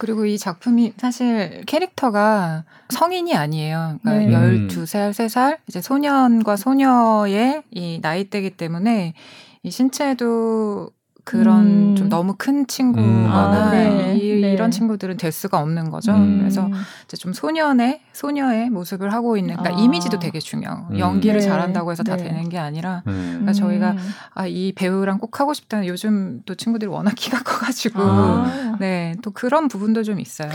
네. 0.01 0.07
그리고 0.07 0.25
이 0.25 0.39
작품이 0.39 0.95
사실 0.97 1.63
캐릭터가 1.67 2.65
성인이 2.89 3.35
아니에요. 3.35 3.99
그러니까 4.03 4.41
네. 4.41 4.67
12살, 4.67 5.11
3살, 5.11 5.59
이제 5.69 5.81
소년과 5.81 6.57
소녀의 6.57 7.63
이 7.71 7.99
나이대기 8.01 8.51
때문에 8.57 9.15
이 9.63 9.71
신체도 9.71 10.91
그런 11.31 11.91
음. 11.93 11.95
좀 11.97 12.09
너무 12.09 12.35
큰 12.37 12.67
친구거나 12.67 13.33
아, 13.33 13.71
네. 13.71 14.17
이, 14.17 14.41
네. 14.41 14.57
런 14.57 14.73
친구들은 14.73 15.17
될 15.17 15.31
수가 15.31 15.61
없는 15.61 15.91
거죠. 15.91 16.13
음. 16.13 16.39
그래서 16.41 16.69
이제 17.05 17.17
좀 17.17 17.33
소년의 17.33 18.01
소녀의 18.13 18.71
모습을 18.71 19.13
하고 19.13 19.37
있는 19.37 19.55
그러니까 19.57 19.81
아. 19.81 19.85
이미지도 19.85 20.19
되게 20.19 20.41
중요. 20.41 20.89
음. 20.91 20.99
연기를 20.99 21.39
네. 21.39 21.47
잘한다고 21.47 21.93
해서 21.93 22.03
다 22.03 22.17
네. 22.17 22.25
되는 22.25 22.49
게 22.49 22.59
아니라 22.59 23.05
음. 23.07 23.29
그러니까 23.43 23.53
저희가 23.53 23.95
아, 24.35 24.47
이 24.49 24.73
배우랑 24.73 25.19
꼭 25.19 25.39
하고 25.39 25.55
싶다는 25.55 25.87
요즘 25.87 26.43
또 26.47 26.57
친구들이 26.57 26.91
워낙 26.91 27.15
키가 27.15 27.43
커가지고 27.45 28.03
아. 28.03 28.77
네또 28.81 29.31
그런 29.31 29.69
부분도 29.69 30.03
좀 30.03 30.19
있어요. 30.19 30.51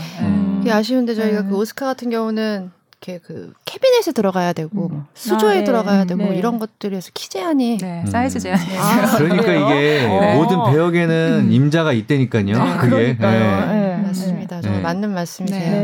네. 0.62 0.70
아쉬운데 0.70 1.14
저희가 1.14 1.44
그 1.44 1.56
오스카 1.56 1.86
같은 1.86 2.10
경우는 2.10 2.70
이렇게 3.00 3.20
그 3.24 3.52
캐비넷에 3.64 4.12
들어가야 4.12 4.52
되고 4.52 4.88
음. 4.92 5.04
수조에 5.14 5.50
아, 5.50 5.54
네. 5.58 5.64
들어가야 5.64 6.04
되고 6.06 6.18
네. 6.18 6.24
뭐 6.26 6.34
이런 6.34 6.58
것들에서 6.58 7.10
키 7.12 7.28
제한이 7.28 7.78
네, 7.78 8.02
음. 8.04 8.10
사이즈 8.10 8.38
제한이 8.40 8.64
아, 8.78 9.16
그러니까 9.18 9.52
이게 9.52 10.06
네. 10.08 10.34
모든 10.34 10.64
배역에는 10.72 11.46
음. 11.46 11.52
임자가 11.52 11.92
있다니까요. 11.92 12.44
네, 12.44 12.76
그게 12.78 13.16
네. 13.18 13.96
맞습니다. 14.02 14.60
정말 14.62 14.82
맞는 14.82 15.12
말씀이세요. 15.12 15.82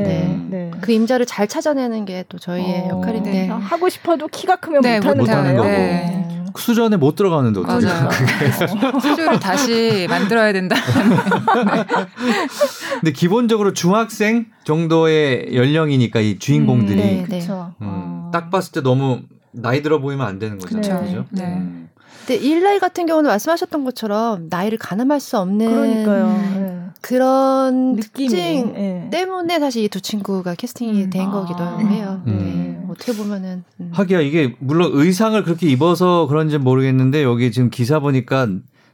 네. 0.49 0.71
그 0.81 0.93
임자를 0.93 1.27
잘 1.27 1.47
찾아내는 1.47 2.05
게 2.07 2.25
또 2.29 2.39
저희의 2.39 2.83
어, 2.83 2.89
역할인데 2.91 3.49
하고 3.49 3.89
싶어도 3.89 4.29
키가 4.29 4.57
크면 4.57 4.81
못하는, 4.81 5.19
못하는 5.19 5.57
거고. 5.57 6.42
수전에 6.57 6.97
못 6.97 7.17
들어가는데 7.17 7.61
어떻게 7.61 7.87
맞아요. 7.87 8.09
수조를 9.01 9.41
다시 9.41 10.07
만들어야 10.09 10.53
된다. 10.53 10.77
네. 10.77 11.85
근데 13.01 13.13
기본적으로 13.13 13.73
중학생 13.73 14.47
정도의 14.65 15.55
연령이니까 15.55 16.21
이 16.21 16.39
주인공들이 16.39 17.01
음, 17.01 17.27
네, 17.29 17.41
네. 17.41 17.47
음, 17.49 17.73
어. 17.81 18.31
딱 18.33 18.51
봤을 18.51 18.73
때 18.73 18.81
너무 18.83 19.21
나이 19.53 19.83
들어 19.83 20.01
보이면 20.01 20.27
안 20.27 20.39
되는 20.39 20.59
거잖아요. 20.59 21.01
그렇죠? 21.01 21.25
네. 21.31 21.45
음. 21.45 21.89
근데 22.27 22.37
일라이 22.37 22.79
같은 22.79 23.07
경우는 23.07 23.29
말씀하셨던 23.29 23.85
것처럼 23.85 24.47
나이를 24.49 24.79
가늠할 24.79 25.19
수 25.21 25.39
없는 25.39 25.69
그러니까요. 25.69 26.27
네. 26.55 26.79
그런 27.01 27.95
느낌이, 27.97 28.29
특징 28.29 28.73
네. 28.75 29.09
때문에 29.11 29.59
사실 29.59 29.83
이 29.83 29.89
두 29.89 30.01
친구가 30.01 30.55
캐스팅이 30.55 31.05
음. 31.05 31.11
된 31.11 31.27
아. 31.27 31.31
거기도 31.33 31.65
해요. 31.81 32.23
음. 32.29 32.39
네. 32.39 32.72
어떻게 32.93 33.13
보면은 33.13 33.65
음. 33.81 33.91
하기야 33.93 34.21
이게 34.21 34.55
물론 34.59 34.91
의상을 34.95 35.43
그렇게 35.43 35.69
입어서 35.69 36.27
그런지 36.27 36.59
모르겠는데 36.59 37.23
여기 37.23 37.51
지금 37.51 37.71
기사 37.71 37.99
보니까 37.99 38.49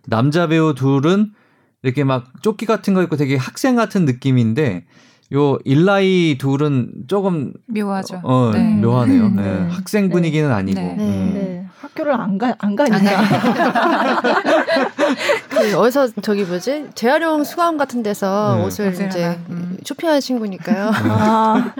남자 0.06 0.46
배우 0.46 0.74
둘은 0.74 1.32
이렇게 1.82 2.04
막 2.04 2.42
조끼 2.42 2.66
같은 2.66 2.94
거 2.94 3.02
입고 3.02 3.16
되게 3.16 3.36
학생 3.36 3.76
같은 3.76 4.04
느낌인데 4.04 4.86
요 5.34 5.58
일라이 5.64 6.38
둘은 6.38 6.90
조금 7.06 7.52
묘하죠. 7.66 8.20
어, 8.24 8.50
네. 8.52 8.62
묘하네요. 8.76 9.28
네. 9.30 9.42
네. 9.42 9.68
학생 9.68 10.08
분위기는 10.08 10.50
아니고. 10.50 10.80
네. 10.80 10.96
음. 10.98 11.30
네. 11.34 11.66
학교를 11.80 12.14
안 12.14 12.38
가, 12.38 12.54
안 12.58 12.74
가니까. 12.74 12.98
그 15.50 15.78
어디서 15.78 16.08
저기 16.22 16.44
뭐지? 16.44 16.88
재활용 16.94 17.44
수감 17.44 17.76
같은 17.76 18.02
데서 18.02 18.56
네. 18.56 18.64
옷을 18.64 18.92
이제 18.94 19.38
음. 19.50 19.76
쇼핑하는 19.84 20.20
친구니까요. 20.20 20.90
아. 20.96 21.74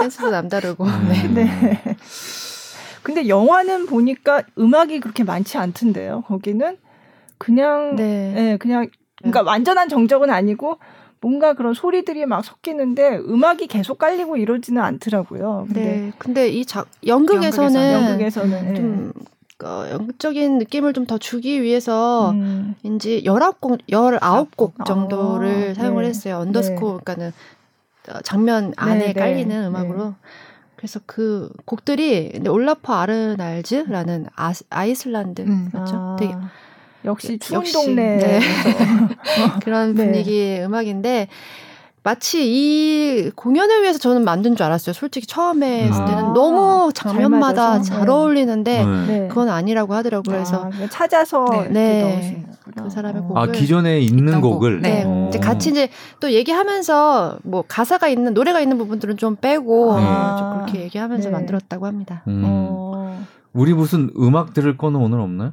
센스도 0.00 0.30
남다르고. 0.30 0.84
음. 0.84 1.08
네. 1.08 1.28
네. 1.28 1.82
근데 3.02 3.28
영화는 3.28 3.86
보니까 3.86 4.42
음악이 4.58 5.00
그렇게 5.00 5.24
많지 5.24 5.58
않던데요. 5.58 6.22
거기는 6.22 6.78
그냥 7.36 7.96
네, 7.96 8.32
네 8.34 8.56
그냥 8.56 8.88
그러니까 9.18 9.42
완전한 9.42 9.88
정적은 9.88 10.30
아니고 10.30 10.78
뭔가 11.22 11.54
그런 11.54 11.72
소리들이 11.72 12.26
막 12.26 12.44
섞이는데 12.44 13.18
음악이 13.18 13.68
계속 13.68 13.96
깔리고 13.98 14.36
이러지는 14.36 14.82
않더라고요. 14.82 15.66
근데 15.68 15.84
네. 15.84 16.12
근데 16.18 16.48
이 16.48 16.66
작, 16.66 16.88
연극에서는 17.06 17.92
연극에서는 17.92 18.74
좀 18.74 19.12
어, 19.64 19.86
연극적인 19.90 20.58
느낌을 20.58 20.92
좀 20.92 21.06
더 21.06 21.18
주기 21.18 21.62
위해서인지 21.62 22.34
음. 22.34 22.74
19곡 22.84 23.80
19곡 23.88 24.84
정도를 24.84 25.70
아, 25.70 25.74
사용을 25.74 26.02
네. 26.02 26.08
했어요. 26.08 26.38
언더스코어 26.38 26.98
네. 26.98 27.04
그러니까는 27.04 27.32
어, 28.10 28.20
장면 28.22 28.72
안에 28.76 28.98
네, 28.98 29.06
네. 29.06 29.12
깔리는 29.12 29.64
음악으로. 29.64 30.04
네. 30.06 30.14
그래서 30.76 31.00
그 31.06 31.48
곡들이 31.64 32.30
근데 32.32 32.50
올라프 32.50 32.92
아르날즈라는 32.92 34.26
아, 34.34 34.52
아이슬란드 34.70 35.42
음. 35.42 35.70
맞죠? 35.72 35.94
아. 35.96 36.16
되게 36.18 36.34
역시 37.04 37.38
추운 37.38 37.64
동네 37.72 38.16
네. 38.16 38.40
그런 39.64 39.94
네. 39.94 40.04
분위기의 40.04 40.64
음악인데 40.64 41.28
마치 42.04 42.42
이 42.44 43.30
공연을 43.30 43.82
위해서 43.82 43.98
저는 43.98 44.24
만든 44.24 44.56
줄 44.56 44.66
알았어요. 44.66 44.92
솔직히 44.92 45.26
처음에 45.26 45.84
했을 45.84 46.04
때는 46.04 46.24
아, 46.24 46.32
너무 46.32 46.90
장면마다 46.92 47.80
잘, 47.80 47.98
잘 47.98 48.10
어울리는데 48.10 48.84
네. 48.84 49.06
네. 49.06 49.28
그건 49.28 49.48
아니라고 49.48 49.94
하더라고요. 49.94 50.34
그래서 50.34 50.64
아, 50.64 50.88
찾아서 50.90 51.44
네. 51.70 51.70
네. 51.70 52.46
그 52.76 52.90
사람의 52.90 53.22
곡을 53.22 53.40
아 53.40 53.46
기존에 53.46 54.00
있는 54.00 54.40
곡을 54.40 54.82
네 54.82 55.04
오. 55.04 55.26
이제 55.28 55.38
같이 55.38 55.70
이제 55.70 55.88
또 56.20 56.32
얘기하면서 56.32 57.38
뭐 57.42 57.62
가사가 57.66 58.08
있는 58.08 58.34
노래가 58.34 58.60
있는 58.60 58.78
부분들은 58.78 59.16
좀 59.16 59.36
빼고 59.36 59.92
아. 59.94 60.36
좀 60.38 60.52
그렇게 60.54 60.84
얘기하면서 60.84 61.28
네. 61.28 61.32
만들었다고 61.32 61.86
합니다. 61.86 62.22
음. 62.26 62.42
어. 62.44 63.24
우리 63.52 63.74
무슨 63.74 64.10
음악 64.18 64.54
들을 64.54 64.76
거는 64.76 64.98
오늘 64.98 65.20
없나요? 65.20 65.52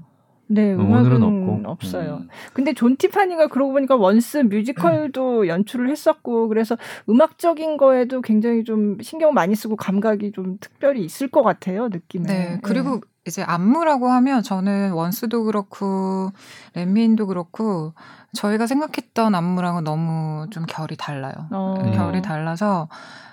네, 0.51 0.73
음악은 0.73 1.21
없고. 1.21 1.61
없어요. 1.65 2.21
음. 2.23 2.29
근데 2.53 2.73
존 2.73 2.97
티파니가 2.97 3.47
그러고 3.47 3.71
보니까 3.73 3.95
원스 3.95 4.37
뮤지컬도 4.49 5.47
연출을 5.47 5.89
했었고 5.89 6.47
그래서 6.47 6.75
음악적인 7.07 7.77
거에도 7.77 8.21
굉장히 8.21 8.63
좀 8.63 8.97
신경 9.01 9.33
많이 9.33 9.55
쓰고 9.55 9.75
감각이 9.75 10.31
좀 10.31 10.57
특별히 10.59 11.05
있을 11.05 11.27
것 11.27 11.43
같아요, 11.43 11.89
느낌에. 11.89 12.23
네, 12.25 12.59
그리고 12.63 12.95
네. 12.95 13.01
이제 13.27 13.43
안무라고 13.43 14.07
하면 14.07 14.41
저는 14.41 14.93
원스도 14.93 15.43
그렇고 15.43 16.31
렛민도 16.73 17.27
그렇고 17.27 17.93
저희가 18.33 18.65
생각했던 18.65 19.35
안무랑은 19.35 19.83
너무 19.83 20.47
좀 20.49 20.65
결이 20.67 20.97
달라요. 20.97 21.33
어. 21.51 21.75
결이 21.93 22.23
달라서 22.23 22.89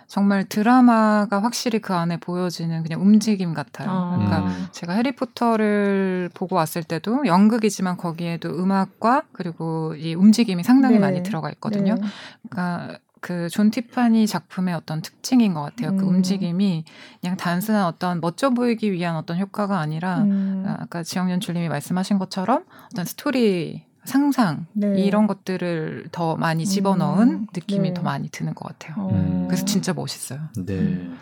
정말 0.07 0.45
드라마가 0.45 1.43
확실히 1.43 1.81
그 1.81 1.95
안에 1.95 2.19
보여지는 2.19 2.83
그냥 2.83 3.01
움직임 3.01 3.55
같아요. 3.55 3.91
아. 3.91 4.17
그러니까 4.17 4.39
음. 4.47 4.67
제가 4.73 4.93
해리포터를 4.95 6.31
보고 6.35 6.57
왔을 6.57 6.83
때도 6.83 7.27
연극이지만 7.27 7.97
거기에도 7.97 8.51
음악과 8.51 9.23
그리고 9.33 9.95
이 9.97 10.15
움직임이 10.15 10.63
상당히 10.63 10.95
네. 10.95 11.01
많이 11.01 11.23
들어가 11.23 11.51
있거든요. 11.51 11.95
네. 11.95 12.03
그러니까 12.49 12.99
그존 13.21 13.73
티파니 13.73 14.29
작품의 14.29 14.75
어떤 14.75 15.03
특징인 15.03 15.53
것 15.55 15.63
같아요. 15.63 15.91
그 15.91 15.97
음. 15.97 15.99
그 15.99 16.07
움직임이 16.07 16.85
그냥 17.21 17.37
단순한 17.37 17.85
어떤 17.87 18.21
멋져 18.21 18.51
보이기 18.51 18.93
위한 18.93 19.17
어떤 19.17 19.39
효과가 19.39 19.81
아니라 19.81 20.19
음. 20.19 20.65
아까 20.79 21.03
지영연 21.03 21.41
줄님이 21.41 21.69
말씀하신 21.69 22.19
것처럼 22.19 22.65
어떤 22.93 23.05
스토리 23.05 23.85
상상 24.07 24.67
네. 24.73 25.01
이런 25.01 25.27
것들을 25.27 26.07
더 26.13 26.37
많이 26.37 26.65
집어넣은 26.65 27.29
음, 27.29 27.47
느낌이 27.55 27.89
네. 27.89 27.95
더 27.95 28.03
많이 28.03 28.29
드는 28.31 28.55
것 28.55 28.67
같아요. 28.69 29.05
어. 29.05 29.11
음. 29.13 29.45
그래서 29.49 29.65
진짜 29.65 29.93
멋있어요. 29.93 30.41
네. 30.57 30.75
음. 30.75 31.19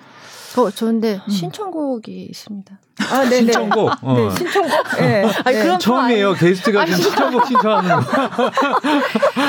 어, 0.56 0.70
저근데 0.70 1.14
음. 1.14 1.30
신청곡이 1.30 2.26
있습니다. 2.30 2.78
아, 3.10 3.22
네, 3.24 3.30
네. 3.30 3.36
신청곡. 3.38 3.90
어. 4.02 4.14
네, 4.14 4.36
신청곡. 4.36 4.70
네. 4.98 5.24
아니, 5.44 5.56
그럼 5.58 5.78
처음이에요. 5.80 6.28
아니... 6.28 6.38
게스트가 6.38 6.86
지금 6.86 7.00
신청곡 7.00 7.46
신청하는 7.46 7.96
거. 7.96 8.02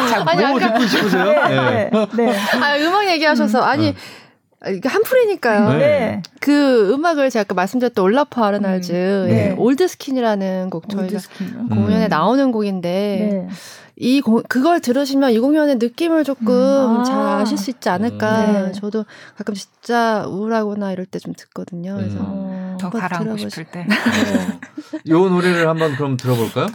자, 0.09 0.23
아니, 0.25 0.41
너무 0.41 0.57
아까... 0.57 0.73
듣고 0.73 0.87
싶으세요? 0.87 1.25
네. 1.25 1.89
네. 1.91 2.07
네. 2.15 2.37
아, 2.59 2.77
음악 2.77 3.07
얘기하셔서 3.07 3.59
음. 3.59 3.63
아니. 3.63 3.89
음. 3.89 3.95
이게 4.67 4.89
한풀이니까요. 4.89 5.69
네. 5.73 5.77
네. 5.77 6.21
그 6.39 6.91
음악을 6.93 7.29
제가 7.29 7.41
아까 7.41 7.53
말씀드렸던 7.53 8.03
올라프 8.03 8.41
아르날즈 8.41 8.91
음. 8.91 9.27
네. 9.27 9.55
Old 9.57 9.87
Skin이라는 9.87 10.69
곡 10.71 10.89
저희가 10.89 11.19
스킨. 11.19 11.67
공연에 11.69 12.05
음. 12.05 12.09
나오는 12.09 12.51
곡인데 12.51 13.47
네. 13.47 13.47
이 13.97 14.19
고, 14.21 14.41
그걸 14.49 14.81
들으시면 14.81 15.31
이 15.31 15.39
공연의 15.39 15.75
느낌을 15.77 16.23
조금 16.23 16.47
음. 16.53 16.99
아. 16.99 17.03
잘 17.03 17.17
아실 17.41 17.57
수 17.57 17.69
있지 17.69 17.89
않을까. 17.89 18.45
네. 18.67 18.71
저도 18.73 19.05
가끔 19.37 19.53
진짜 19.53 20.25
우울하거나 20.27 20.91
이럴 20.91 21.05
때 21.05 21.19
좀 21.19 21.33
듣거든요. 21.33 21.95
그래서 21.95 22.17
음. 22.19 22.77
더 22.79 22.89
가라앉고 22.89 23.37
싶을 23.37 23.65
때. 23.65 23.85
네. 23.87 24.99
이 25.05 25.11
노래를 25.11 25.67
한번 25.67 25.95
그럼 25.95 26.17
들어볼까요? 26.17 26.67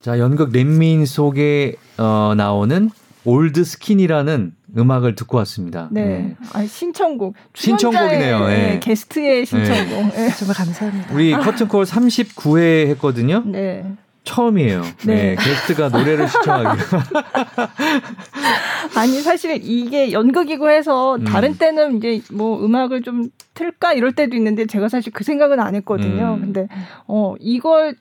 자, 0.00 0.18
연극 0.18 0.50
렛미인 0.50 1.04
속에 1.04 1.74
어, 1.98 2.32
나오는 2.34 2.90
Old 3.26 3.64
Skin이라는 3.64 4.54
음악을 4.78 5.14
듣고 5.14 5.36
왔습니다. 5.38 5.88
네. 5.90 6.04
네. 6.04 6.36
아, 6.54 6.64
신청곡. 6.64 7.34
신청곡이네요. 7.54 8.46
네. 8.46 8.80
게스트의 8.82 9.44
신청곡. 9.44 10.14
네. 10.14 10.30
정말 10.30 10.56
감사합니다. 10.56 11.14
우리 11.14 11.32
커튼콜 11.32 11.84
39회 11.84 12.86
했거든요. 12.88 13.42
네. 13.44 13.84
처음이에요. 14.24 14.82
네. 15.04 15.14
네. 15.14 15.36
게스트가 15.36 15.90
노래를 15.90 16.28
신청하기. 16.28 16.80
아니 18.96 19.20
사실 19.20 19.60
이게 19.62 20.12
연극이고 20.12 20.70
해서 20.70 21.16
음. 21.16 21.24
다른 21.24 21.58
때는 21.58 21.98
이제 21.98 22.22
뭐 22.32 22.64
음악을 22.64 23.02
좀 23.02 23.28
틀까 23.52 23.92
이럴 23.92 24.12
때도 24.12 24.34
있는데 24.36 24.66
제가 24.66 24.88
사실 24.88 25.12
그 25.12 25.24
생각은 25.24 25.60
안 25.60 25.74
했거든요. 25.74 26.36
음. 26.38 26.40
근데 26.40 26.68
어 27.06 27.34
이걸 27.38 27.96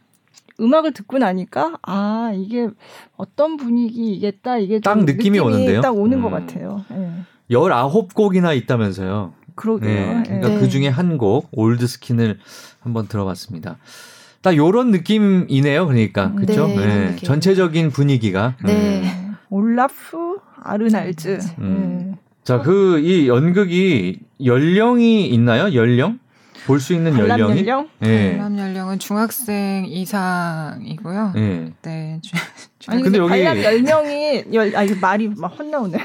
음악을 0.59 0.93
듣고 0.93 1.17
나니까 1.17 1.77
아 1.81 2.31
이게 2.35 2.69
어떤 3.17 3.57
분위기이겠다 3.57 4.57
이게 4.57 4.79
딱 4.79 4.97
느낌이, 4.99 5.13
느낌이, 5.15 5.39
오는데요. 5.39 5.81
딱 5.81 5.95
오는 5.97 6.17
음. 6.17 6.23
것 6.23 6.29
같아요. 6.29 6.83
네. 6.89 7.11
19곡이나 7.51 8.55
있다면서요. 8.57 9.33
그러게요. 9.55 9.89
네. 10.13 10.23
그러니까 10.25 10.49
네. 10.49 10.59
그 10.59 10.69
중에 10.69 10.87
한 10.87 11.17
곡 11.17 11.49
Old 11.51 11.85
Skin을 11.87 12.39
한번 12.81 13.07
들어봤습니다. 13.07 13.77
딱 14.41 14.55
요런 14.55 14.91
느낌이네요. 14.91 15.85
그러니까 15.87 16.33
그렇죠? 16.33 16.67
네, 16.67 16.75
네. 16.77 17.15
전체적인 17.17 17.89
분위기가. 17.91 18.55
네. 18.63 19.01
음. 19.03 19.35
올라프 19.49 20.37
아르날즈. 20.63 21.39
음. 21.59 22.11
네. 22.13 22.17
자, 22.43 22.61
그 22.61 22.99
이 23.03 23.27
연극이 23.27 24.19
연령이 24.43 25.27
있나요? 25.27 25.73
연령? 25.73 26.19
볼 26.65 26.79
수 26.79 26.93
있는 26.93 27.11
관람 27.13 27.39
연령이 27.39 27.59
연령? 27.59 27.89
네. 27.99 28.31
관람 28.37 28.57
연령은 28.57 28.99
중학생 28.99 29.85
이상이고요. 29.85 31.33
네. 31.35 31.71
네. 31.81 32.19
주, 32.21 32.35
아니 32.87 33.03
근데 33.03 33.17
여기 33.17 33.29
관람 33.29 33.63
연령이 33.63 34.45
열, 34.53 34.75
아 34.75 34.85
말이 35.01 35.29
막 35.35 35.47
혼나오네. 35.59 35.97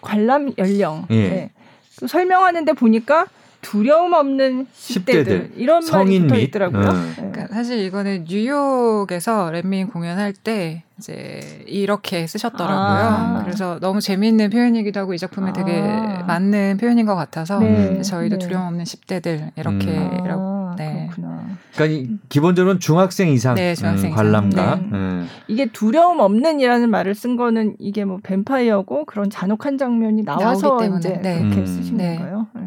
관람 0.00 0.52
연령. 0.58 1.06
예. 1.10 1.28
네. 1.28 1.50
그 1.98 2.06
설명하는데 2.06 2.72
보니까 2.72 3.26
두려움 3.60 4.14
없는 4.14 4.66
10대들, 4.66 5.24
10대들. 5.24 5.50
이런 5.56 5.82
성인 5.82 6.26
말이 6.26 6.28
붙어 6.28 6.38
있더라고요. 6.40 6.90
음. 6.90 7.14
네. 7.16 7.30
그러니까 7.30 7.54
사실 7.54 7.78
이거는 7.80 8.24
뉴욕에서 8.28 9.50
렛민 9.50 9.88
공연할 9.88 10.32
때 10.32 10.82
이제 10.98 11.62
이렇게 11.66 12.26
쓰셨더라고요. 12.26 12.76
아. 12.76 13.42
그래서 13.44 13.78
너무 13.80 14.00
재미있는 14.00 14.50
표현이기도 14.50 15.00
하고 15.00 15.14
이 15.14 15.18
작품에 15.18 15.50
아. 15.50 15.52
되게 15.52 15.80
맞는 16.26 16.78
표현인 16.78 17.06
것 17.06 17.14
같아서 17.14 17.58
네. 17.58 18.00
저희도 18.02 18.38
네. 18.38 18.46
두려움 18.46 18.66
없는 18.68 18.84
10대들 18.84 19.50
이렇게라고. 19.56 20.42
음. 20.42 20.60
아, 20.70 20.76
네. 20.76 21.08
그렇구나. 21.10 21.44
그러니까 21.74 22.14
기본적으로는 22.28 22.80
중학생 22.80 23.28
이상 23.28 23.54
네, 23.54 23.74
중학생 23.74 24.10
음, 24.10 24.16
관람가. 24.16 24.76
네. 24.76 24.88
음. 24.92 25.28
이게 25.48 25.66
두려움 25.66 26.20
없는이라는 26.20 26.88
말을 26.90 27.14
쓴 27.14 27.36
거는 27.36 27.76
이게 27.78 28.04
뭐 28.04 28.18
뱀파이어고 28.22 29.04
그런 29.04 29.30
잔혹한 29.30 29.78
장면이 29.78 30.24
나와서 30.24 30.78
이제 30.98 31.20
네. 31.22 31.40
그렇게 31.40 31.60
음. 31.60 31.66
쓰신 31.66 31.98
건가요? 31.98 32.46
네. 32.54 32.62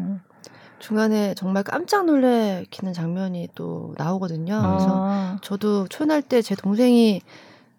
중간에 0.88 1.34
정말 1.34 1.62
깜짝 1.62 2.04
놀래키는 2.04 2.92
장면이 2.92 3.48
또 3.54 3.94
나오거든요. 3.96 4.54
아. 4.54 4.68
그래서 4.68 5.38
저도 5.42 5.88
초연할 5.88 6.20
때 6.20 6.42
제 6.42 6.54
동생이 6.54 7.22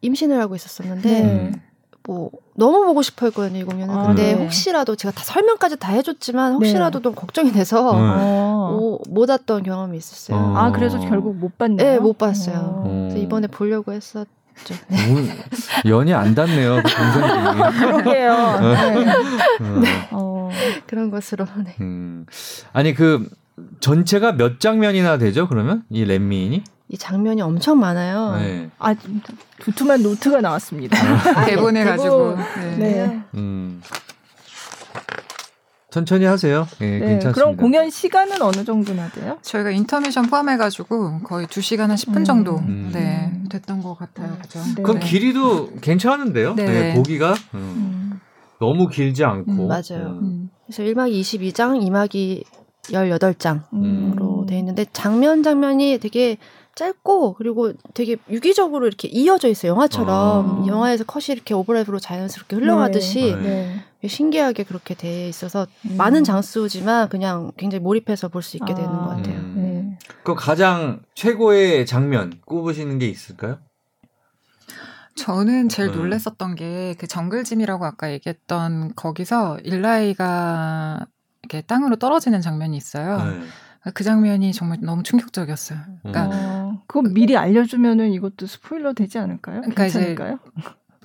임신을 0.02 0.40
하고 0.42 0.56
있었었는데 0.56 1.22
네. 1.22 1.52
뭐 2.04 2.32
너무 2.56 2.84
보고 2.86 3.02
싶어 3.04 3.28
했거든요 3.28 3.60
이 3.60 3.64
공연은. 3.64 3.96
아, 3.96 4.02
근데 4.08 4.34
네. 4.34 4.42
혹시라도 4.44 4.96
제가 4.96 5.12
다 5.14 5.24
설명까지 5.24 5.78
다 5.78 5.92
해줬지만 5.94 6.54
혹시라도 6.56 7.00
네. 7.00 7.04
좀 7.04 7.14
걱정이 7.16 7.52
돼서 7.52 7.92
어. 7.94 8.98
못 9.08 9.30
왔던 9.30 9.62
경험이 9.64 9.98
있었어요. 9.98 10.38
어. 10.38 10.54
아 10.58 10.72
그래서 10.72 11.00
결국 11.00 11.36
못 11.36 11.58
봤네요. 11.60 11.78
네, 11.78 12.00
못 12.00 12.18
봤어요. 12.18 12.82
어. 12.84 13.08
그래서 13.10 13.18
이번에 13.24 13.46
보려고 13.48 13.94
했었. 13.94 14.28
네. 14.88 15.44
연이 15.88 16.14
안 16.14 16.34
닿네요, 16.34 16.82
그 16.84 16.90
동생들이. 16.90 17.78
그러게요. 17.80 18.60
네. 18.60 19.12
어. 19.60 19.80
네. 19.80 20.08
어. 20.12 20.50
그런 20.88 21.12
것으로. 21.12 21.46
네. 21.64 21.76
음. 21.82 22.26
아니 22.74 22.94
그 22.94 23.28
전체가 23.80 24.34
몇 24.34 24.60
장면이나 24.60 25.18
되죠? 25.18 25.48
그러면 25.48 25.84
이 25.90 26.04
렛미인이? 26.04 26.64
이 26.88 26.98
장면이 26.98 27.42
엄청 27.42 27.80
많아요. 27.80 28.36
네. 28.38 28.70
아 28.80 28.96
두툼한 29.60 30.04
노트가 30.04 30.42
나왔습니다. 30.42 30.98
아, 31.36 31.46
대본해 31.46 31.84
가지고. 31.84 32.38
네. 32.58 32.78
네. 32.78 33.22
음. 33.36 33.82
천천히 35.96 36.26
하세요. 36.26 36.68
예, 36.82 36.86
네, 36.86 37.00
괜찮습니다. 37.00 37.32
그럼 37.32 37.56
공연 37.56 37.90
시간은 37.90 38.42
어느 38.42 38.66
정도나 38.66 39.08
돼요? 39.12 39.38
저희가 39.42 39.72
인터미션 39.72 40.26
포함해가지고 40.26 41.20
거의 41.20 41.48
2시간 41.48 41.88
한 41.88 41.96
10분 41.96 42.18
음. 42.18 42.24
정도 42.26 42.58
음. 42.58 42.90
네, 42.92 43.32
됐던 43.50 43.82
것 43.82 43.96
같아요. 43.96 44.36
그죠? 44.42 44.60
네. 44.76 44.84
그럼 44.84 45.00
길이도 45.00 45.76
괜찮은데요? 45.80 46.56
네. 46.56 46.66
네 46.66 46.94
보기가 46.96 47.34
음. 47.54 47.60
음. 47.60 48.20
너무 48.60 48.90
길지 48.90 49.24
않고. 49.24 49.52
음, 49.54 49.68
맞아요. 49.70 50.20
음. 50.22 50.50
그래서 50.66 50.84
1막 50.84 51.10
22장, 51.10 51.80
2막이 51.82 52.44
18장으로 52.88 54.46
돼 54.48 54.60
있는데 54.60 54.86
장면 54.92 55.44
장면이 55.44 56.00
되게 56.00 56.36
짧고 56.76 57.34
그리고 57.36 57.72
되게 57.94 58.18
유기적으로 58.30 58.86
이렇게 58.86 59.08
이어져 59.08 59.48
있어요. 59.48 59.72
영화처럼 59.72 60.64
아. 60.64 60.68
영화에서 60.68 61.06
컷이 61.06 61.26
이렇게 61.30 61.54
오버랩으로 61.54 62.02
자연스럽게 62.02 62.58
흘러가듯이 62.58 63.34
네. 63.42 63.82
네. 64.02 64.08
신기하게 64.08 64.64
그렇게 64.64 64.94
돼 64.94 65.28
있어서 65.30 65.66
음. 65.90 65.96
많은 65.98 66.24
장수지만 66.24 67.10
그냥 67.10 67.52
굉장히 67.58 67.82
몰입해서 67.82 68.28
볼 68.28 68.42
수 68.44 68.58
있게 68.58 68.74
아. 68.74 68.76
되는 68.76 68.90
것 68.92 69.08
같아요. 69.08 69.36
음. 69.38 69.54
네. 69.56 70.08
그 70.24 70.36
가장 70.36 71.00
최고의 71.16 71.86
장면 71.86 72.40
꼽으시는 72.46 73.00
게 73.00 73.08
있을까요? 73.08 73.58
저는 75.16 75.70
제일 75.70 75.92
네. 75.92 75.98
놀랬었던 75.98 76.56
게 76.56 76.96
그 77.00 77.08
정글짐이라고 77.08 77.86
아까 77.86 78.12
얘기했던 78.12 78.94
거기서 78.96 79.60
일라이가 79.64 81.06
이렇게 81.44 81.62
땅으로 81.62 81.96
떨어지는 81.96 82.42
장면이 82.42 82.76
있어요. 82.78 83.18
네. 83.86 83.92
그 83.94 84.04
장면이 84.04 84.52
정말 84.54 84.78
너무 84.82 85.04
충격적이었어요. 85.04 85.80
그러니까 86.04 86.30
어, 86.34 86.82
그거 86.88 87.08
미리 87.10 87.38
알려주면은 87.38 88.12
이것도 88.12 88.48
스포일러 88.48 88.94
되지 88.94 89.18
않을까요? 89.20 89.62
그러니까 89.62 89.84
괜찮을까요? 89.84 90.40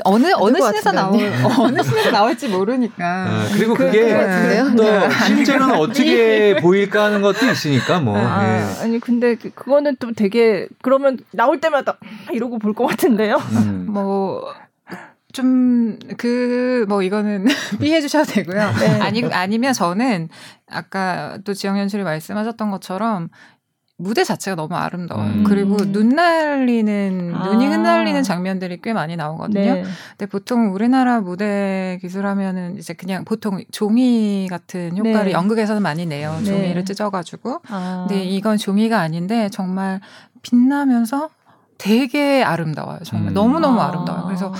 어느 0.05 0.29
어느 0.35 0.57
신에서 0.57 0.93
나올 0.93 1.15
어느 1.59 1.83
신에서 1.83 2.11
나올지 2.11 2.49
모르니까. 2.49 3.05
아, 3.05 3.49
그리고 3.53 3.75
그, 3.75 3.85
그게 3.85 4.17
또 4.75 4.83
네. 4.83 5.11
실제로는 5.27 5.75
어떻게 5.77 6.57
보일까 6.57 7.05
하는 7.05 7.21
것도 7.21 7.45
있으니까 7.51 8.01
뭐. 8.01 8.17
아, 8.17 8.43
네. 8.43 8.83
아니 8.83 8.99
근데 8.99 9.35
그, 9.35 9.51
그거는 9.51 9.97
또 10.01 10.13
되게 10.13 10.67
그러면 10.81 11.19
나올 11.33 11.61
때마다 11.61 11.99
이러고 12.33 12.59
볼 12.59 12.73
것 12.73 12.87
같은데요. 12.87 13.37
음. 13.53 13.87
뭐 13.91 14.43
좀 15.33 15.99
그 16.17 16.71
뭐 16.89 17.03
이거는 17.03 17.47
피해 17.81 18.01
주셔도 18.01 18.33
되고요. 18.33 18.73
네. 18.79 19.01
아니 19.01 19.25
아니면 19.25 19.73
저는 19.73 20.29
아까 20.69 21.39
또 21.45 21.55
지영현 21.55 21.89
씨이 21.89 22.03
말씀하셨던 22.03 22.71
것처럼 22.71 23.29
무대 23.97 24.25
자체가 24.25 24.57
너무 24.57 24.75
아름다워요. 24.77 25.27
음. 25.27 25.45
그리고 25.45 25.77
눈 25.77 26.09
날리는 26.11 27.33
아. 27.35 27.47
눈이 27.49 27.67
흩날리는 27.67 28.23
장면들이 28.23 28.81
꽤 28.83 28.95
많이 28.95 29.15
나오거든요. 29.15 29.75
네. 29.75 29.85
근데 30.11 30.27
보통 30.27 30.73
우리나라 30.73 31.21
무대 31.21 31.99
기술하면은 32.01 32.79
이제 32.79 32.95
그냥 32.95 33.27
보통 33.27 33.63
종이 33.71 34.47
같은 34.49 34.97
효과를 34.97 35.27
네. 35.27 35.33
연극에서는 35.33 35.83
많이 35.83 36.07
내요. 36.07 36.35
네. 36.39 36.45
종이를 36.45 36.85
찢어가지고. 36.87 37.61
아. 37.69 38.07
근데 38.09 38.25
이건 38.25 38.57
종이가 38.57 38.99
아닌데 38.99 39.51
정말 39.53 40.01
빛나면서 40.41 41.29
되게 41.77 42.43
아름다워요. 42.43 43.01
정말 43.05 43.33
음. 43.33 43.35
너무 43.35 43.61
너무 43.61 43.81
아. 43.81 43.91
름다워요 43.91 44.25
그래서 44.25 44.53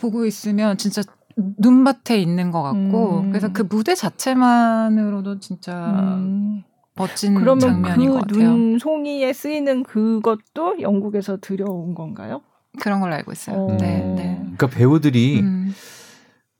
보고 0.00 0.24
있으면 0.26 0.76
진짜 0.78 1.02
눈밭에 1.36 2.18
있는 2.20 2.50
것 2.50 2.62
같고 2.62 3.20
음. 3.20 3.30
그래서 3.30 3.52
그 3.52 3.62
무대 3.62 3.94
자체만으로도 3.94 5.40
진짜 5.40 5.74
음. 6.18 6.62
멋진 6.94 7.34
그러면 7.34 7.60
장면인 7.60 8.08
그것 8.08 8.26
같아요. 8.26 8.52
눈송이에 8.52 9.32
쓰이는 9.32 9.82
그것도 9.82 10.80
영국에서 10.80 11.36
들여온 11.40 11.94
건가요? 11.94 12.40
그런 12.80 13.00
걸로 13.00 13.14
알고 13.14 13.32
있어요. 13.32 13.56
오. 13.56 13.76
네, 13.76 13.98
네. 14.16 14.38
그러니까 14.40 14.66
배우들이 14.68 15.40
음. 15.40 15.74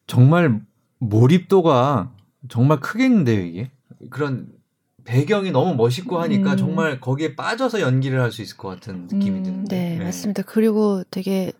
정말 0.06 0.60
몰입도가 0.98 2.12
정말 2.48 2.80
크겠는데요, 2.80 3.40
이게. 3.40 3.70
그런 4.10 4.48
배경이 5.04 5.52
너무 5.52 5.74
멋있고 5.74 6.18
하니까 6.20 6.52
음. 6.52 6.56
정말 6.56 7.00
거기에 7.00 7.34
빠져서 7.36 7.80
연기를 7.80 8.20
할 8.20 8.30
수 8.32 8.42
있을 8.42 8.56
것 8.58 8.68
같은 8.68 9.02
느낌이 9.10 9.38
음. 9.38 9.42
드는데. 9.42 9.76
네, 9.76 9.98
네, 9.98 10.04
맞습니다. 10.04 10.42
그리고 10.42 11.02
되게 11.10 11.52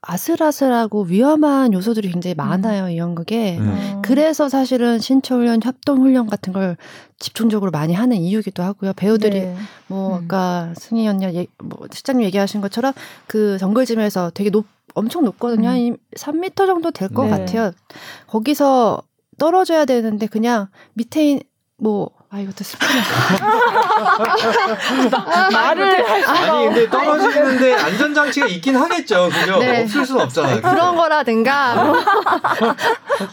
아슬아슬하고 0.00 1.02
위험한 1.02 1.72
요소들이 1.72 2.10
굉장히 2.10 2.34
음. 2.34 2.36
많아요 2.36 2.84
음. 2.84 2.90
이 2.90 2.98
연극에. 2.98 3.58
음. 3.58 4.02
그래서 4.02 4.48
사실은 4.48 4.98
신체훈련, 4.98 5.60
협동훈련 5.62 6.26
같은 6.26 6.52
걸 6.52 6.76
집중적으로 7.18 7.70
많이 7.70 7.94
하는 7.94 8.16
이유기도 8.16 8.62
하고요. 8.62 8.92
배우들이 8.94 9.40
네. 9.40 9.56
뭐 9.88 10.16
음. 10.18 10.24
아까 10.24 10.72
승희 10.76 11.06
언니 11.08 11.24
예, 11.24 11.46
뭐 11.58 11.86
실장님 11.92 12.24
얘기하신 12.26 12.60
것처럼 12.60 12.92
그 13.26 13.58
정글짐에서 13.58 14.32
되게 14.34 14.50
높 14.50 14.66
엄청 14.94 15.24
높거든요. 15.24 15.70
음. 15.70 15.96
3미터 16.16 16.66
정도 16.66 16.90
될것 16.90 17.26
네. 17.26 17.30
같아요. 17.30 17.72
거기서 18.26 19.02
떨어져야 19.38 19.84
되는데 19.84 20.26
그냥 20.26 20.68
밑에 20.94 21.40
뭐 21.76 22.10
아 22.30 22.40
이것도 22.40 22.62
슬프네. 22.62 22.92
말을 25.50 26.04
아니 26.28 26.66
근데 26.66 26.90
떨어지는데 26.90 27.72
안전장치가 27.74 28.46
있긴 28.48 28.76
하겠죠, 28.76 29.30
그죠? 29.32 29.58
네. 29.58 29.84
없을 29.84 30.04
수는 30.04 30.20
없잖아요. 30.24 30.60
그런 30.60 30.94
거라든가. 30.94 31.74
뭐. 31.84 31.96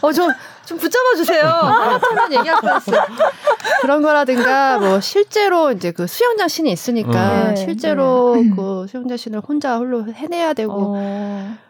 어좀 0.00 0.30
좀 0.64 0.78
붙잡아 0.78 1.14
주세요. 1.14 1.44
한번 1.46 2.32
얘기할 2.32 2.60
뻔했어요. 2.62 3.04
그런 3.82 4.00
거라든가 4.02 4.78
뭐 4.78 4.98
실제로 5.00 5.72
이제 5.72 5.92
그 5.92 6.06
수영장 6.06 6.48
씬이 6.48 6.72
있으니까 6.72 7.48
네. 7.48 7.56
실제로 7.56 8.34
네. 8.36 8.50
그 8.56 8.86
수영장 8.88 9.18
씬을 9.18 9.42
혼자 9.46 9.76
홀로 9.76 10.06
해내야 10.10 10.54
되고. 10.54 10.94
어. 10.96 11.65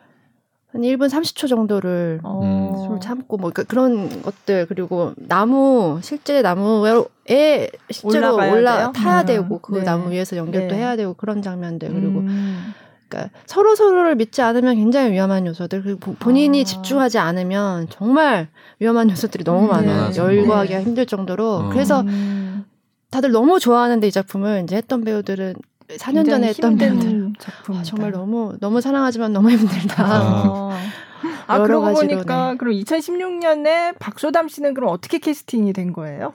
한 0.72 0.82
1분 0.82 1.08
30초 1.08 1.48
정도를 1.48 2.20
어. 2.22 2.74
숨을 2.84 3.00
참고 3.00 3.36
뭐 3.36 3.50
그러니까 3.50 3.70
그런 3.70 4.22
것들 4.22 4.66
그리고 4.66 5.12
나무 5.16 6.00
실제 6.02 6.42
나무에 6.42 7.70
실제로 7.90 8.34
올라 8.34 8.78
돼요? 8.78 8.92
타야 8.94 9.20
음. 9.20 9.26
되고 9.26 9.58
그 9.60 9.78
네. 9.78 9.84
나무 9.84 10.10
위에서 10.10 10.36
연결도 10.36 10.74
네. 10.74 10.80
해야 10.80 10.96
되고 10.96 11.14
그런 11.14 11.40
장면들 11.40 11.88
그리고 11.88 12.20
음. 12.20 12.74
그러니까 13.08 13.30
서로 13.46 13.76
서로를 13.76 14.16
믿지 14.16 14.42
않으면 14.42 14.74
굉장히 14.74 15.12
위험한 15.12 15.46
요소들 15.46 15.82
그리고 15.82 16.14
본인이 16.14 16.62
아. 16.62 16.64
집중하지 16.64 17.18
않으면 17.18 17.86
정말 17.88 18.48
위험한 18.80 19.10
요소들이 19.10 19.44
너무 19.44 19.66
음. 19.66 19.68
많아요 19.68 20.10
네. 20.10 20.16
열거하기가 20.16 20.82
힘들 20.82 21.06
정도로 21.06 21.54
어. 21.54 21.68
그래서 21.70 22.00
음. 22.00 22.64
다들 23.10 23.30
너무 23.30 23.60
좋아하는데 23.60 24.06
이 24.06 24.10
작품을 24.10 24.62
이제 24.64 24.76
했던 24.76 25.04
배우들은 25.04 25.54
4년 25.88 26.28
전에 26.28 26.48
했던 26.48 26.76
배우들 26.76 27.32
아, 27.68 27.82
정말 27.82 28.10
너무 28.10 28.56
너무 28.60 28.80
사랑하지만 28.80 29.32
너무 29.32 29.50
힘들다. 29.50 30.04
아, 30.04 30.78
아 31.46 31.58
그러고 31.60 31.92
보니까 31.92 32.52
네. 32.52 32.56
그럼 32.56 32.74
2016년에 32.74 33.98
박소담 33.98 34.48
씨는 34.48 34.74
그럼 34.74 34.90
어떻게 34.90 35.18
캐스팅이 35.18 35.72
된 35.72 35.92
거예요? 35.92 36.32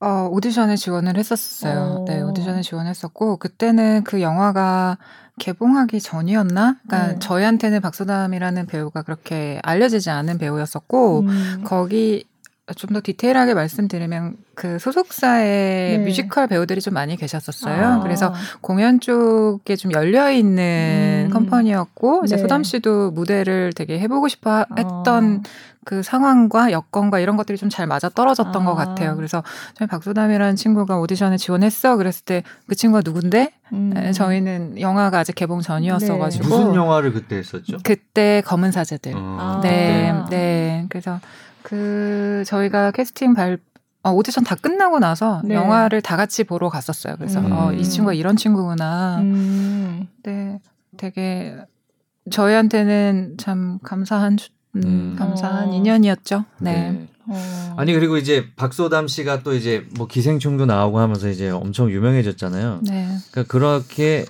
어, 0.00 0.28
오디션에 0.30 0.76
지원을 0.76 1.16
했었어요. 1.16 2.00
오. 2.00 2.04
네, 2.04 2.20
오디션에 2.20 2.60
지원했었고 2.60 3.38
그때는 3.38 4.04
그 4.04 4.20
영화가 4.20 4.98
개봉하기 5.38 6.00
전이었나? 6.00 6.76
그러니까 6.86 7.12
네. 7.12 7.18
저희한테는 7.18 7.80
박소담이라는 7.80 8.66
배우가 8.66 9.02
그렇게 9.02 9.58
알려지지 9.62 10.10
않은 10.10 10.38
배우였었고 10.38 11.20
음. 11.20 11.62
거기 11.64 12.24
좀 12.74 12.92
더 12.92 13.00
디테일하게 13.02 13.54
말씀드리면 13.54 14.36
그 14.54 14.78
소속사의 14.78 15.98
네. 15.98 16.04
뮤지컬 16.04 16.46
배우들이 16.48 16.80
좀 16.80 16.94
많이 16.94 17.16
계셨었어요. 17.16 17.86
아. 17.86 18.00
그래서 18.00 18.34
공연 18.60 18.98
쪽에 19.00 19.76
좀 19.76 19.92
열려 19.92 20.30
있는 20.32 21.26
음. 21.28 21.30
컴퍼니였고 21.32 22.22
이제 22.24 22.36
네. 22.36 22.42
소담 22.42 22.64
씨도 22.64 23.12
무대를 23.12 23.72
되게 23.74 23.98
해보고 24.00 24.26
싶어 24.28 24.64
했던 24.76 25.42
아. 25.44 25.48
그 25.84 26.02
상황과 26.02 26.72
여건과 26.72 27.20
이런 27.20 27.36
것들이 27.36 27.56
좀 27.56 27.68
잘 27.70 27.86
맞아 27.86 28.08
떨어졌던 28.08 28.62
아. 28.62 28.64
것 28.64 28.74
같아요. 28.74 29.14
그래서 29.14 29.44
저희 29.74 29.86
박소담이라는 29.86 30.56
친구가 30.56 30.98
오디션에 30.98 31.36
지원했어. 31.36 31.96
그랬을 31.96 32.24
때 32.24 32.42
그 32.66 32.74
친구가 32.74 33.02
누군데? 33.04 33.52
음. 33.72 33.90
네, 33.94 34.10
저희는 34.12 34.80
영화가 34.80 35.18
아직 35.20 35.34
개봉 35.36 35.60
전이었어가지고 35.60 36.44
네. 36.48 36.50
무슨 36.50 36.74
영화를 36.74 37.12
그때 37.12 37.36
했었죠? 37.36 37.76
그때 37.84 38.42
검은 38.44 38.72
사제들. 38.72 39.12
어. 39.14 39.60
네, 39.62 40.12
네. 40.30 40.86
그래서 40.88 41.20
그 41.66 42.44
저희가 42.46 42.92
캐스팅 42.92 43.34
발 43.34 43.58
어, 44.04 44.12
오디션 44.12 44.44
다 44.44 44.54
끝나고 44.54 45.00
나서 45.00 45.42
네. 45.44 45.56
영화를 45.56 46.00
다 46.00 46.16
같이 46.16 46.44
보러 46.44 46.68
갔었어요. 46.68 47.16
그래서 47.16 47.40
음. 47.40 47.50
어, 47.50 47.72
이 47.72 47.82
친구가 47.82 48.14
이런 48.14 48.36
친구구나. 48.36 49.18
음. 49.18 50.06
네, 50.22 50.60
되게 50.96 51.56
저희한테는 52.30 53.34
참 53.38 53.80
감사한 53.82 54.36
음, 54.76 54.82
음. 54.84 55.16
감사한 55.18 55.70
어. 55.70 55.72
인연이었죠. 55.72 56.44
네. 56.60 56.90
네. 56.92 57.08
어. 57.28 57.74
아니 57.76 57.92
그리고 57.92 58.16
이제 58.16 58.46
박소담 58.56 59.08
씨가 59.08 59.42
또 59.42 59.54
이제 59.54 59.86
뭐 59.96 60.06
기생충도 60.06 60.66
나오고 60.66 61.00
하면서 61.00 61.28
이제 61.28 61.50
엄청 61.50 61.90
유명해졌잖아요. 61.90 62.80
네. 62.84 63.08
그러니까 63.32 63.50
그렇게 63.52 64.24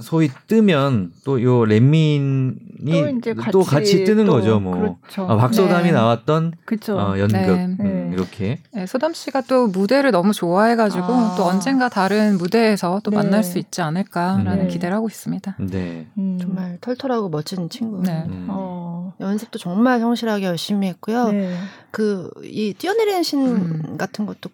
소위 0.00 0.30
뜨면 0.48 1.12
또 1.24 1.36
요 1.46 1.64
렛민이 1.64 3.20
또, 3.22 3.34
같이, 3.34 3.50
또 3.52 3.62
같이 3.62 4.04
뜨는 4.04 4.26
또, 4.26 4.32
거죠. 4.32 4.60
뭐 4.60 4.74
그렇죠. 4.76 5.30
아, 5.30 5.36
박소담이 5.36 5.84
네. 5.84 5.92
나왔던 5.92 6.52
어, 6.90 7.14
연극 7.18 7.32
네. 7.32 7.66
음, 7.66 7.76
네. 7.78 8.10
이렇게. 8.12 8.58
네, 8.72 8.86
소담 8.86 9.12
씨가 9.14 9.42
또 9.42 9.66
무대를 9.68 10.10
너무 10.10 10.32
좋아해가지고 10.32 11.04
아. 11.04 11.34
또 11.36 11.44
언젠가 11.44 11.88
다른 11.88 12.38
무대에서 12.38 13.00
또 13.04 13.10
네. 13.10 13.18
만날 13.18 13.44
수 13.44 13.58
있지 13.58 13.80
않을까라는 13.82 14.64
네. 14.64 14.68
기대를 14.68 14.94
하고 14.96 15.08
있습니다. 15.08 15.56
네. 15.60 16.06
음. 16.18 16.38
정말 16.40 16.78
털털하고 16.80 17.28
멋진 17.28 17.68
친구. 17.68 18.02
네. 18.02 18.24
음. 18.26 18.46
어. 18.48 18.75
연습도 19.20 19.58
정말 19.58 20.00
성실하게 20.00 20.44
열심히 20.46 20.88
했고요. 20.88 21.30
그이 21.90 22.74
뛰어내리는 22.74 23.22
신 23.22 23.46
음. 23.46 23.96
같은 23.96 24.26
것도 24.26 24.50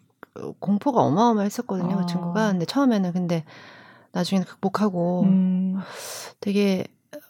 공포가 0.59 1.03
어마어마했었거든요. 1.03 1.89
그 1.89 1.95
아. 1.95 1.97
그 1.99 2.07
친구가. 2.07 2.51
근데 2.53 2.65
처음에는 2.65 3.13
근데 3.13 3.45
나중에는 4.13 4.47
극복하고 4.47 5.23
음. 5.23 5.79
되게 6.41 6.85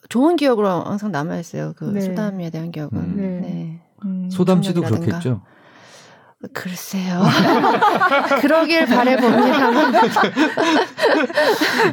좋은 0.08 0.36
기억으로 0.36 0.68
항상 0.68 1.10
남아 1.10 1.38
있어요. 1.38 1.72
그 1.76 1.84
네. 1.84 2.00
소담에 2.00 2.50
대한 2.50 2.70
기억은. 2.70 2.90
음. 2.94 3.16
네. 3.16 3.40
네. 3.40 3.80
음, 4.04 4.28
소담 4.30 4.62
씨도 4.62 4.82
그렇겠죠. 4.82 5.42
글쎄요. 6.52 7.22
그러길 8.40 8.86
바래봅니다만. 8.86 9.94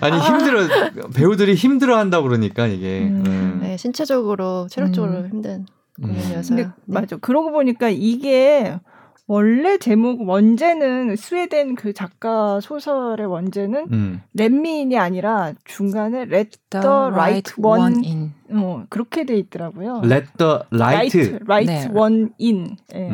아니 0.01 0.19
힘들어 0.19 0.67
배우들이 1.13 1.55
힘들어 1.55 1.97
한다 1.97 2.21
그러니까 2.21 2.67
이게. 2.67 3.01
음. 3.01 3.23
음. 3.25 3.59
네, 3.61 3.77
신체적으로 3.77 4.67
체력적으로 4.69 5.19
음. 5.19 5.29
힘든 5.29 5.65
공연이어서. 6.01 6.55
근 6.55 6.63
네. 6.63 6.69
맞아. 6.85 7.17
그러고 7.17 7.51
보니까 7.51 7.89
이게 7.89 8.79
원래 9.27 9.77
제목 9.77 10.27
원제는 10.27 11.15
스웨덴 11.15 11.75
그 11.75 11.93
작가 11.93 12.59
소설의 12.59 13.27
원제는 13.27 13.85
음. 13.91 14.21
렛미인이 14.33 14.97
아니라 14.97 15.53
중간에 15.65 16.21
let 16.23 16.57
the, 16.71 16.81
the 16.81 17.11
right, 17.11 17.53
one, 17.61 17.81
one 17.81 18.03
in 18.03 18.33
어, 18.51 18.85
그렇게 18.89 19.25
돼 19.25 19.37
있더라고요. 19.37 20.01
let 20.03 20.25
the 20.37 20.61
right 20.71 21.15
right, 21.15 21.43
right 21.47 21.71
네. 21.71 21.87
one 21.93 22.29
in. 22.41 22.77
네. 22.91 23.09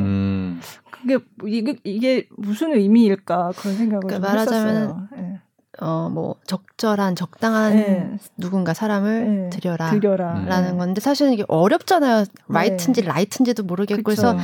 음. 1.05 1.19
그게 1.19 1.25
이게 1.45 1.75
이게 1.83 2.27
무슨 2.37 2.73
의미일까 2.73 3.53
그런 3.57 3.75
생각을 3.77 4.01
그러니까 4.01 4.27
말하자면 4.27 5.09
네. 5.15 5.39
어뭐 5.79 6.35
적절한 6.47 7.15
적당한 7.15 7.73
네. 7.73 8.17
누군가 8.37 8.73
사람을 8.73 9.49
네. 9.49 9.49
들여라 9.49 9.91
들여라 9.91 10.45
라는 10.45 10.73
음. 10.73 10.77
건데 10.77 11.01
사실은 11.01 11.33
이게 11.33 11.43
어렵잖아요. 11.47 12.25
right인지 12.47 13.01
네. 13.01 13.07
light인지도 13.07 13.63
모르겠고 13.63 14.03
그쵸. 14.03 14.21
그래서 14.21 14.37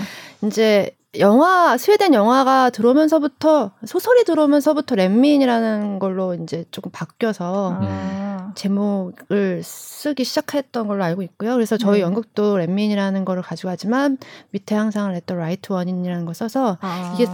이제 0.43 0.95
영화 1.20 1.78
스웨덴 1.78 2.14
영화가 2.14 2.70
들어오면서부터 2.70 3.72
소설이 3.86 4.24
들어오면서부터 4.24 4.95
렛미인이라는 4.95 5.99
걸로 5.99 6.34
이제 6.36 6.66
조금 6.72 6.91
바뀌어서 6.91 7.78
아. 7.82 8.30
제목을 8.56 9.62
쓰기 9.64 10.24
시작했던 10.24 10.88
걸로 10.88 11.04
알고 11.04 11.22
있고요. 11.24 11.54
그래서 11.54 11.78
저희 11.78 11.99
네. 11.99 12.02
연극도 12.02 12.58
렛미인이라는 12.57 13.26
거를 13.26 13.41
가져가지만 13.41 14.18
밑에 14.52 14.76
항상 14.76 15.12
Let 15.12 15.24
the 15.24 15.36
Right 15.36 15.72
One 15.72 15.85
In이라는 15.85 16.26
걸 16.26 16.34
써서 16.34 16.78
아. 16.82 17.14
이게 17.16 17.28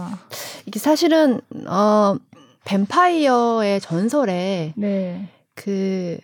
이게 0.66 0.78
사실은 0.78 1.40
어 1.66 2.16
뱀파이어의 2.64 3.80
전설에 3.80 4.72
네. 4.76 5.28
그 5.54 6.18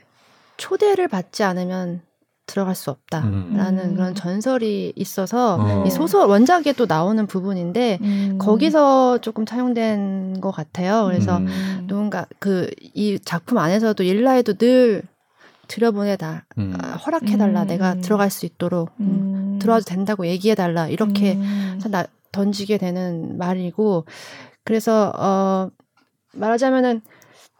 초대를 0.56 1.08
받지 1.08 1.42
않으면 1.42 2.02
들어갈 2.46 2.74
수 2.74 2.90
없다라는 2.90 3.78
음. 3.78 3.94
그런 3.94 4.14
전설이 4.14 4.92
있어서 4.96 5.56
어. 5.58 5.84
이 5.86 5.90
소설 5.90 6.28
원작에도 6.28 6.86
나오는 6.86 7.26
부분인데 7.26 7.98
음. 8.02 8.38
거기서 8.38 9.18
조금 9.18 9.46
차용된 9.46 10.40
것 10.40 10.50
같아요. 10.50 11.04
그래서 11.06 11.38
음. 11.38 11.84
누군가 11.88 12.26
그 12.38 12.70
이 12.94 13.18
작품 13.18 13.58
안에서도 13.58 14.02
일라에도 14.04 14.54
늘 14.54 15.02
들여보내다 15.66 16.44
음. 16.58 16.76
아, 16.80 16.92
허락해달라 16.96 17.62
음. 17.62 17.66
내가 17.66 17.94
들어갈 17.96 18.30
수 18.30 18.46
있도록 18.46 18.90
음. 19.00 19.58
들어와도 19.60 19.84
된다고 19.84 20.26
얘기해달라 20.26 20.88
이렇게 20.88 21.38
나, 21.90 22.04
던지게 22.32 22.78
되는 22.78 23.38
말이고 23.38 24.04
그래서 24.62 25.12
어 25.16 25.70
말하자면은 26.32 27.00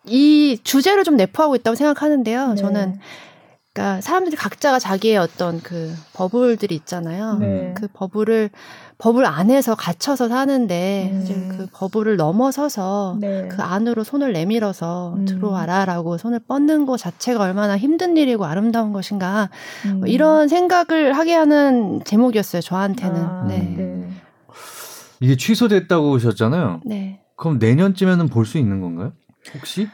이 0.07 0.59
주제를 0.63 1.05
좀 1.05 1.17
내포하고 1.17 1.57
있다고 1.57 1.75
생각하는데요. 1.75 2.49
네. 2.49 2.55
저는 2.57 2.99
그러니까 3.75 4.01
사람들이 4.01 4.37
각자가 4.37 4.79
자기의 4.79 5.17
어떤 5.17 5.61
그 5.61 5.93
버블들이 6.13 6.77
있잖아요. 6.77 7.39
네. 7.39 7.75
그 7.77 7.89
버블을 7.93 8.51
버블 8.99 9.27
안에서 9.27 9.75
갇혀서 9.75 10.29
사는데 10.29 11.11
음. 11.13 11.21
이제 11.23 11.35
그 11.57 11.67
버블을 11.73 12.17
넘어서서 12.17 13.19
네. 13.21 13.49
그 13.49 13.63
안으로 13.63 14.05
손을 14.05 14.33
내밀어서 14.33 15.15
음. 15.17 15.25
들어와라라고 15.25 16.19
손을 16.19 16.39
뻗는 16.47 16.87
것 16.87 16.99
자체가 16.99 17.43
얼마나 17.43 17.77
힘든 17.77 18.17
일이고 18.17 18.45
아름다운 18.45 18.93
것인가 18.93 19.51
음. 19.87 19.99
뭐 19.99 20.07
이런 20.07 20.47
생각을 20.47 21.13
하게 21.15 21.35
하는 21.35 22.01
제목이었어요 22.05 22.63
저한테는. 22.63 23.17
아, 23.21 23.45
네. 23.49 23.59
네. 23.77 24.09
이게 25.19 25.37
취소됐다고 25.37 26.15
하셨잖아요. 26.15 26.81
네. 26.85 27.21
그럼 27.35 27.59
내년쯤에는 27.59 28.29
볼 28.29 28.47
수 28.47 28.57
있는 28.57 28.81
건가요? 28.81 29.15
혹시? 29.53 29.89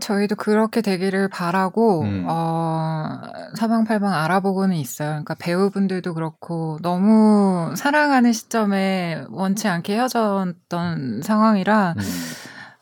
저희도 0.00 0.36
그렇게 0.36 0.80
되기를 0.80 1.28
바라고 1.28 2.02
음. 2.02 2.24
어, 2.28 3.20
사방팔방 3.54 4.12
알아보고는 4.12 4.76
있어요. 4.76 5.08
그러니까 5.10 5.34
배우분들도 5.34 6.14
그렇고 6.14 6.78
너무 6.82 7.74
사랑하는 7.76 8.32
시점에 8.32 9.24
원치 9.30 9.68
않게 9.68 9.94
헤어졌던 9.94 11.22
상황이라 11.22 11.94
음. 11.96 12.02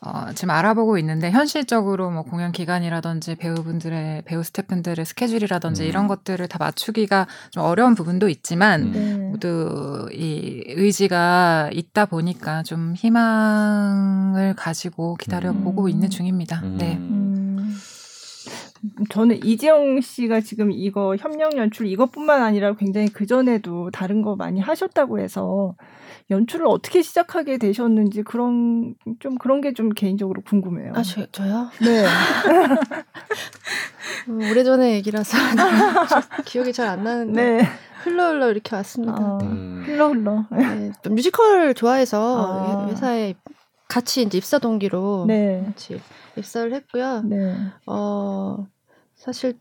어, 0.04 0.26
지금 0.34 0.50
알아보고 0.50 0.98
있는데 0.98 1.30
현실적으로 1.30 2.10
뭐 2.10 2.22
공연 2.22 2.52
기간이라든지 2.52 3.36
배우분들의 3.36 4.22
배우 4.26 4.42
스태프분들의 4.42 5.02
스케줄이라든지 5.04 5.84
음. 5.84 5.88
이런 5.88 6.08
것들을 6.08 6.46
다 6.46 6.58
맞추기가 6.58 7.26
좀 7.50 7.62
어려운 7.62 7.94
부분도 7.94 8.28
있지만 8.28 8.82
음. 8.82 8.92
네. 8.92 9.16
모두 9.16 10.08
이 10.12 10.62
의지가 10.68 11.70
있다 11.72 12.04
보니까 12.04 12.62
좀 12.64 12.94
희망을 12.94 14.54
가지고 14.54 15.14
기다려 15.14 15.52
보고 15.54 15.84
음. 15.84 15.88
있는 15.88 16.10
중입니다. 16.10 16.60
음. 16.62 16.76
네. 16.76 16.96
음. 16.96 17.74
저는 19.08 19.42
이지영 19.42 20.02
씨가 20.02 20.42
지금 20.42 20.70
이거 20.70 21.16
협력 21.16 21.56
연출 21.56 21.86
이것뿐만 21.86 22.42
아니라 22.42 22.74
굉장히 22.74 23.08
그 23.08 23.24
전에도 23.24 23.90
다른 23.90 24.20
거 24.20 24.36
많이 24.36 24.60
하셨다고 24.60 25.18
해서 25.18 25.74
연출을 26.30 26.66
어떻게 26.66 27.02
시작하게 27.02 27.58
되셨는지 27.58 28.22
그런 28.22 28.94
좀 29.20 29.36
그런 29.36 29.60
게 29.60 29.72
좀 29.74 29.90
개인적으로 29.90 30.40
궁금해요. 30.42 30.92
아 30.94 31.02
저, 31.02 31.26
저요? 31.30 31.68
네. 31.82 32.06
음, 34.28 34.38
오래전에 34.50 34.94
얘기라서 34.94 35.36
기억이 36.44 36.72
잘 36.72 36.88
안 36.88 37.04
나는데 37.04 37.56
네. 37.58 37.62
흘러 38.02 38.28
흘러 38.30 38.50
이렇게 38.50 38.74
왔습니다. 38.76 39.14
아, 39.14 39.38
음. 39.42 39.82
흘러 39.86 40.08
흘러. 40.10 40.44
네, 40.50 40.90
뮤지컬 41.10 41.74
좋아해서 41.74 42.86
아. 42.86 42.88
회사에 42.88 43.34
같이 43.88 44.22
이제 44.22 44.38
입사 44.38 44.58
동기로 44.58 45.24
네. 45.28 45.62
같이 45.66 46.00
입사를 46.36 46.72
했고요. 46.72 47.22
네. 47.22 47.54
어 47.86 48.66
사실 49.16 49.58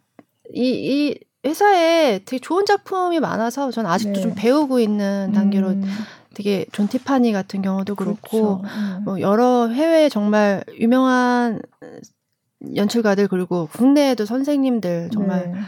이, 0.53 0.69
이 1.09 1.19
회사에 1.45 2.19
되게 2.25 2.39
좋은 2.39 2.65
작품이 2.65 3.19
많아서 3.19 3.71
저는 3.71 3.89
아직도 3.89 4.13
네. 4.15 4.21
좀 4.21 4.33
배우고 4.35 4.79
있는 4.79 5.31
단계로 5.33 5.67
음. 5.69 5.83
되게 6.33 6.65
존 6.71 6.87
티파니 6.87 7.31
같은 7.31 7.61
경우도 7.61 7.95
그렇고 7.95 8.59
그렇죠. 8.59 8.61
음. 8.63 9.03
뭐 9.05 9.21
여러 9.21 9.67
해외 9.67 10.09
정말 10.09 10.63
유명한 10.79 11.61
연출가들 12.75 13.27
그리고 13.27 13.67
국내에도 13.71 14.25
선생님들 14.25 15.09
정말 15.11 15.51
네. 15.51 15.59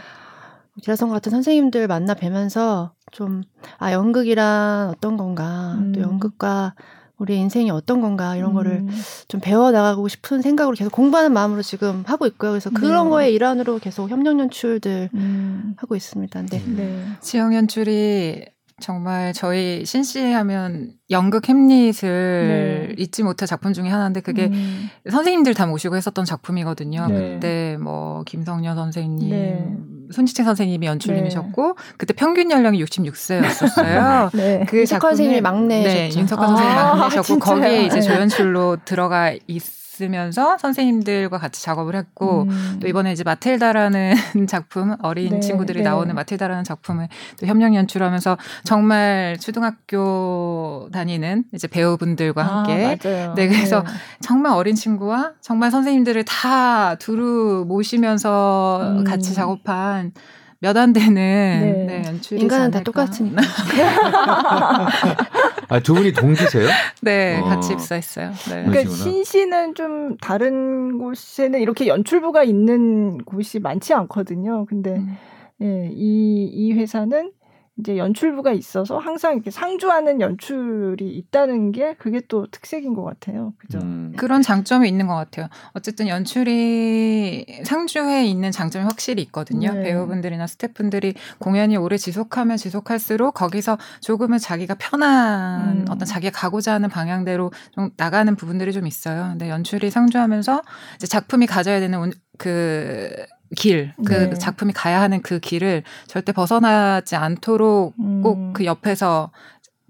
기라성 0.82 1.10
같은 1.10 1.30
선생님들 1.30 1.88
만나 1.88 2.14
뵈면서 2.14 2.92
좀 3.12 3.42
아 3.78 3.92
연극이란 3.92 4.88
어떤 4.88 5.16
건가 5.16 5.74
음. 5.78 5.92
또 5.92 6.00
연극과 6.00 6.74
우리 7.18 7.36
인생이 7.38 7.70
어떤 7.70 8.02
건가 8.02 8.36
이런 8.36 8.50
음. 8.50 8.54
거를 8.54 8.86
좀 9.28 9.40
배워 9.40 9.70
나가고 9.70 10.06
싶은 10.08 10.42
생각으로 10.42 10.76
계속 10.76 10.92
공부하는 10.92 11.32
마음으로 11.32 11.62
지금 11.62 12.04
하고 12.06 12.26
있고요. 12.26 12.50
그래서 12.50 12.68
그런 12.70 13.04
네. 13.06 13.10
거에 13.10 13.30
일환으로 13.30 13.78
계속 13.78 14.10
협력 14.10 14.38
연출들 14.38 15.08
음. 15.14 15.74
하고 15.78 15.96
있습니다. 15.96 16.42
네. 16.42 16.62
네. 16.76 17.06
지영 17.20 17.54
연출이 17.54 18.44
정말 18.78 19.32
저희 19.32 19.86
신씨 19.86 20.32
하면 20.32 20.92
연극 21.10 21.48
햄릿을 21.48 22.02
네. 22.02 22.94
잊지 22.98 23.22
못할 23.22 23.48
작품 23.48 23.72
중에 23.72 23.88
하나인데 23.88 24.20
그게 24.20 24.46
음. 24.46 24.90
선생님들 25.10 25.54
다 25.54 25.66
모시고 25.66 25.96
했었던 25.96 26.26
작품이거든요. 26.26 27.06
네. 27.08 27.34
그때 27.34 27.78
뭐 27.80 28.22
김성녀 28.24 28.74
선생님, 28.74 29.30
네. 29.30 29.66
손지채 30.12 30.44
선생님이 30.44 30.86
연출님이셨고 30.88 31.66
네. 31.68 31.94
그때 31.96 32.12
평균 32.12 32.50
연령이 32.50 32.84
66세였었어요. 32.84 34.30
네. 34.36 34.66
그 34.68 34.84
작품 34.84 35.08
선생님이 35.08 35.40
막내셨죠. 35.40 35.94
네, 35.94 36.10
윤석환 36.20 36.44
아, 36.44 36.48
선생님 36.48 36.76
막내셨고 36.76 37.38
거기에 37.38 37.86
이제 37.86 37.96
네. 37.96 38.02
조연출로 38.02 38.78
들어가 38.84 39.32
있 39.46 39.62
있으면서 39.96 40.58
선생님들과 40.58 41.38
같이 41.38 41.62
작업을 41.62 41.96
했고 41.96 42.42
음. 42.42 42.78
또 42.80 42.86
이번에 42.86 43.12
이제 43.12 43.24
마틸다라는 43.24 44.14
작품 44.48 44.96
어린 45.02 45.30
네, 45.30 45.40
친구들이 45.40 45.80
네. 45.80 45.84
나오는 45.84 46.14
마틸다라는 46.14 46.64
작품을 46.64 47.08
또 47.40 47.46
협력 47.46 47.74
연출하면서 47.74 48.36
정말 48.64 49.36
초등학교 49.40 50.88
다니는 50.92 51.44
이제 51.54 51.66
배우분들과 51.66 52.42
아, 52.42 52.58
함께 52.58 52.98
아, 53.04 53.34
네 53.34 53.48
그래서 53.48 53.82
네. 53.82 53.90
정말 54.20 54.52
어린 54.52 54.74
친구와 54.74 55.32
정말 55.40 55.70
선생님들을 55.70 56.24
다 56.24 56.96
두루 56.96 57.64
모시면서 57.66 58.96
음. 58.98 59.04
같이 59.04 59.34
작업한 59.34 60.12
몇 60.60 60.76
안 60.76 60.92
되는 60.92 61.14
네. 61.14 61.84
네, 61.86 62.02
연출이 62.06 62.40
인간은 62.40 62.70
다 62.70 62.82
똑같으니까. 62.82 63.42
아, 65.68 65.80
두 65.80 65.94
분이 65.94 66.12
동기세요? 66.12 66.68
네, 67.02 67.40
어. 67.40 67.44
같이 67.44 67.72
입사했어요. 67.72 68.30
네. 68.50 68.64
그러니까 68.64 68.90
신시는 68.90 69.74
좀 69.74 70.16
다른 70.18 70.98
곳에는 70.98 71.60
이렇게 71.60 71.86
연출부가 71.86 72.44
있는 72.44 73.18
곳이 73.18 73.58
많지 73.58 73.94
않거든요. 73.94 74.64
근데 74.66 74.94
음. 74.96 75.16
예, 75.62 75.88
이, 75.92 76.44
이 76.52 76.72
회사는 76.72 77.32
이제 77.78 77.98
연출부가 77.98 78.52
있어서 78.52 78.98
항상 78.98 79.34
이렇게 79.34 79.50
상주하는 79.50 80.20
연출이 80.22 81.10
있다는 81.10 81.72
게 81.72 81.94
그게 81.94 82.22
또 82.26 82.46
특색인 82.50 82.94
것 82.94 83.04
같아요. 83.04 83.52
그죠? 83.58 83.78
음. 83.78 84.14
그런 84.16 84.40
장점이 84.40 84.88
있는 84.88 85.06
것 85.06 85.14
같아요. 85.14 85.48
어쨌든 85.74 86.08
연출이 86.08 87.44
상주해 87.64 88.24
있는 88.26 88.50
장점이 88.50 88.84
확실히 88.84 89.22
있거든요. 89.24 89.72
네. 89.74 89.82
배우분들이나 89.82 90.46
스태프분들이 90.46 91.14
공연이 91.38 91.76
오래 91.76 91.98
지속하면 91.98 92.56
지속할수록 92.56 93.34
거기서 93.34 93.76
조금은 94.00 94.38
자기가 94.38 94.76
편한 94.78 95.80
음. 95.80 95.84
어떤 95.90 96.06
자기가 96.06 96.38
가고자 96.38 96.72
하는 96.72 96.88
방향대로 96.88 97.52
좀 97.72 97.90
나가는 97.98 98.34
부분들이 98.36 98.72
좀 98.72 98.86
있어요. 98.86 99.28
근데 99.30 99.50
연출이 99.50 99.90
상주하면서 99.90 100.62
이제 100.94 101.06
작품이 101.06 101.46
가져야 101.46 101.80
되는 101.80 102.10
그 102.38 103.26
길, 103.54 103.92
그 104.04 104.12
네. 104.12 104.34
작품이 104.34 104.72
가야 104.72 105.00
하는 105.00 105.22
그 105.22 105.38
길을 105.38 105.82
절대 106.06 106.32
벗어나지 106.32 107.14
않도록 107.16 107.94
음. 107.98 108.22
꼭그 108.22 108.64
옆에서 108.64 109.30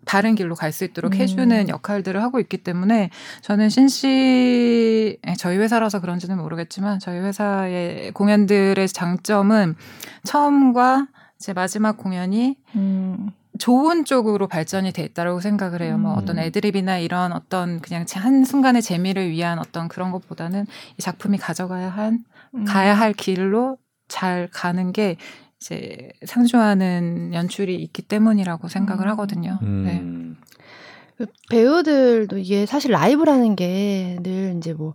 바른 0.04 0.34
길로 0.36 0.54
갈 0.54 0.72
수 0.72 0.84
있도록 0.84 1.14
음. 1.14 1.18
해주는 1.18 1.68
역할들을 1.68 2.22
하고 2.22 2.38
있기 2.38 2.58
때문에 2.58 3.10
저는 3.42 3.68
신 3.68 3.88
씨 3.88 5.18
저희 5.38 5.56
회사라서 5.58 6.00
그런지는 6.00 6.38
모르겠지만 6.38 6.98
저희 7.00 7.18
회사의 7.18 8.12
공연들의 8.12 8.86
장점은 8.88 9.74
처음과 10.24 11.08
제 11.38 11.52
마지막 11.52 11.96
공연이 11.96 12.56
음. 12.76 13.30
좋은 13.58 14.04
쪽으로 14.04 14.48
발전이 14.48 14.92
돼 14.92 15.02
있다고 15.02 15.40
생각을 15.40 15.82
해요. 15.82 15.94
음. 15.96 16.02
뭐 16.02 16.12
어떤 16.14 16.38
음. 16.38 16.42
애드립이나 16.42 16.98
이런 16.98 17.32
어떤 17.32 17.80
그냥 17.80 18.04
한 18.14 18.44
순간의 18.44 18.82
재미를 18.82 19.30
위한 19.30 19.58
어떤 19.58 19.88
그런 19.88 20.10
것보다는 20.12 20.66
이 20.98 21.02
작품이 21.02 21.38
가져가야 21.38 21.88
한 21.88 22.24
음. 22.56 22.64
가야 22.64 22.94
할 22.94 23.12
길로 23.12 23.78
잘 24.08 24.48
가는 24.52 24.92
게 24.92 25.16
이제 25.60 26.10
상주하는 26.24 27.32
연출이 27.34 27.76
있기 27.76 28.02
때문이라고 28.02 28.68
생각을 28.68 29.06
음. 29.06 29.10
하거든요. 29.12 29.58
음. 29.62 29.84
네. 29.84 30.02
그 31.16 31.26
배우들도 31.50 32.36
이게 32.38 32.66
사실 32.66 32.90
라이브라는 32.92 33.56
게 33.56 34.18
늘 34.22 34.54
이제 34.56 34.72
뭐 34.74 34.94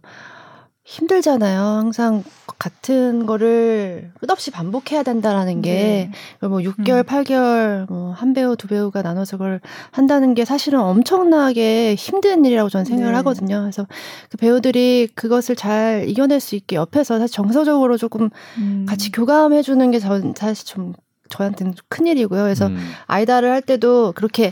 힘들잖아요. 0.84 1.59
항상 1.61 2.23
같은 2.57 3.25
거를 3.25 4.11
끝없이 4.19 4.51
반복해야 4.51 5.03
된다라는 5.03 5.61
게, 5.61 6.11
네. 6.41 6.47
뭐 6.47 6.59
6개월, 6.59 6.97
음. 6.99 7.03
8개월, 7.03 7.88
뭐 7.88 8.11
한 8.13 8.34
배우, 8.34 8.55
두 8.55 8.67
배우가 8.67 9.01
나눠서 9.01 9.38
그걸 9.38 9.61
한다는 9.91 10.34
게 10.34 10.43
사실은 10.43 10.79
엄청나게 10.79 11.95
힘든 11.95 12.43
일이라고 12.45 12.69
저는 12.69 12.86
생각을 12.86 13.11
네. 13.11 13.15
하거든요. 13.17 13.61
그래서 13.61 13.88
그 14.29 14.38
배우들이 14.38 15.09
그것을 15.15 15.55
잘 15.55 16.05
이겨낼 16.07 16.39
수 16.39 16.55
있게 16.55 16.75
옆에서 16.75 17.19
사실 17.19 17.34
정서적으로 17.34 17.97
조금 17.97 18.29
음. 18.57 18.86
같이 18.88 19.11
교감해주는 19.11 19.91
게 19.91 19.99
전 19.99 20.34
사실 20.36 20.65
좀 20.65 20.93
저한테는 21.29 21.75
큰 21.89 22.07
일이고요. 22.07 22.41
그래서 22.41 22.67
음. 22.67 22.77
아이다를 23.05 23.51
할 23.51 23.61
때도 23.61 24.13
그렇게 24.15 24.51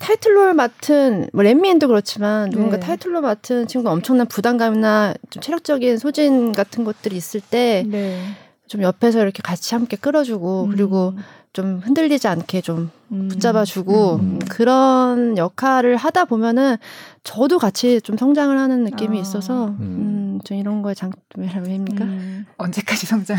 타이틀롤 0.00 0.54
맡은 0.54 1.28
뭐 1.32 1.42
랜미엔도 1.42 1.86
그렇지만 1.86 2.50
누군가 2.50 2.76
네. 2.76 2.80
타이틀롤 2.80 3.20
맡은 3.20 3.66
친구가 3.66 3.92
엄청난 3.92 4.26
부담감이나 4.26 5.14
좀 5.28 5.42
체력적인 5.42 5.98
소진 5.98 6.52
같은 6.52 6.84
것들이 6.84 7.16
있을 7.16 7.40
때좀 7.42 7.90
네. 7.92 8.32
옆에서 8.80 9.20
이렇게 9.20 9.42
같이 9.42 9.74
함께 9.74 9.98
끌어주고 9.98 10.64
음. 10.64 10.70
그리고 10.70 11.12
좀 11.52 11.80
흔들리지 11.82 12.28
않게 12.28 12.60
좀 12.60 12.90
음. 13.10 13.28
붙잡아주고 13.28 14.16
음. 14.16 14.38
그런 14.48 15.36
역할을 15.36 15.96
하다 15.96 16.26
보면은 16.26 16.76
저도 17.24 17.58
같이 17.58 18.00
좀 18.00 18.16
성장을 18.16 18.56
하는 18.56 18.84
느낌이 18.84 19.18
아. 19.18 19.20
있어서 19.20 19.66
음. 19.66 19.76
음, 19.80 20.40
좀 20.44 20.58
이런 20.58 20.80
거에 20.82 20.94
장점이라고 20.94 21.72
합니까? 21.72 22.04
음. 22.04 22.46
언제까지 22.56 23.06
성장? 23.06 23.36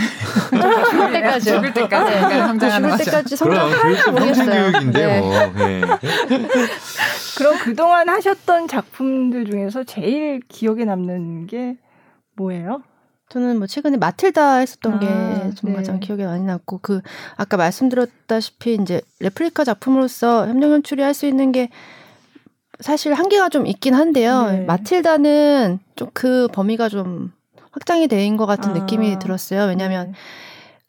죽을 0.90 1.12
때까지 1.14 1.46
죽을 1.52 1.74
때까지 1.74 2.14
약간 2.18 2.48
성장하는 2.48 2.90
죽을 2.92 3.06
때까지 3.06 3.36
성장할지 3.38 4.12
모르겠어요. 4.12 4.72
교육인데 4.72 5.06
네. 5.06 5.20
뭐. 5.22 5.32
네. 5.54 5.82
그럼 7.38 7.58
그동안 7.64 8.10
하셨던 8.10 8.68
작품들 8.68 9.46
중에서 9.46 9.86
제일 9.86 10.42
기억에 10.50 10.84
남는 10.84 11.48
게 11.48 11.78
뭐예요? 12.36 12.84
저는 13.32 13.60
뭐 13.60 13.68
최근에 13.68 13.96
마틸다 13.98 14.58
했었던 14.58 14.96
아, 14.96 15.00
게좀 15.00 15.70
네. 15.70 15.76
가장 15.76 16.00
기억에 16.02 16.26
많이 16.26 16.44
남고 16.44 16.80
그 16.82 17.02
아까 17.38 17.56
말씀드렸다시피 17.58 18.78
이제 18.82 19.02
레플리카 19.20 19.64
작품으로서 19.64 20.48
협력 20.48 20.72
연출이 20.72 21.02
할 21.02 21.14
수 21.14 21.26
있는 21.26 21.52
게 21.52 21.70
사실 22.80 23.14
한계가 23.14 23.50
좀 23.50 23.68
있긴 23.68 23.94
한데요. 23.94 24.48
네. 24.52 24.66
마틸다는 24.66 25.80
좀 25.96 26.10
그 26.14 26.48
범위가 26.52 26.90
좀 26.90 27.32
확장이 27.72 28.08
된 28.08 28.36
것 28.38 28.46
같은 28.48 28.72
아. 28.72 28.74
느낌이 28.74 29.18
들었어요. 29.20 29.64
왜냐하면 29.66 30.08
네. 30.08 30.14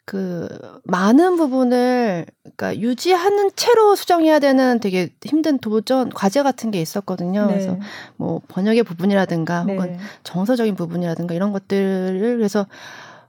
그 0.05 0.49
많은 0.83 1.37
부분을 1.37 2.25
그러니까 2.41 2.77
유지하는 2.77 3.51
채로 3.55 3.95
수정해야 3.95 4.39
되는 4.39 4.79
되게 4.79 5.09
힘든 5.23 5.57
도전 5.59 6.09
과제 6.09 6.43
같은 6.43 6.71
게 6.71 6.81
있었거든요. 6.81 7.45
네. 7.47 7.53
그래서 7.53 7.77
뭐 8.17 8.41
번역의 8.49 8.83
부분이라든가 8.83 9.63
네. 9.63 9.73
혹은 9.73 9.97
정서적인 10.23 10.75
부분이라든가 10.75 11.33
이런 11.33 11.53
것들을 11.53 12.35
그래서 12.37 12.67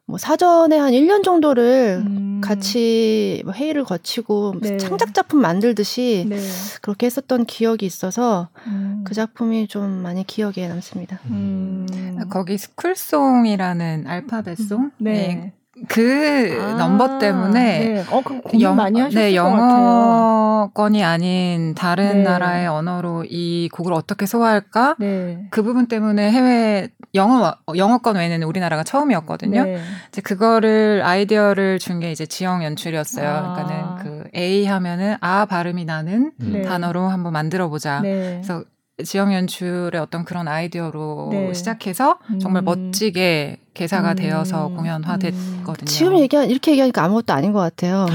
뭐 0.07 0.18
사전에 0.18 0.77
한 0.77 0.93
1년 0.93 1.22
정도를 1.22 2.03
음. 2.05 2.41
같이 2.43 3.41
뭐 3.45 3.55
회의를 3.55 3.85
거치고 3.85 4.57
네. 4.61 4.77
창작 4.77 5.14
작품 5.14 5.41
만들듯이 5.41 6.27
네. 6.29 6.39
그렇게 6.83 7.07
했었던 7.07 7.47
기억이 7.47 7.87
있어서 7.87 8.49
음. 8.66 9.03
그 9.07 9.14
작품이 9.14 9.68
좀 9.68 9.89
많이 9.89 10.27
기억에 10.27 10.68
남습니다. 10.68 11.20
음. 11.27 11.87
거기 12.29 12.59
스쿨송이라는 12.59 14.07
알파벳송 14.07 14.91
네. 14.99 15.55
네. 15.77 15.83
그 15.89 16.59
아, 16.62 16.75
넘버 16.77 17.18
때문에 17.18 17.79
네. 17.79 18.05
어, 18.11 18.22
영, 18.61 18.77
네, 19.11 19.35
영어권이 19.35 21.03
아닌 21.05 21.75
다른 21.75 22.18
네. 22.18 22.22
나라의 22.22 22.68
언어로 22.68 23.25
이 23.29 23.68
곡을 23.72 23.93
어떻게 23.93 24.27
소화할까? 24.27 24.97
네. 24.99 25.47
그 25.51 25.62
부분 25.62 25.87
때문에 25.89 26.31
해외 26.31 26.89
영어 27.14 27.55
영어권 27.77 28.16
외에는 28.16 28.43
우리나라가 28.45 28.83
처음이었거든요. 28.85 29.64
네. 29.64 29.79
이제 30.09 30.20
그거를 30.20 31.03
아이디어를 31.05 31.79
준 31.79 31.95
게 32.01 32.11
이제 32.11 32.27
지영 32.27 32.64
연출이었어요. 32.64 33.29
아. 33.29 33.55
그러니까는 33.55 34.03
그 34.03 34.29
A 34.37 34.66
하면은 34.66 35.16
아 35.20 35.45
발음이 35.47 35.85
나는 35.85 36.33
네. 36.39 36.62
단어로 36.62 37.09
한번 37.09 37.33
만들어 37.33 37.68
보자. 37.68 38.01
네. 38.01 38.41
그래서 38.43 38.64
지역 39.03 39.32
연출의 39.32 40.01
어떤 40.01 40.24
그런 40.24 40.47
아이디어로 40.47 41.28
네. 41.32 41.53
시작해서 41.53 42.18
정말 42.40 42.62
음. 42.62 42.66
멋지게 42.66 43.59
개사가 43.74 44.12
음. 44.12 44.16
되어서 44.16 44.68
공연화 44.68 45.16
됐거든요. 45.16 45.84
지금 45.84 46.16
얘기한 46.18 46.49
이렇게 46.49 46.70
얘기하니까 46.70 47.03
아무것도 47.03 47.32
아닌 47.32 47.53
것 47.53 47.59
같아요. 47.59 48.07
아, 48.09 48.14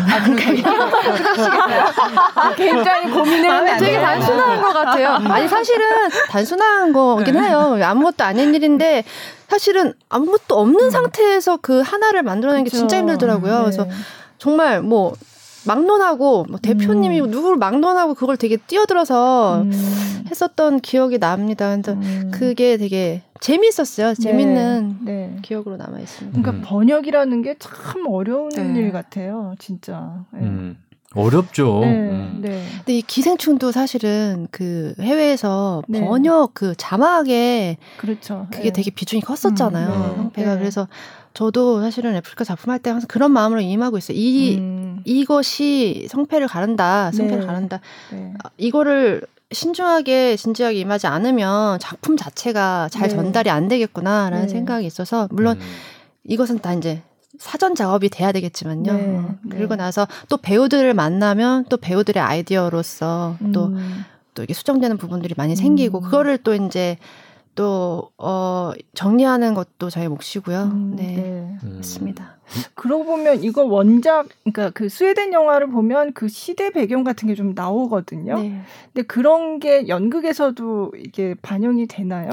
아, 2.35 2.55
굉장히 2.55 3.11
고민을 3.11 3.49
하면 3.49 3.77
되게 3.77 3.99
단순한 3.99 4.61
것 4.61 4.71
같아요. 4.71 5.09
아니 5.29 5.49
사실은 5.49 5.85
단순한 6.29 6.93
거긴 6.93 7.33
네. 7.33 7.41
해요. 7.41 7.77
아무것도 7.83 8.23
아닌 8.23 8.55
일인데 8.55 9.03
사실은 9.49 9.93
아무것도 10.07 10.57
없는 10.57 10.85
음. 10.85 10.89
상태에서 10.89 11.57
그 11.61 11.81
하나를 11.81 12.23
만들어내는 12.23 12.63
그쵸. 12.63 12.75
게 12.75 12.77
진짜 12.77 12.99
힘들더라고요. 12.99 13.53
네. 13.57 13.61
그래서 13.63 13.85
정말 14.37 14.81
뭐 14.81 15.13
막론하고 15.69 16.45
뭐 16.49 16.59
대표님이 16.59 17.21
음. 17.21 17.29
누구를 17.29 17.57
막론하고 17.57 18.15
그걸 18.15 18.37
되게 18.37 18.57
뛰어들어서 18.57 19.61
음. 19.61 19.71
했었던 20.31 20.79
기억이 20.79 21.19
납니다. 21.19 21.69
근데 21.69 21.91
음. 21.91 22.31
그게 22.33 22.77
되게 22.77 23.21
재밌었어요. 23.39 24.09
네. 24.09 24.13
재밌는 24.15 24.97
네. 25.03 25.11
네. 25.11 25.37
기억으로 25.43 25.77
남아 25.77 25.99
있습니다. 25.99 26.41
그러니까 26.41 26.51
음. 26.59 26.63
번역이라는 26.67 27.41
게 27.43 27.55
참 27.59 28.05
어려운 28.07 28.49
네. 28.49 28.79
일 28.79 28.91
같아요, 28.91 29.53
진짜. 29.59 30.25
네. 30.31 30.75
음. 31.15 31.19
어렵죠. 31.19 31.79
네, 31.81 31.87
음. 31.87 32.39
네. 32.41 32.63
근데 32.77 32.97
이 32.97 33.01
기생충도 33.01 33.71
사실은 33.71 34.47
그 34.51 34.93
해외에서 34.99 35.81
네. 35.87 36.01
번역 36.01 36.53
그 36.53 36.75
자막에 36.77 37.77
그렇죠. 37.97 38.47
그게 38.51 38.65
네. 38.65 38.69
되게 38.71 38.91
비중이 38.91 39.21
컸었잖아요. 39.21 40.31
배가 40.33 40.57
그래서 40.57 40.87
저도 41.33 41.81
사실은 41.81 42.13
레플리카 42.13 42.43
작품 42.43 42.71
할 42.71 42.79
때 42.79 42.89
항상 42.89 43.07
그런 43.07 43.31
마음으로 43.31 43.61
임하고 43.61 43.97
있어요. 43.97 44.17
이 44.17 44.57
음. 44.57 45.01
이것이 45.05 46.07
성패를 46.09 46.47
가른다, 46.47 47.11
성패를 47.11 47.41
네. 47.41 47.45
가른다. 47.47 47.79
네. 48.11 48.33
아, 48.43 48.49
이거를 48.57 49.21
신중하게 49.51 50.35
진지하게 50.35 50.77
임하지 50.79 51.07
않으면 51.07 51.79
작품 51.79 52.17
자체가 52.17 52.89
잘 52.91 53.09
네. 53.09 53.15
전달이 53.15 53.49
안 53.49 53.67
되겠구나라는 53.67 54.43
네. 54.45 54.47
생각이 54.47 54.85
있어서 54.85 55.27
물론 55.31 55.57
음. 55.57 55.65
이것은 56.25 56.59
다 56.59 56.73
이제 56.73 57.01
사전 57.39 57.73
작업이 57.73 58.09
돼야 58.09 58.31
되겠지만요. 58.31 58.93
네. 58.93 59.17
어, 59.17 59.35
그리고 59.49 59.75
나서 59.75 60.07
또 60.27 60.37
배우들을 60.37 60.93
만나면 60.93 61.65
또 61.69 61.77
배우들의 61.77 62.21
아이디어로서 62.21 63.37
또또 63.45 63.65
음. 63.67 64.03
또 64.35 64.43
이게 64.43 64.53
수정되는 64.53 64.97
부분들이 64.97 65.33
많이 65.35 65.55
생기고 65.55 65.99
음. 65.99 66.03
그거를 66.03 66.37
또 66.37 66.53
이제 66.53 66.97
또, 67.55 68.09
어, 68.17 68.71
정리하는 68.93 69.53
것도 69.53 69.89
저희 69.89 70.07
몫이고요. 70.07 70.63
음, 70.71 70.93
네. 70.95 71.57
네. 71.61 71.69
맞습니다. 71.75 72.37
그러고 72.73 73.03
보면 73.03 73.43
이거 73.43 73.63
원작, 73.63 74.27
그러니까 74.43 74.69
그 74.73 74.87
스웨덴 74.87 75.33
영화를 75.33 75.67
보면 75.67 76.13
그 76.13 76.29
시대 76.29 76.71
배경 76.71 77.03
같은 77.03 77.27
게 77.27 77.35
좀 77.35 77.53
나오거든요. 77.53 78.39
네. 78.41 78.61
근데 78.93 79.05
그런 79.05 79.59
게 79.59 79.89
연극에서도 79.89 80.93
이게 80.99 81.35
반영이 81.41 81.87
되나요? 81.87 82.31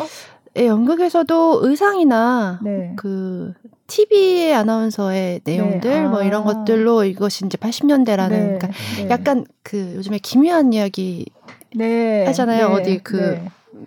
네, 0.55 0.67
연극에서도 0.69 1.61
의상이나 1.63 2.61
네. 2.63 2.93
그 2.97 3.53
TV 3.87 4.53
아나운서의 4.53 5.41
내용들 5.45 5.91
네. 5.91 6.09
뭐 6.09 6.23
이런 6.23 6.43
아. 6.43 6.45
것들로 6.45 7.05
이것이 7.05 7.47
이제 7.47 7.57
80년대라는 7.59 8.59
그러니까 8.59 8.69
약간 9.11 9.45
그 9.63 9.95
요즘에 9.97 10.19
김유한 10.19 10.73
이야기 10.73 11.27
하잖아요. 12.27 12.67
어디 12.69 12.99
그 12.99 13.39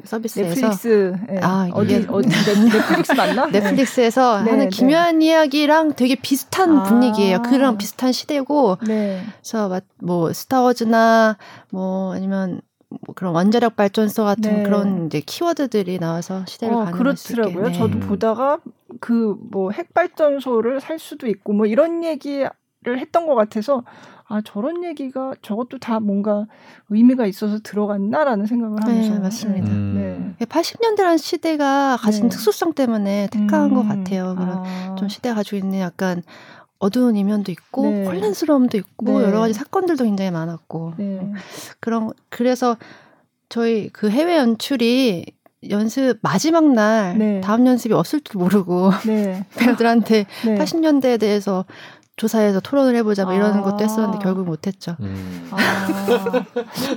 서비스에서 0.03 0.49
넷플릭스 0.55 1.15
네. 1.27 1.39
아 1.41 1.69
어디 1.73 2.05
어디 2.09 2.29
넷플릭스 2.29 3.11
맞나? 3.13 3.47
넷플릭스에서 3.51 4.41
네. 4.43 4.51
하는 4.51 4.65
네. 4.65 4.69
기묘한 4.69 5.21
이야기랑 5.21 5.93
되게 5.95 6.15
비슷한 6.15 6.77
아. 6.77 6.83
분위기예요. 6.83 7.41
그런 7.41 7.77
비슷한 7.77 8.11
시대고 8.11 8.77
네. 8.87 9.23
그래서 9.41 9.81
뭐 9.97 10.31
스타워즈나 10.31 11.37
뭐 11.71 12.13
아니면 12.13 12.61
뭐 12.89 13.13
그런 13.15 13.33
원자력 13.33 13.75
발전소 13.75 14.23
같은 14.23 14.51
네. 14.57 14.63
그런 14.63 15.05
이제 15.05 15.21
키워드들이 15.23 15.99
나와서 15.99 16.43
시대를 16.47 16.73
어, 16.73 16.77
반영할 16.85 16.97
그렇더라고요. 16.99 17.67
네. 17.67 17.73
저도 17.73 17.99
보다가 17.99 18.59
그 18.99 19.35
뭐 19.51 19.71
핵발전소를 19.71 20.79
살 20.81 20.99
수도 20.99 21.27
있고 21.27 21.53
뭐 21.53 21.65
이런 21.65 22.03
얘기를 22.03 22.49
했던 22.87 23.27
것 23.27 23.35
같아서 23.35 23.83
아 24.27 24.41
저런 24.43 24.83
얘기가 24.83 25.33
저것도 25.41 25.79
다 25.79 25.99
뭔가 25.99 26.45
의미가 26.89 27.25
있어서 27.25 27.59
들어갔나라는 27.63 28.45
생각을 28.45 28.77
네, 28.85 28.91
하면서 28.91 29.13
네 29.13 29.19
맞습니다. 29.19 29.67
음. 29.71 30.35
네. 30.39 30.45
80년대라는 30.45 31.17
시대가 31.17 31.97
가진 31.97 32.23
네. 32.23 32.29
특수성 32.29 32.73
때문에 32.73 33.27
택한 33.31 33.71
음. 33.71 33.75
것 33.75 33.87
같아요. 33.87 34.35
그런 34.37 34.63
아. 34.65 34.95
좀 34.99 35.09
시대가 35.09 35.35
가지고 35.35 35.57
있는 35.57 35.79
약간 35.79 36.21
어두운 36.79 37.17
이면도 37.17 37.51
있고 37.51 37.89
네. 37.89 38.05
혼란스러움도 38.05 38.77
있고 38.77 39.19
네. 39.19 39.25
여러 39.25 39.39
가지 39.39 39.53
사건들도 39.53 40.05
굉장히 40.05 40.31
많았고 40.31 40.93
네. 40.97 41.33
그런 41.79 42.11
그래서 42.29 42.77
저희 43.49 43.89
그 43.89 44.09
해외 44.09 44.37
연출이 44.37 45.25
연습 45.69 46.19
마지막 46.21 46.71
날 46.71 47.17
네. 47.17 47.41
다음 47.41 47.67
연습이 47.67 47.93
없을 47.93 48.21
줄 48.21 48.39
모르고 48.39 48.91
네. 49.05 49.45
배우들한테 49.57 50.25
네. 50.45 50.55
80년대에 50.57 51.19
대해서 51.19 51.65
조사해서 52.19 52.59
토론을 52.59 52.95
해보자 52.97 53.23
뭐 53.23 53.33
이러는 53.33 53.59
아. 53.59 53.61
것도 53.61 53.83
했었는데 53.85 54.19
결국 54.21 54.45
못했죠. 54.45 54.97
음. 54.99 55.47
아. 55.51 56.45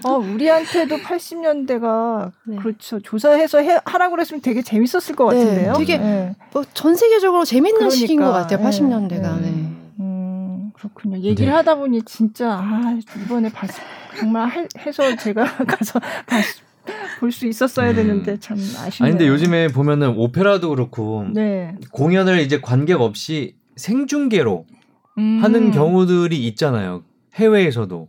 어, 0.04 0.16
우리한테도 0.16 0.96
80년대가 0.96 2.32
네. 2.44 2.56
그렇죠. 2.56 2.98
조사해서 3.00 3.58
해, 3.58 3.78
하라고 3.84 4.16
그랬으면 4.16 4.42
되게 4.42 4.62
재밌었을 4.62 5.14
것 5.14 5.32
네. 5.32 5.38
같은데요. 5.38 5.74
되게 5.74 5.98
네. 5.98 6.34
뭐전 6.52 6.96
세계적으로 6.96 7.44
재밌는 7.44 7.78
그러니까. 7.78 7.96
시기인 7.96 8.20
것 8.20 8.32
같아요. 8.32 8.58
80년대가. 8.66 9.40
네. 9.40 9.72
음, 10.00 10.72
그렇군요. 10.74 11.18
얘기를 11.18 11.52
네. 11.52 11.56
하다 11.56 11.76
보니 11.76 12.02
진짜 12.02 12.54
아, 12.54 12.98
이번에 13.24 13.48
봤, 13.52 13.70
정말 14.18 14.48
할, 14.48 14.66
해서 14.84 15.16
제가 15.16 15.44
가서 15.66 16.00
볼수 17.20 17.46
있었어야 17.46 17.90
음. 17.90 17.94
되는데 17.94 18.40
참 18.40 18.56
아쉽네요. 18.56 18.90
아니 19.06 19.12
근데 19.12 19.28
요즘에 19.28 19.68
보면은 19.68 20.16
오페라도 20.16 20.70
그렇고 20.70 21.26
네. 21.32 21.76
공연을 21.92 22.40
이제 22.40 22.60
관객 22.60 23.00
없이 23.00 23.54
생중계로 23.76 24.66
음. 25.18 25.40
하는 25.42 25.70
경우들이 25.70 26.46
있잖아요. 26.48 27.02
해외에서도. 27.34 28.08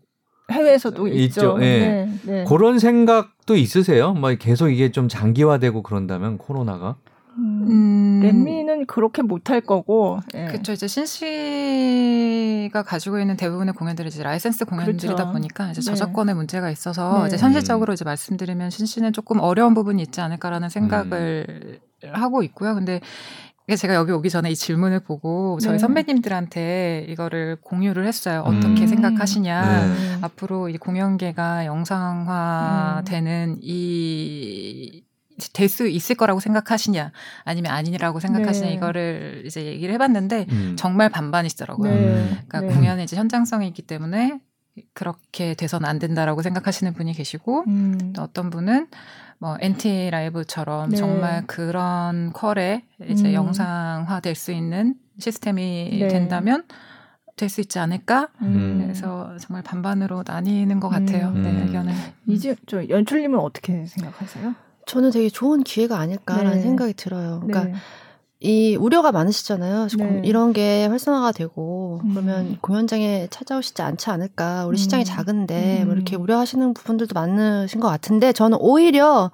해외에서도 0.52 1.08
있죠. 1.08 1.24
있죠. 1.24 1.58
네. 1.58 2.06
네. 2.06 2.20
네. 2.24 2.44
그런 2.46 2.80
생각도 2.80 3.56
있으세요? 3.56 4.14
막 4.14 4.36
계속 4.40 4.70
이게 4.70 4.92
좀 4.92 5.08
장기화되고 5.08 5.84
그런다면 5.84 6.38
코로나가? 6.38 6.98
음, 7.38 8.20
렛미인은 8.22 8.86
그렇게 8.86 9.22
못할 9.22 9.62
거고. 9.62 10.20
예. 10.36 10.46
그렇죠. 10.46 10.72
이제 10.72 10.88
신시가 10.88 12.84
가지고 12.84 13.20
있는 13.20 13.38
대부분의 13.38 13.74
공연들이 13.74 14.10
이제 14.10 14.22
라이센스 14.22 14.66
공연들이다 14.66 15.16
그렇죠. 15.16 15.32
보니까 15.32 15.72
이제 15.72 15.82
네. 15.82 15.86
저작권의 15.86 16.34
네. 16.34 16.38
문제가 16.38 16.70
있어서 16.70 17.22
네. 17.22 17.28
이제 17.28 17.38
현실적으로 17.38 17.94
이제 17.94 18.06
말씀드리면 18.06 18.70
신시는 18.70 19.14
조금 19.14 19.40
어려운 19.40 19.74
부분이 19.74 20.02
있지 20.04 20.22
않을까라는 20.22 20.70
생각을 20.70 21.80
음. 22.04 22.10
하고 22.12 22.44
있고요. 22.44 22.76
근데 22.76 23.00
제가 23.78 23.96
여기 23.96 24.12
오기 24.12 24.30
전에 24.30 24.52
이 24.52 24.56
질문을 24.56 25.00
보고 25.00 25.58
저희 25.62 25.74
네. 25.74 25.80
선배님들한테 25.80 27.06
이거를 27.10 27.58
공유를 27.62 28.06
했어요. 28.06 28.44
어떻게 28.46 28.82
음. 28.82 28.88
생각하시냐. 28.88 29.88
네. 29.88 30.18
앞으로 30.22 30.68
이 30.68 30.78
공연계가 30.78 31.66
영상화되는 31.66 33.50
음. 33.50 33.60
이 33.62 35.04
될수 35.54 35.88
있을 35.88 36.16
거라고 36.16 36.40
생각하시냐 36.40 37.12
아니면 37.44 37.72
아니라고 37.72 38.20
생각하시냐 38.20 38.68
네. 38.68 38.74
이거를 38.74 39.44
이제 39.46 39.66
얘기를 39.66 39.94
해봤는데 39.96 40.46
음. 40.52 40.76
정말 40.78 41.10
반반이시더라고요. 41.10 41.92
네. 41.92 42.44
그러니까 42.48 42.62
네. 42.62 42.68
공연의 42.68 43.06
이제 43.06 43.16
현장성이 43.16 43.68
있기 43.70 43.82
때문에 43.82 44.40
그렇게 44.94 45.54
돼서는 45.54 45.88
안 45.88 46.00
된다라고 46.00 46.42
생각하시는 46.42 46.94
분이 46.94 47.14
계시고 47.14 47.64
음. 47.68 48.14
또 48.16 48.24
어떤 48.24 48.50
분은 48.50 48.88
뭐 49.44 49.58
NT 49.60 50.10
라이브처럼 50.10 50.92
네. 50.92 50.96
정말 50.96 51.46
그런 51.48 52.32
컬에 52.32 52.84
이제 53.10 53.28
음. 53.28 53.34
영상화 53.34 54.22
될 54.22 54.36
수 54.36 54.54
있는 54.54 54.96
시스템이 55.20 55.98
네. 56.00 56.08
된다면 56.08 56.64
될 57.36 57.50
수 57.50 57.60
있지 57.60 57.78
않을까? 57.78 58.30
음. 58.42 58.80
그래서 58.82 59.36
정말 59.42 59.62
반반으로 59.62 60.24
나뉘는 60.26 60.80
것 60.80 60.88
같아요. 60.88 61.34
음. 61.36 61.42
네, 61.42 61.50
의견을. 61.62 61.92
이제 62.28 62.56
저 62.68 62.88
연출님은 62.88 63.38
어떻게 63.38 63.86
생각하세요? 63.86 64.56
저는 64.86 65.12
되게 65.12 65.28
좋은 65.28 65.62
기회가 65.64 66.00
아닐까라는 66.00 66.52
네. 66.54 66.62
생각이 66.62 66.94
들어요. 66.94 67.42
그러니까 67.46 67.66
네. 67.66 67.74
이 68.44 68.76
우려가 68.76 69.14
많으시잖아요. 69.14 69.88
네. 69.98 70.22
이런 70.26 70.52
게 70.52 70.86
활성화가 70.88 71.32
되고 71.32 72.02
음. 72.04 72.10
그러면 72.12 72.58
공연장에 72.60 73.28
찾아오시지 73.32 73.82
않지 73.82 74.10
않을까. 74.10 74.66
우리 74.66 74.76
음. 74.76 74.78
시장이 74.78 75.06
작은데 75.06 75.84
음. 75.84 75.86
뭐 75.86 75.96
이렇게 75.96 76.18
우려하시는 76.18 76.74
부분들도 76.74 77.14
많으신 77.14 77.80
것 77.80 77.88
같은데 77.88 78.34
저는 78.34 78.58
오히려 78.60 79.32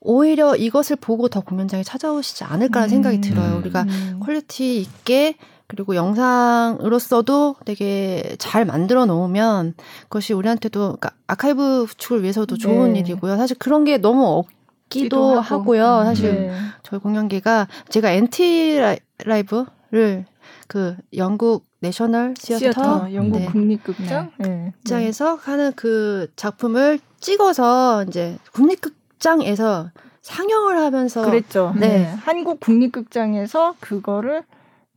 오히려 0.00 0.54
이것을 0.54 0.96
보고 0.96 1.28
더 1.28 1.40
공연장에 1.40 1.82
찾아오시지 1.82 2.44
않을까라는 2.44 2.88
음. 2.88 2.90
생각이 2.90 3.20
들어요. 3.22 3.56
우리가 3.56 3.82
음. 3.82 4.20
퀄리티 4.22 4.80
있게 4.80 5.36
그리고 5.66 5.94
영상으로서도 5.94 7.56
되게 7.64 8.36
잘 8.38 8.66
만들어 8.66 9.06
놓으면 9.06 9.74
그것이 10.04 10.34
우리한테도 10.34 10.78
그러니까 10.80 11.12
아카이브 11.26 11.86
구축을 11.88 12.22
위해서도 12.22 12.58
좋은 12.58 12.94
네. 12.94 12.98
일이고요. 12.98 13.38
사실 13.38 13.56
그런 13.58 13.84
게 13.84 13.96
너무 13.96 14.26
없 14.26 14.46
기도 14.90 15.40
하고요. 15.40 16.02
사실 16.04 16.48
네. 16.48 16.52
저희 16.82 17.00
공연계가 17.00 17.68
제가 17.88 18.10
엔티 18.10 18.78
라이브를 19.24 20.26
그 20.66 20.96
영국 21.16 21.64
내셔널 21.80 22.34
시어터, 22.38 23.14
영국 23.14 23.38
네. 23.38 23.46
국립극장 23.46 24.32
네. 24.38 24.72
극장에서 24.76 25.36
하는 25.36 25.72
그 25.74 26.30
작품을 26.36 26.98
찍어서 27.20 28.04
이제 28.04 28.36
국립극장에서 28.52 29.90
상영을 30.22 30.76
하면서 30.76 31.24
그랬죠. 31.24 31.72
네. 31.78 31.88
네. 31.88 32.04
한국 32.22 32.60
국립극장에서 32.60 33.76
그거를 33.80 34.42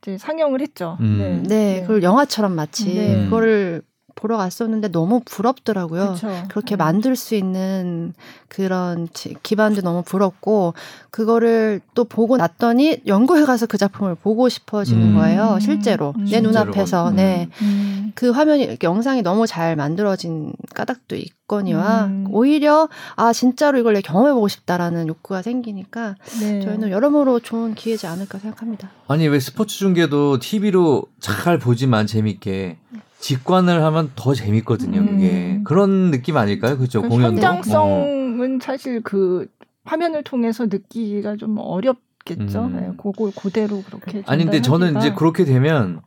이제 0.01 0.17
상영을 0.17 0.59
했죠. 0.59 0.97
음. 0.99 1.17
네. 1.17 1.29
네. 1.29 1.47
네. 1.47 1.81
그걸 1.81 2.03
영화처럼 2.03 2.53
마치 2.53 2.93
네. 2.93 3.23
그거를 3.23 3.83
보러 4.15 4.37
갔었는데 4.37 4.89
너무 4.89 5.21
부럽더라고요. 5.25 6.13
그쵸. 6.13 6.29
그렇게 6.47 6.71
네. 6.71 6.75
만들 6.77 7.15
수 7.15 7.35
있는 7.35 8.13
그런 8.47 9.07
기반도 9.41 9.81
너무 9.81 10.03
부럽고 10.03 10.73
그거를 11.09 11.81
또 11.93 12.03
보고 12.03 12.37
났더니 12.37 13.01
연구해 13.07 13.45
가서 13.45 13.65
그 13.65 13.77
작품을 13.77 14.15
보고 14.15 14.49
싶어지는 14.49 15.09
음. 15.09 15.15
거예요. 15.15 15.57
실제로 15.59 16.13
음. 16.17 16.25
내 16.25 16.41
눈앞에서 16.41 17.09
음. 17.09 17.15
네. 17.15 17.49
음. 17.61 18.11
그 18.15 18.29
화면이 18.29 18.77
영상이 18.83 19.23
너무 19.23 19.47
잘 19.47 19.75
만들어진 19.75 20.53
까닭도 20.75 21.15
있거니와 21.15 22.05
음. 22.05 22.27
오히려 22.29 22.87
아 23.15 23.33
진짜로 23.33 23.79
이걸 23.79 23.93
내 23.93 24.01
경험해 24.01 24.33
보고 24.33 24.47
싶다라는 24.47 25.07
욕구가 25.07 25.41
생기니까 25.41 26.15
네. 26.39 26.61
저희는 26.61 26.91
여러모로 26.91 27.39
좋은 27.39 27.73
기회지 27.73 28.05
않을까 28.07 28.37
생각합니다. 28.37 28.91
아니 29.07 29.27
왜 29.27 29.39
스포츠 29.39 29.77
중계도 29.77 30.39
TV로 30.39 31.03
잘 31.19 31.57
보지만 31.57 32.05
재밌게 32.05 32.77
직관을 33.23 33.81
하면 33.83 34.11
더 34.15 34.33
재밌거든요. 34.33 34.99
음. 34.99 35.05
그게 35.05 35.61
그런 35.63 36.11
느낌 36.11 36.35
아닐까요? 36.35 36.77
그렇죠. 36.77 37.01
그 37.01 37.07
공연도 37.07 37.41
현장성은 37.41 38.55
어. 38.55 38.59
사실 38.61 39.01
그 39.01 39.47
화면을 39.85 40.23
통해서 40.23 40.65
느끼기가 40.65 41.37
좀 41.37 41.57
어렵겠죠. 41.57 42.65
음. 42.65 42.75
네, 42.75 42.91
그걸 43.01 43.31
그대로 43.33 43.81
그렇게. 43.83 44.23
아니 44.25 44.43
근데 44.43 44.61
저는 44.61 44.97
이제 44.97 45.13
그렇게 45.13 45.45
되면 45.45 46.01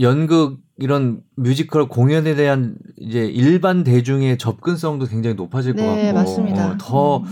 연극 0.00 0.60
이런 0.78 1.20
뮤지컬 1.36 1.88
공연에 1.88 2.34
대한 2.34 2.76
이제 2.98 3.20
일반 3.26 3.84
대중의 3.84 4.38
접근성도 4.38 5.04
굉장히 5.06 5.36
높아질 5.36 5.74
네, 5.74 5.84
것 5.84 5.94
같고 5.94 6.12
맞습니다. 6.14 6.70
어, 6.70 6.76
더 6.78 7.18
음. 7.18 7.24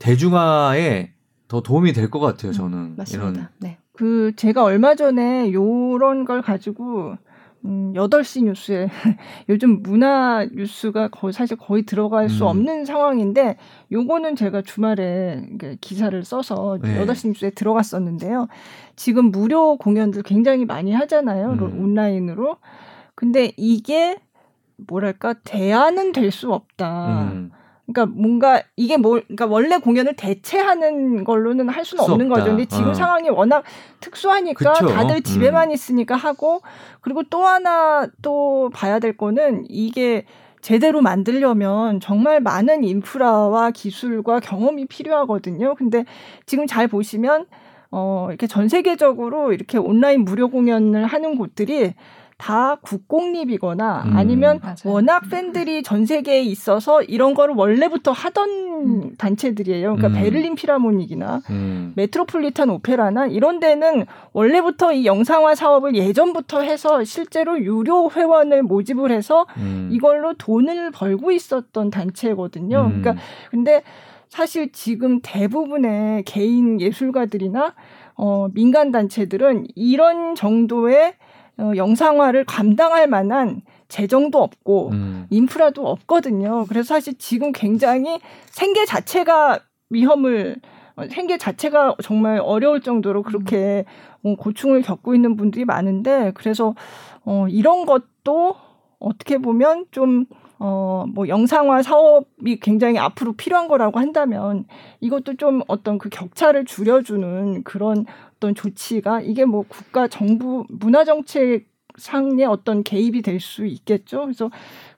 대중화에 0.00 1.12
더 1.48 1.62
도움이 1.62 1.94
될 1.94 2.10
것 2.10 2.20
같아요. 2.20 2.52
저는 2.52 2.78
음, 2.78 2.94
맞습니다. 2.98 3.30
이런. 3.30 3.48
네. 3.58 3.78
그 3.92 4.32
제가 4.36 4.62
얼마 4.64 4.94
전에 4.94 5.50
요런 5.52 6.26
걸 6.26 6.42
가지고 6.42 7.16
음, 7.64 7.92
8시 7.94 8.44
뉴스에 8.44 8.88
요즘 9.48 9.82
문화 9.82 10.44
뉴스가 10.52 11.08
거의 11.08 11.32
사실 11.32 11.56
거의 11.56 11.84
들어갈 11.84 12.28
수 12.28 12.44
음. 12.44 12.48
없는 12.48 12.84
상황인데 12.84 13.56
요거는 13.92 14.34
제가 14.36 14.62
주말에 14.62 15.46
기사를 15.80 16.22
써서 16.24 16.78
네. 16.82 17.04
8시 17.04 17.28
뉴스에 17.28 17.50
들어갔었는데요. 17.50 18.48
지금 18.96 19.30
무료 19.30 19.76
공연들 19.76 20.22
굉장히 20.24 20.64
많이 20.64 20.92
하잖아요. 20.92 21.52
음. 21.52 21.80
온라인으로. 21.80 22.56
근데 23.14 23.52
이게 23.56 24.18
뭐랄까 24.76 25.34
대안은 25.34 26.12
될 26.12 26.32
수 26.32 26.52
없다. 26.52 27.30
음. 27.32 27.50
그러니까 27.92 28.06
뭔가 28.06 28.62
이게 28.76 28.96
뭐 28.96 29.20
그러니까 29.20 29.46
원래 29.46 29.78
공연을 29.78 30.14
대체하는 30.16 31.24
걸로는 31.24 31.68
할 31.68 31.84
수는 31.84 32.02
없는 32.02 32.30
없다. 32.30 32.44
거죠. 32.44 32.56
근데 32.56 32.64
지금 32.64 32.90
어. 32.90 32.94
상황이 32.94 33.28
워낙 33.28 33.62
특수하니까 34.00 34.72
그쵸? 34.72 34.86
다들 34.86 35.22
집에만 35.22 35.68
음. 35.68 35.72
있으니까 35.74 36.16
하고 36.16 36.62
그리고 37.00 37.22
또 37.24 37.44
하나 37.46 38.06
또 38.22 38.70
봐야 38.72 38.98
될 38.98 39.16
거는 39.16 39.66
이게 39.68 40.24
제대로 40.62 41.02
만들려면 41.02 42.00
정말 42.00 42.40
많은 42.40 42.84
인프라와 42.84 43.72
기술과 43.72 44.40
경험이 44.40 44.86
필요하거든요. 44.86 45.74
근데 45.74 46.04
지금 46.46 46.66
잘 46.66 46.88
보시면 46.88 47.46
어 47.90 48.28
이렇게 48.30 48.46
전 48.46 48.68
세계적으로 48.68 49.52
이렇게 49.52 49.76
온라인 49.76 50.24
무료 50.24 50.48
공연을 50.48 51.04
하는 51.04 51.36
곳들이 51.36 51.94
다 52.42 52.74
국공립이거나 52.82 54.02
음. 54.04 54.16
아니면 54.16 54.58
맞아요. 54.60 54.74
워낙 54.84 55.22
팬들이 55.30 55.84
전 55.84 56.06
세계에 56.06 56.42
있어서 56.42 57.00
이런 57.00 57.34
거를 57.34 57.54
원래부터 57.54 58.10
하던 58.10 58.50
음. 58.50 59.14
단체들이에요. 59.16 59.94
그러니까 59.94 60.08
음. 60.08 60.14
베를린 60.14 60.56
피라모닉이나 60.56 61.42
음. 61.50 61.92
메트로폴리탄 61.94 62.68
오페라나 62.68 63.26
이런 63.26 63.60
데는 63.60 64.06
원래부터 64.32 64.92
이 64.92 65.06
영상화 65.06 65.54
사업을 65.54 65.94
예전부터 65.94 66.62
해서 66.62 67.04
실제로 67.04 67.60
유료 67.60 68.10
회원을 68.10 68.64
모집을 68.64 69.12
해서 69.12 69.46
음. 69.58 69.90
이걸로 69.92 70.34
돈을 70.34 70.90
벌고 70.90 71.30
있었던 71.30 71.90
단체거든요. 71.90 72.90
음. 72.92 73.02
그러니까 73.02 73.22
근데 73.52 73.84
사실 74.28 74.72
지금 74.72 75.20
대부분의 75.22 76.24
개인 76.24 76.80
예술가들이나 76.80 77.74
어, 78.16 78.48
민간 78.52 78.90
단체들은 78.90 79.68
이런 79.76 80.34
정도의 80.34 81.14
어, 81.62 81.76
영상화를 81.76 82.44
감당할 82.44 83.06
만한 83.06 83.62
재정도 83.86 84.42
없고 84.42 84.90
음. 84.90 85.26
인프라도 85.30 85.86
없거든요. 85.86 86.66
그래서 86.68 86.94
사실 86.94 87.16
지금 87.18 87.52
굉장히 87.52 88.18
생계 88.46 88.84
자체가 88.84 89.60
위험을 89.90 90.56
어, 90.96 91.04
생계 91.08 91.38
자체가 91.38 91.96
정말 92.02 92.40
어려울 92.42 92.80
정도로 92.80 93.22
그렇게 93.22 93.84
음. 94.26 94.36
고충을 94.36 94.82
겪고 94.82 95.14
있는 95.14 95.36
분들이 95.36 95.64
많은데 95.64 96.32
그래서 96.34 96.74
어 97.24 97.46
이런 97.48 97.86
것도 97.86 98.56
어떻게 98.98 99.38
보면 99.38 99.86
좀 99.92 100.26
어, 100.64 101.06
뭐, 101.08 101.26
영상화 101.26 101.82
사업이 101.82 102.60
굉장히 102.60 102.96
앞으로 102.96 103.32
필요한 103.32 103.66
거라고 103.66 103.98
한다면 103.98 104.64
이것도 105.00 105.34
좀 105.34 105.60
어떤 105.66 105.98
그 105.98 106.08
격차를 106.08 106.66
줄여주는 106.66 107.64
그런 107.64 108.06
어떤 108.42 108.54
조치가 108.56 109.20
이게 109.20 109.44
뭐 109.44 109.64
국가 109.68 110.08
정부 110.08 110.64
문화 110.68 111.04
정책 111.04 111.66
상의 111.96 112.44
어떤 112.44 112.82
개입이 112.82 113.22
될 113.22 113.38
수 113.38 113.64
있겠죠. 113.66 114.22
그래서 114.22 114.50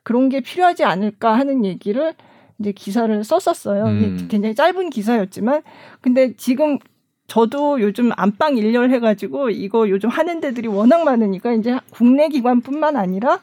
그런 0.03 0.31
게 0.31 0.41
필요하지 0.41 0.85
않을까 0.85 1.37
하는 1.39 1.65
얘기를 1.65 2.15
이제 2.59 2.73
기사를 2.73 3.23
썼었어요. 3.23 3.85
음. 3.85 4.29
굉장히 4.31 4.55
짧은 4.55 4.91
기사였지만 4.91 5.63
근데 6.01 6.35
지금 6.37 6.79
저도 7.27 7.81
요즘 7.81 8.11
안방 8.17 8.57
일열 8.57 8.91
해가지고 8.91 9.51
이거 9.51 9.89
요즘 9.89 10.09
하는 10.09 10.41
데들이 10.41 10.69
워낙 10.69 11.05
많으니까 11.05 11.53
이제 11.53 11.79
국내 11.91 12.29
기관뿐만 12.29 12.97
아니라 12.97 13.41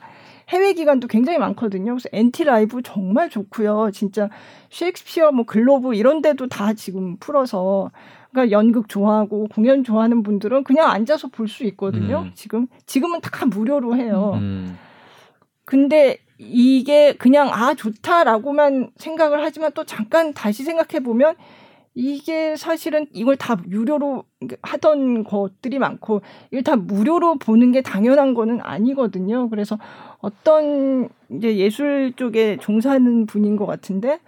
해외 0.50 0.74
기관도 0.74 1.08
굉장히 1.08 1.38
많거든요. 1.38 1.94
그래서 1.94 2.10
NT 2.12 2.44
Live 2.46 2.82
정말 2.84 3.30
좋고요. 3.30 3.92
진짜 3.94 4.30
셰익스피어 4.70 5.32
뭐 5.32 5.46
글로브 5.46 5.94
이런 5.96 6.22
데도 6.22 6.48
다 6.48 6.74
지금 6.74 7.18
풀어서 7.18 7.92
그러니까 8.32 8.52
연극 8.52 8.88
좋아하고 8.90 9.48
공연 9.54 9.84
좋아하는 9.84 10.24
분들은 10.24 10.64
그냥 10.64 10.90
앉아서 10.90 11.28
볼 11.28 11.48
수 11.48 11.64
있거든요. 11.66 12.22
음. 12.28 12.32
지금 12.34 12.68
지금은 12.86 13.20
다 13.22 13.46
무료로 13.46 13.96
해요. 13.98 14.34
음. 14.36 14.78
근데 15.66 16.18
이게 16.38 17.14
그냥 17.14 17.50
아 17.52 17.74
좋다라고만 17.76 18.92
생각을 18.96 19.44
하지만 19.44 19.72
또 19.74 19.84
잠깐 19.84 20.34
다시 20.34 20.64
생각해 20.64 21.04
보면 21.04 21.36
이게 21.94 22.56
사실은 22.56 23.06
이걸 23.12 23.36
다 23.36 23.58
유료로 23.70 24.24
하던 24.62 25.26
것들이 25.26 25.78
많고 25.78 26.22
이걸 26.52 26.64
다 26.64 26.76
무료로 26.78 27.36
보는 27.36 27.74
게 27.74 27.82
당연한 27.82 28.34
거는 28.34 28.60
아니거든요. 28.62 29.50
그래서 29.50 29.78
어떤 30.20 31.10
이제 31.30 31.58
예술 31.58 32.14
쪽에 32.16 32.58
종사하는 32.62 33.26
분인 33.26 33.58
것 33.58 33.66
같은데 33.66 34.20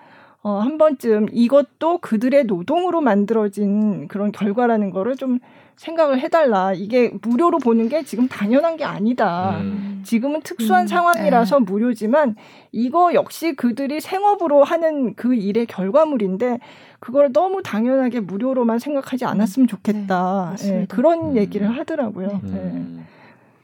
어, 0.44 0.60
한 0.60 0.78
번쯤 0.78 1.28
이것도 1.32 2.00
그들의 2.00 2.44
노동으로 2.46 3.00
만들어진 3.00 4.10
그런 4.10 4.34
결과라는 4.34 4.91
거를 4.91 5.16
좀 5.16 5.39
생각을 5.78 6.20
해달라. 6.20 6.74
이게 6.74 7.14
무료로 7.22 7.60
보는 7.60 7.88
게 7.88 8.04
지금 8.04 8.28
당연한 8.28 8.76
게 8.76 8.84
아니다. 8.84 9.58
음. 9.62 10.02
지금은 10.06 10.41
특수한 10.41 10.84
음, 10.84 10.88
상황이라서 10.88 11.60
네. 11.60 11.66
무료지만 11.66 12.36
이거 12.74 13.14
역시 13.14 13.56
그들이 13.56 14.02
생업으로 14.02 14.64
하는 14.66 15.16
그 15.16 15.34
일의 15.34 15.66
결과물인데 15.66 16.60
그걸 17.00 17.32
너무 17.32 17.64
당연하게 17.64 18.20
무료로만 18.20 18.80
생각하지 18.80 19.26
않았으면 19.26 19.68
좋겠다. 19.68 20.56
네, 20.60 20.72
네, 20.72 20.86
그런 20.89 21.32
음. 21.32 21.38
얘기를 21.38 21.70
하더라고요. 21.70 22.41
음. 22.44 23.06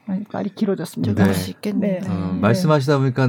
네. 0.08 0.24
말이 0.32 0.48
길어졌습니다. 0.54 1.32
수 1.34 1.50
있겠네요. 1.50 2.00
어, 2.08 2.38
말씀하시다 2.40 2.98
보니까 2.98 3.28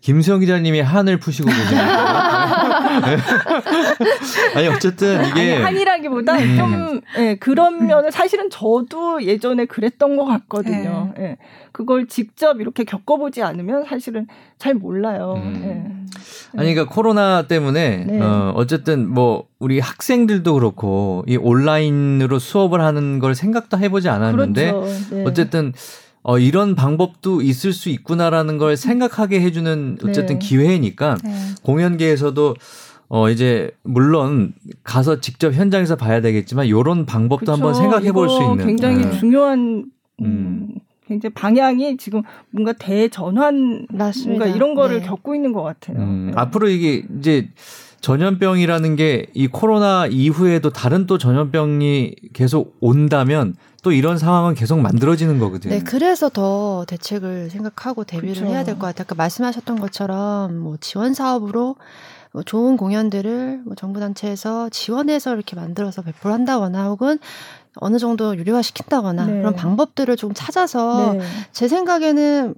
김수영 0.00 0.40
기자님이 0.40 0.80
한을 0.80 1.18
푸시고 1.18 1.48
계시네요. 1.48 1.82
아니 4.56 4.66
어쨌든 4.68 5.24
이게 5.26 5.54
아니, 5.54 5.62
한이라기보다 5.62 6.38
음. 6.38 6.56
좀 6.56 7.00
예, 7.18 7.36
그런 7.36 7.86
면은 7.86 8.10
사실은 8.10 8.50
저도 8.50 9.22
예전에 9.22 9.66
그랬던 9.66 10.16
것 10.16 10.24
같거든요. 10.24 11.12
네. 11.16 11.22
예, 11.22 11.36
그걸 11.72 12.08
직접 12.08 12.60
이렇게 12.60 12.82
겪어보지 12.84 13.42
않으면 13.42 13.84
사실은 13.84 14.26
잘 14.58 14.74
몰라요. 14.74 15.34
음. 15.36 15.62
예. 15.64 16.00
아니 16.58 16.74
그러니까 16.74 16.92
코로나 16.94 17.46
때문에 17.46 18.04
네. 18.06 18.20
어, 18.20 18.52
어쨌든 18.56 19.08
뭐 19.08 19.46
우리 19.58 19.80
학생들도 19.80 20.54
그렇고 20.54 21.24
이 21.28 21.36
온라인으로 21.36 22.38
수업을 22.38 22.80
하는 22.80 23.18
걸 23.18 23.34
생각도 23.34 23.78
해보지 23.78 24.08
않았는데 24.08 24.72
그렇죠. 24.72 25.14
네. 25.14 25.24
어쨌든. 25.26 25.74
어, 26.22 26.38
이런 26.38 26.74
방법도 26.74 27.40
있을 27.42 27.72
수 27.72 27.88
있구나라는 27.88 28.58
걸 28.58 28.76
생각하게 28.76 29.40
해주는 29.40 29.98
어쨌든 30.04 30.38
네. 30.38 30.46
기회니까 30.46 31.16
네. 31.24 31.30
공연계에서도 31.62 32.56
어 33.12 33.28
이제 33.30 33.70
물론 33.82 34.52
가서 34.84 35.20
직접 35.20 35.52
현장에서 35.52 35.96
봐야 35.96 36.20
되겠지만 36.20 36.68
요런 36.68 37.06
방법도 37.06 37.40
그쵸, 37.40 37.52
한번 37.52 37.74
생각해 37.74 38.12
볼 38.12 38.28
수 38.28 38.40
있는 38.42 38.64
굉장히 38.64 39.04
네. 39.04 39.18
중요한 39.18 39.58
음, 40.20 40.24
음. 40.24 40.68
굉장히 41.08 41.34
방향이 41.34 41.96
지금 41.96 42.22
뭔가 42.50 42.72
대전환 42.72 43.86
맞습니다. 43.90 44.44
뭔가 44.44 44.56
이런 44.56 44.74
거를 44.76 45.00
네. 45.00 45.06
겪고 45.06 45.34
있는 45.34 45.52
것 45.52 45.62
같아요. 45.64 45.96
음, 45.98 46.26
네. 46.26 46.32
앞으로 46.36 46.68
이게 46.68 47.02
이제 47.18 47.48
전염병이라는 48.00 48.96
게 48.96 49.26
이 49.34 49.46
코로나 49.48 50.06
이후에도 50.06 50.70
다른 50.70 51.06
또 51.06 51.18
전염병이 51.18 52.14
계속 52.32 52.76
온다면 52.80 53.54
또 53.82 53.92
이런 53.92 54.18
상황은 54.18 54.54
계속 54.54 54.78
만들어지는 54.80 55.38
거거든요. 55.38 55.74
네, 55.74 55.82
그래서 55.82 56.28
더 56.28 56.84
대책을 56.86 57.50
생각하고 57.50 58.04
대비를 58.04 58.34
그렇죠. 58.34 58.52
해야 58.52 58.64
될 58.64 58.74
것 58.74 58.86
같아요. 58.86 59.04
아까 59.06 59.14
말씀하셨던 59.14 59.80
것처럼 59.80 60.56
뭐 60.58 60.76
지원 60.80 61.14
사업으로 61.14 61.76
뭐 62.32 62.42
좋은 62.42 62.76
공연들을 62.76 63.62
뭐 63.64 63.74
정부 63.74 63.98
단체에서 64.00 64.68
지원해서 64.68 65.34
이렇게 65.34 65.56
만들어서 65.56 66.02
배포를 66.02 66.32
한다거나 66.34 66.88
혹은 66.88 67.18
어느 67.76 67.98
정도 67.98 68.36
유료화 68.36 68.62
시킨다거나 68.62 69.26
네. 69.26 69.32
그런 69.38 69.54
방법들을 69.54 70.16
좀 70.16 70.32
찾아서 70.34 71.14
네. 71.14 71.20
제 71.52 71.66
생각에는 71.68 72.54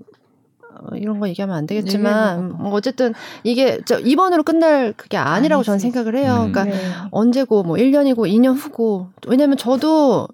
어, 0.74 0.96
이런 0.96 1.20
거 1.20 1.28
얘기하면 1.28 1.54
안 1.54 1.66
되겠지만 1.66 2.52
뭐 2.58 2.72
어쨌든 2.72 3.14
이게 3.44 3.78
저 3.84 3.98
이번으로 3.98 4.42
끝날 4.42 4.92
그게 4.96 5.16
아니라고 5.18 5.62
저는 5.62 5.78
생각을 5.78 6.16
해요. 6.16 6.44
음. 6.46 6.52
그러니까 6.52 6.64
네. 6.64 6.76
언제고 7.10 7.62
뭐 7.62 7.76
1년이고 7.76 8.16
2년 8.26 8.56
후고 8.56 9.08
왜냐면 9.26 9.56
저도 9.56 10.28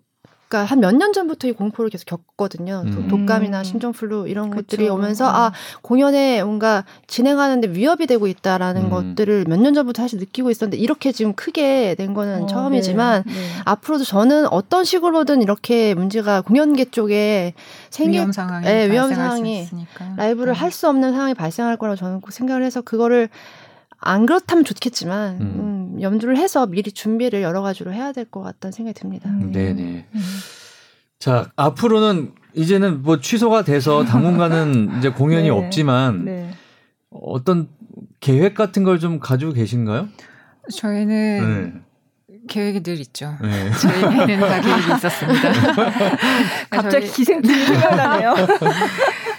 그러니까 0.49 0.65
한 0.65 0.81
몇 0.81 0.93
년 0.97 1.13
전부터 1.13 1.47
이 1.49 1.53
공포를 1.53 1.91
계속 1.91 2.07
겪거든요. 2.07 2.83
음. 2.87 3.09
독감이나 3.09 3.63
심장플루 3.63 4.29
이런 4.29 4.49
그쵸. 4.51 4.63
것들이 4.63 4.89
오면서 4.89 5.29
음. 5.29 5.35
아 5.35 5.53
공연에 5.83 6.43
뭔가 6.43 6.85
진행하는데 7.07 7.69
위협이 7.73 8.07
되고 8.07 8.27
있다라는 8.27 8.85
음. 8.85 8.91
것들을 8.91 9.45
몇 9.47 9.59
년 9.59 9.75
전부터 9.75 10.03
사실 10.03 10.19
느끼고 10.21 10.51
있었는데 10.51 10.79
이렇게 10.79 11.13
지금 11.13 11.35
크게 11.35 11.95
된 11.97 12.15
거는 12.15 12.45
어, 12.45 12.47
처음이지만 12.47 13.25
네. 13.27 13.33
네. 13.33 13.39
앞으로도 13.67 14.05
저는 14.05 14.47
어떤 14.51 14.85
식으로든 14.85 15.43
이렇게 15.43 15.95
문제가 15.95 16.41
공연계 16.41 16.87
쪽에 16.87 17.53
생길 17.91 18.21
위험 18.21 18.33
상황이 18.33 18.65
네, 18.65 18.91
위험 18.91 19.13
상황이 19.15 19.69
라이브를 20.17 20.55
네. 20.55 20.59
할수 20.59 20.89
없는 20.89 21.13
상황이 21.13 21.35
발생할 21.35 21.77
거라고 21.77 21.97
저는 21.97 22.21
생각을 22.31 22.63
해서 22.65 22.81
그거를 22.81 23.29
안 24.01 24.27
그렇다면 24.27 24.65
좋겠지만 24.65 25.41
음. 25.41 25.95
음, 25.97 26.03
염두를 26.03 26.37
해서 26.37 26.67
미리 26.67 26.93
준비를 26.93 27.43
여러 27.43 27.63
가지로 27.63 27.93
해야 27.93 28.13
될 28.13 28.25
것 28.31 28.43
같다는 28.43 28.73
생각이 28.73 28.99
듭니다. 28.99 29.29
음. 29.31 29.53
네네. 29.53 30.07
음. 30.15 30.23
자 31.19 31.51
앞으로는 31.57 32.33
이제는 32.55 33.03
뭐 33.03 33.21
취소가 33.21 33.63
돼서 33.65 34.05
당분간은 34.05 34.99
이제 34.99 35.09
공연이 35.11 35.45
네. 35.45 35.51
없지만 35.51 36.25
네. 36.25 36.51
어떤 37.11 37.69
계획 38.21 38.55
같은 38.55 38.85
걸 38.85 38.99
좀 38.99 39.19
가지고 39.19 39.53
계신가요? 39.53 40.09
저희는 40.73 41.73
네. 42.29 42.37
계획이 42.49 42.83
늘 42.83 43.01
있죠. 43.01 43.35
네. 43.43 43.71
저희는 43.75 44.41
다 44.41 44.61
계획이 44.61 44.95
있었습니다. 44.95 45.53
갑자기 46.71 47.07
저희... 47.07 47.13
기생충이 47.17 47.65
생각나네요. 47.65 48.35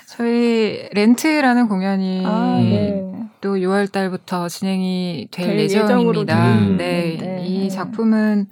저희 0.08 0.90
렌트라는 0.94 1.68
공연이 1.70 2.24
아, 2.26 2.58
네. 2.62 3.04
또 3.42 3.56
6월 3.56 3.92
달부터 3.92 4.50
진행이 4.50 5.30
될, 5.32 5.48
될 5.48 5.60
예정입니다. 5.60 6.56
네. 6.78 7.18
네. 7.20 7.46
이 7.46 7.70
작품은 7.70 8.48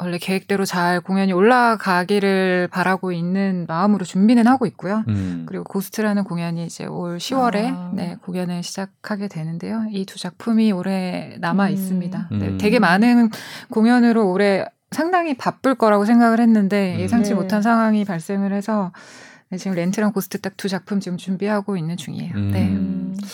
원래 0.00 0.18
계획대로 0.18 0.64
잘 0.64 1.00
공연이 1.00 1.32
올라가기를 1.32 2.68
바라고 2.72 3.12
있는 3.12 3.64
마음으로 3.68 4.04
준비는 4.04 4.46
하고 4.48 4.66
있고요. 4.66 5.04
음. 5.08 5.46
그리고 5.48 5.62
고스트라는 5.64 6.24
공연이 6.24 6.66
이제 6.66 6.84
올 6.84 7.18
10월에 7.18 7.72
아. 7.72 7.90
네, 7.94 8.16
공연을 8.22 8.62
시작하게 8.64 9.28
되는데요. 9.28 9.84
이 9.90 10.04
두 10.04 10.18
작품이 10.18 10.72
올해 10.72 11.36
남아 11.40 11.68
음. 11.68 11.72
있습니다. 11.72 12.28
네, 12.32 12.48
음. 12.48 12.58
되게 12.58 12.80
많은 12.80 13.30
공연으로 13.70 14.30
올해 14.30 14.64
상당히 14.90 15.36
바쁠 15.36 15.76
거라고 15.76 16.04
생각을 16.04 16.40
했는데 16.40 16.96
음. 16.96 17.00
예상치 17.00 17.30
네. 17.30 17.36
못한 17.36 17.62
상황이 17.62 18.04
발생을 18.04 18.52
해서 18.52 18.92
네, 18.94 19.33
지금 19.58 19.76
렌트랑 19.76 20.12
고스트 20.12 20.40
딱 20.40 20.54
두 20.56 20.68
작품 20.68 21.00
지금 21.00 21.18
준비하고 21.18 21.76
있는 21.76 21.96
중이에요. 21.96 22.32
음. 22.34 22.50
네. 22.52 23.24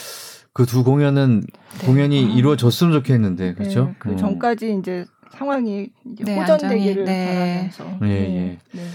그 0.52 0.66
두 0.66 0.82
공연은 0.84 1.42
네. 1.80 1.86
공연이 1.86 2.24
아. 2.24 2.34
이루어졌으면 2.34 2.92
좋겠는데 2.92 3.44
네, 3.44 3.54
그렇죠? 3.54 3.86
네, 3.86 3.94
그 3.98 4.12
어. 4.12 4.16
전까지 4.16 4.76
이제 4.80 5.04
상황이 5.38 5.88
이제 6.12 6.24
네, 6.24 6.38
호전되기를 6.40 7.04
네. 7.04 7.70
바라면서. 7.74 8.06
예, 8.06 8.36
예. 8.36 8.58
네. 8.72 8.86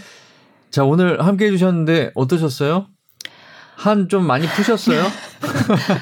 자 0.69 0.84
오늘 0.84 1.21
함께 1.26 1.45
해주셨는데 1.47 2.11
어떠셨어요? 2.15 2.88
한 3.78 4.07
좀 4.09 4.26
많이 4.26 4.47
푸셨어요? 4.47 5.03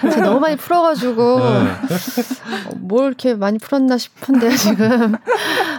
제가 0.02 0.22
너무 0.22 0.40
많이 0.40 0.56
풀어가지고 0.56 1.40
네. 1.64 2.76
뭘 2.78 3.08
이렇게 3.08 3.34
많이 3.36 3.58
풀었나 3.60 3.98
싶은데 3.98 4.56
지금. 4.56 5.16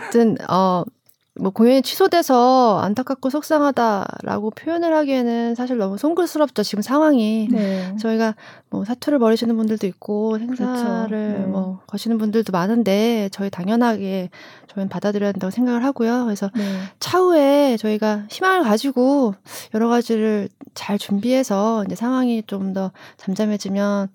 아무튼 0.03 0.37
어 0.49 0.85
뭐 1.37 1.51
공연이 1.51 1.83
취소돼서 1.83 2.79
안타깝고 2.79 3.29
속상하다라고 3.29 4.51
표현을 4.53 4.95
하기에는 4.95 5.57
사실 5.57 5.77
너무 5.79 5.99
송구스럽죠 5.99 6.63
지금 6.63 6.81
상황이 6.83 7.49
네. 7.51 7.97
저희가 7.99 8.37
뭐 8.71 8.85
사투를 8.85 9.19
벌이시는 9.19 9.57
분들도 9.57 9.85
있고 9.89 10.39
행사를 10.39 11.09
그렇죠. 11.09 11.41
네. 11.41 11.47
뭐 11.47 11.81
거시는 11.89 12.19
분들도 12.19 12.53
많은데 12.53 13.29
저희 13.33 13.51
당연하게 13.51 14.31
저희는 14.69 14.89
받아들여야 14.89 15.33
된다고 15.33 15.51
생각을 15.51 15.85
하고요 15.85 16.25
그래서 16.25 16.51
네. 16.55 16.63
차후에 17.01 17.79
저희가 17.79 18.27
희망을 18.31 18.63
가지고 18.63 19.35
여러 19.75 19.89
가지를 19.89 20.49
잘 20.75 20.99
준비해서 20.99 21.85
이제 21.85 21.95
상황이 21.97 22.43
좀 22.47 22.73
더 22.75 22.91
잠잠해지면 23.19 24.09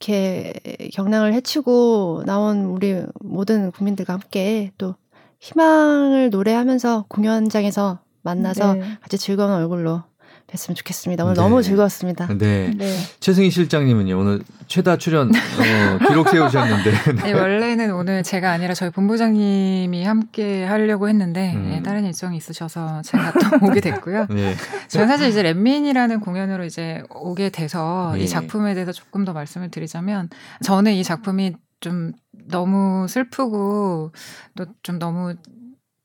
이렇게 0.00 0.52
경랑을 0.92 1.32
해치고 1.34 2.22
나온 2.26 2.64
우리 2.64 3.02
모든 3.20 3.70
국민들과 3.70 4.14
함께 4.14 4.72
또 4.78 4.94
희망을 5.40 6.30
노래하면서 6.30 7.06
공연장에서 7.08 8.00
만나서 8.22 8.74
네. 8.74 8.98
같이 9.00 9.18
즐거운 9.18 9.52
얼굴로 9.52 10.02
뵀으면 10.46 10.76
좋겠습니다. 10.76 11.24
오늘 11.24 11.34
네. 11.34 11.42
너무 11.42 11.62
즐거웠습니다. 11.62 12.28
네. 12.38 12.72
네. 12.76 12.96
최승희 13.18 13.50
실장님은요, 13.50 14.18
오늘 14.18 14.40
최다 14.68 14.96
출연 14.96 15.30
어, 15.30 16.08
기록 16.08 16.28
세우셨는데. 16.28 16.90
네. 16.90 17.12
네. 17.22 17.32
원래는 17.32 17.92
오늘 17.92 18.22
제가 18.22 18.52
아니라 18.52 18.72
저희 18.74 18.90
본부장님이 18.90 20.04
함께 20.04 20.64
하려고 20.64 21.08
했는데, 21.08 21.52
음. 21.54 21.70
네, 21.70 21.82
다른 21.82 22.04
일정이 22.04 22.36
있으셔서 22.36 23.02
제가 23.02 23.32
또 23.32 23.38
오게 23.66 23.80
됐고요. 23.80 24.26
네. 24.30 24.54
저는 24.88 25.08
사실 25.08 25.28
이제 25.28 25.42
렛민이라는 25.42 26.20
공연으로 26.20 26.64
이제 26.64 27.02
오게 27.12 27.50
돼서 27.50 28.16
이 28.16 28.20
네. 28.20 28.26
작품에 28.26 28.74
대해서 28.74 28.92
조금 28.92 29.24
더 29.24 29.32
말씀을 29.32 29.70
드리자면, 29.70 30.28
저는 30.62 30.92
이 30.92 31.02
작품이 31.02 31.54
좀 31.80 32.12
너무 32.48 33.06
슬프고 33.08 34.12
또 34.56 34.66
좀 34.82 34.98
너무 34.98 35.34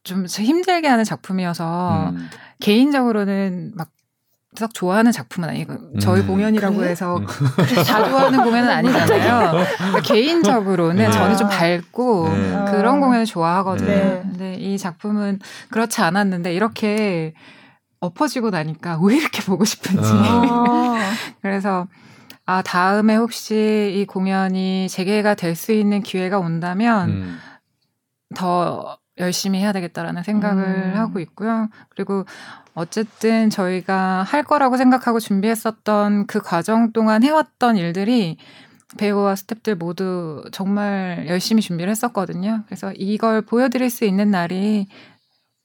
좀 0.03 0.25
힘들게 0.25 0.87
하는 0.87 1.03
작품이어서 1.03 2.09
음. 2.09 2.29
개인적으로는 2.59 3.73
막썩 3.75 4.73
좋아하는 4.73 5.11
작품은 5.11 5.47
아니고 5.49 5.99
저희 5.99 6.21
음. 6.21 6.27
공연이라고 6.27 6.77
그래? 6.77 6.89
해서 6.89 7.17
음. 7.17 7.25
자주 7.85 8.17
하는 8.17 8.43
공연은 8.43 8.69
아니잖아요. 8.69 9.51
그러니까 9.77 10.01
개인적으로는 10.01 11.05
네. 11.05 11.11
저는 11.11 11.37
좀 11.37 11.47
밝고 11.49 12.29
네. 12.29 12.65
그런 12.71 12.99
공연을 12.99 13.25
좋아하거든요. 13.25 13.87
네. 13.87 14.21
근데 14.23 14.53
이 14.55 14.77
작품은 14.77 15.39
그렇지 15.69 16.01
않았는데 16.01 16.53
이렇게 16.53 17.33
엎어지고 17.99 18.49
나니까 18.49 18.97
왜 19.03 19.17
이렇게 19.17 19.43
보고 19.43 19.63
싶은지. 19.63 20.09
어. 20.09 20.95
그래서 21.43 21.87
아, 22.51 22.61
다음에 22.61 23.15
혹시 23.15 23.93
이 23.95 24.05
공연이 24.05 24.89
재개가 24.89 25.35
될 25.35 25.55
수 25.55 25.71
있는 25.71 26.01
기회가 26.03 26.37
온다면 26.39 27.09
음. 27.09 27.37
더 28.35 28.97
열심히 29.19 29.59
해야 29.59 29.71
되겠다라는 29.71 30.23
생각을 30.23 30.63
음. 30.63 30.97
하고 30.97 31.19
있고요. 31.19 31.69
그리고 31.89 32.25
어쨌든 32.73 33.49
저희가 33.49 34.23
할 34.23 34.43
거라고 34.43 34.75
생각하고 34.75 35.19
준비했었던 35.19 36.27
그 36.27 36.41
과정 36.41 36.91
동안 36.91 37.23
해왔던 37.23 37.77
일들이 37.77 38.37
배우와 38.97 39.35
스탭들 39.35 39.75
모두 39.75 40.43
정말 40.51 41.25
열심히 41.27 41.61
준비를 41.61 41.89
했었거든요. 41.91 42.63
그래서 42.65 42.91
이걸 42.97 43.41
보여드릴 43.41 43.89
수 43.89 44.03
있는 44.03 44.29
날이 44.29 44.87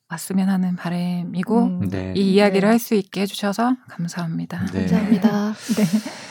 왔으면 0.08 0.48
하는 0.48 0.76
바람이고 0.76 1.64
음. 1.64 1.88
네. 1.88 2.12
이 2.14 2.34
이야기를 2.34 2.60
네. 2.60 2.66
할수 2.66 2.94
있게 2.94 3.22
해주셔서 3.22 3.74
감사합니다. 3.88 4.66
네. 4.66 4.80
감사합니다. 4.80 5.52
네. 5.76 6.25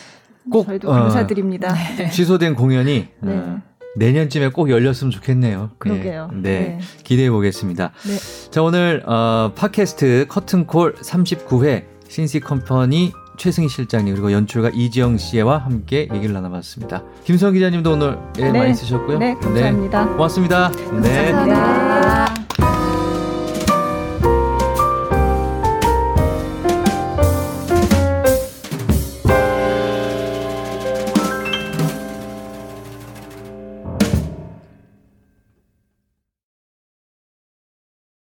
꼭 0.52 0.66
저희도 0.66 0.90
감사드립니다. 0.90 1.74
어, 1.74 2.10
취소된 2.10 2.56
공연이 2.56 3.08
네. 3.22 3.36
어, 3.36 3.62
내년쯤에 3.98 4.50
꼭 4.50 4.70
열렸으면 4.70 5.12
좋겠네요. 5.12 5.72
그러게요. 5.78 6.30
네, 6.34 6.40
네. 6.42 6.80
기대해 7.04 7.30
보겠습니다. 7.30 7.92
네. 8.08 8.52
자 8.52 8.62
오늘 8.62 9.04
어, 9.06 9.52
팟캐스트 9.56 10.26
커튼콜 10.30 10.96
39회 10.96 11.86
신시 12.08 12.40
컴퍼니 12.40 13.14
최승희 13.38 13.68
실장님 13.68 14.14
그리고 14.14 14.32
연출가 14.32 14.70
이지영 14.74 15.18
씨와 15.18 15.58
함께 15.58 16.08
얘기를 16.14 16.34
나눠봤습니다. 16.34 17.04
김성 17.24 17.54
기자님도 17.54 17.92
오늘 17.94 18.18
예, 18.40 18.52
네. 18.52 18.60
많이 18.60 18.74
쓰셨고요. 18.74 19.18
네, 19.18 19.36
감사합니다. 19.36 20.06
네, 20.06 20.12
고맙습니다. 20.12 20.72
감사합니다. 20.72 22.26
네. 22.34 22.45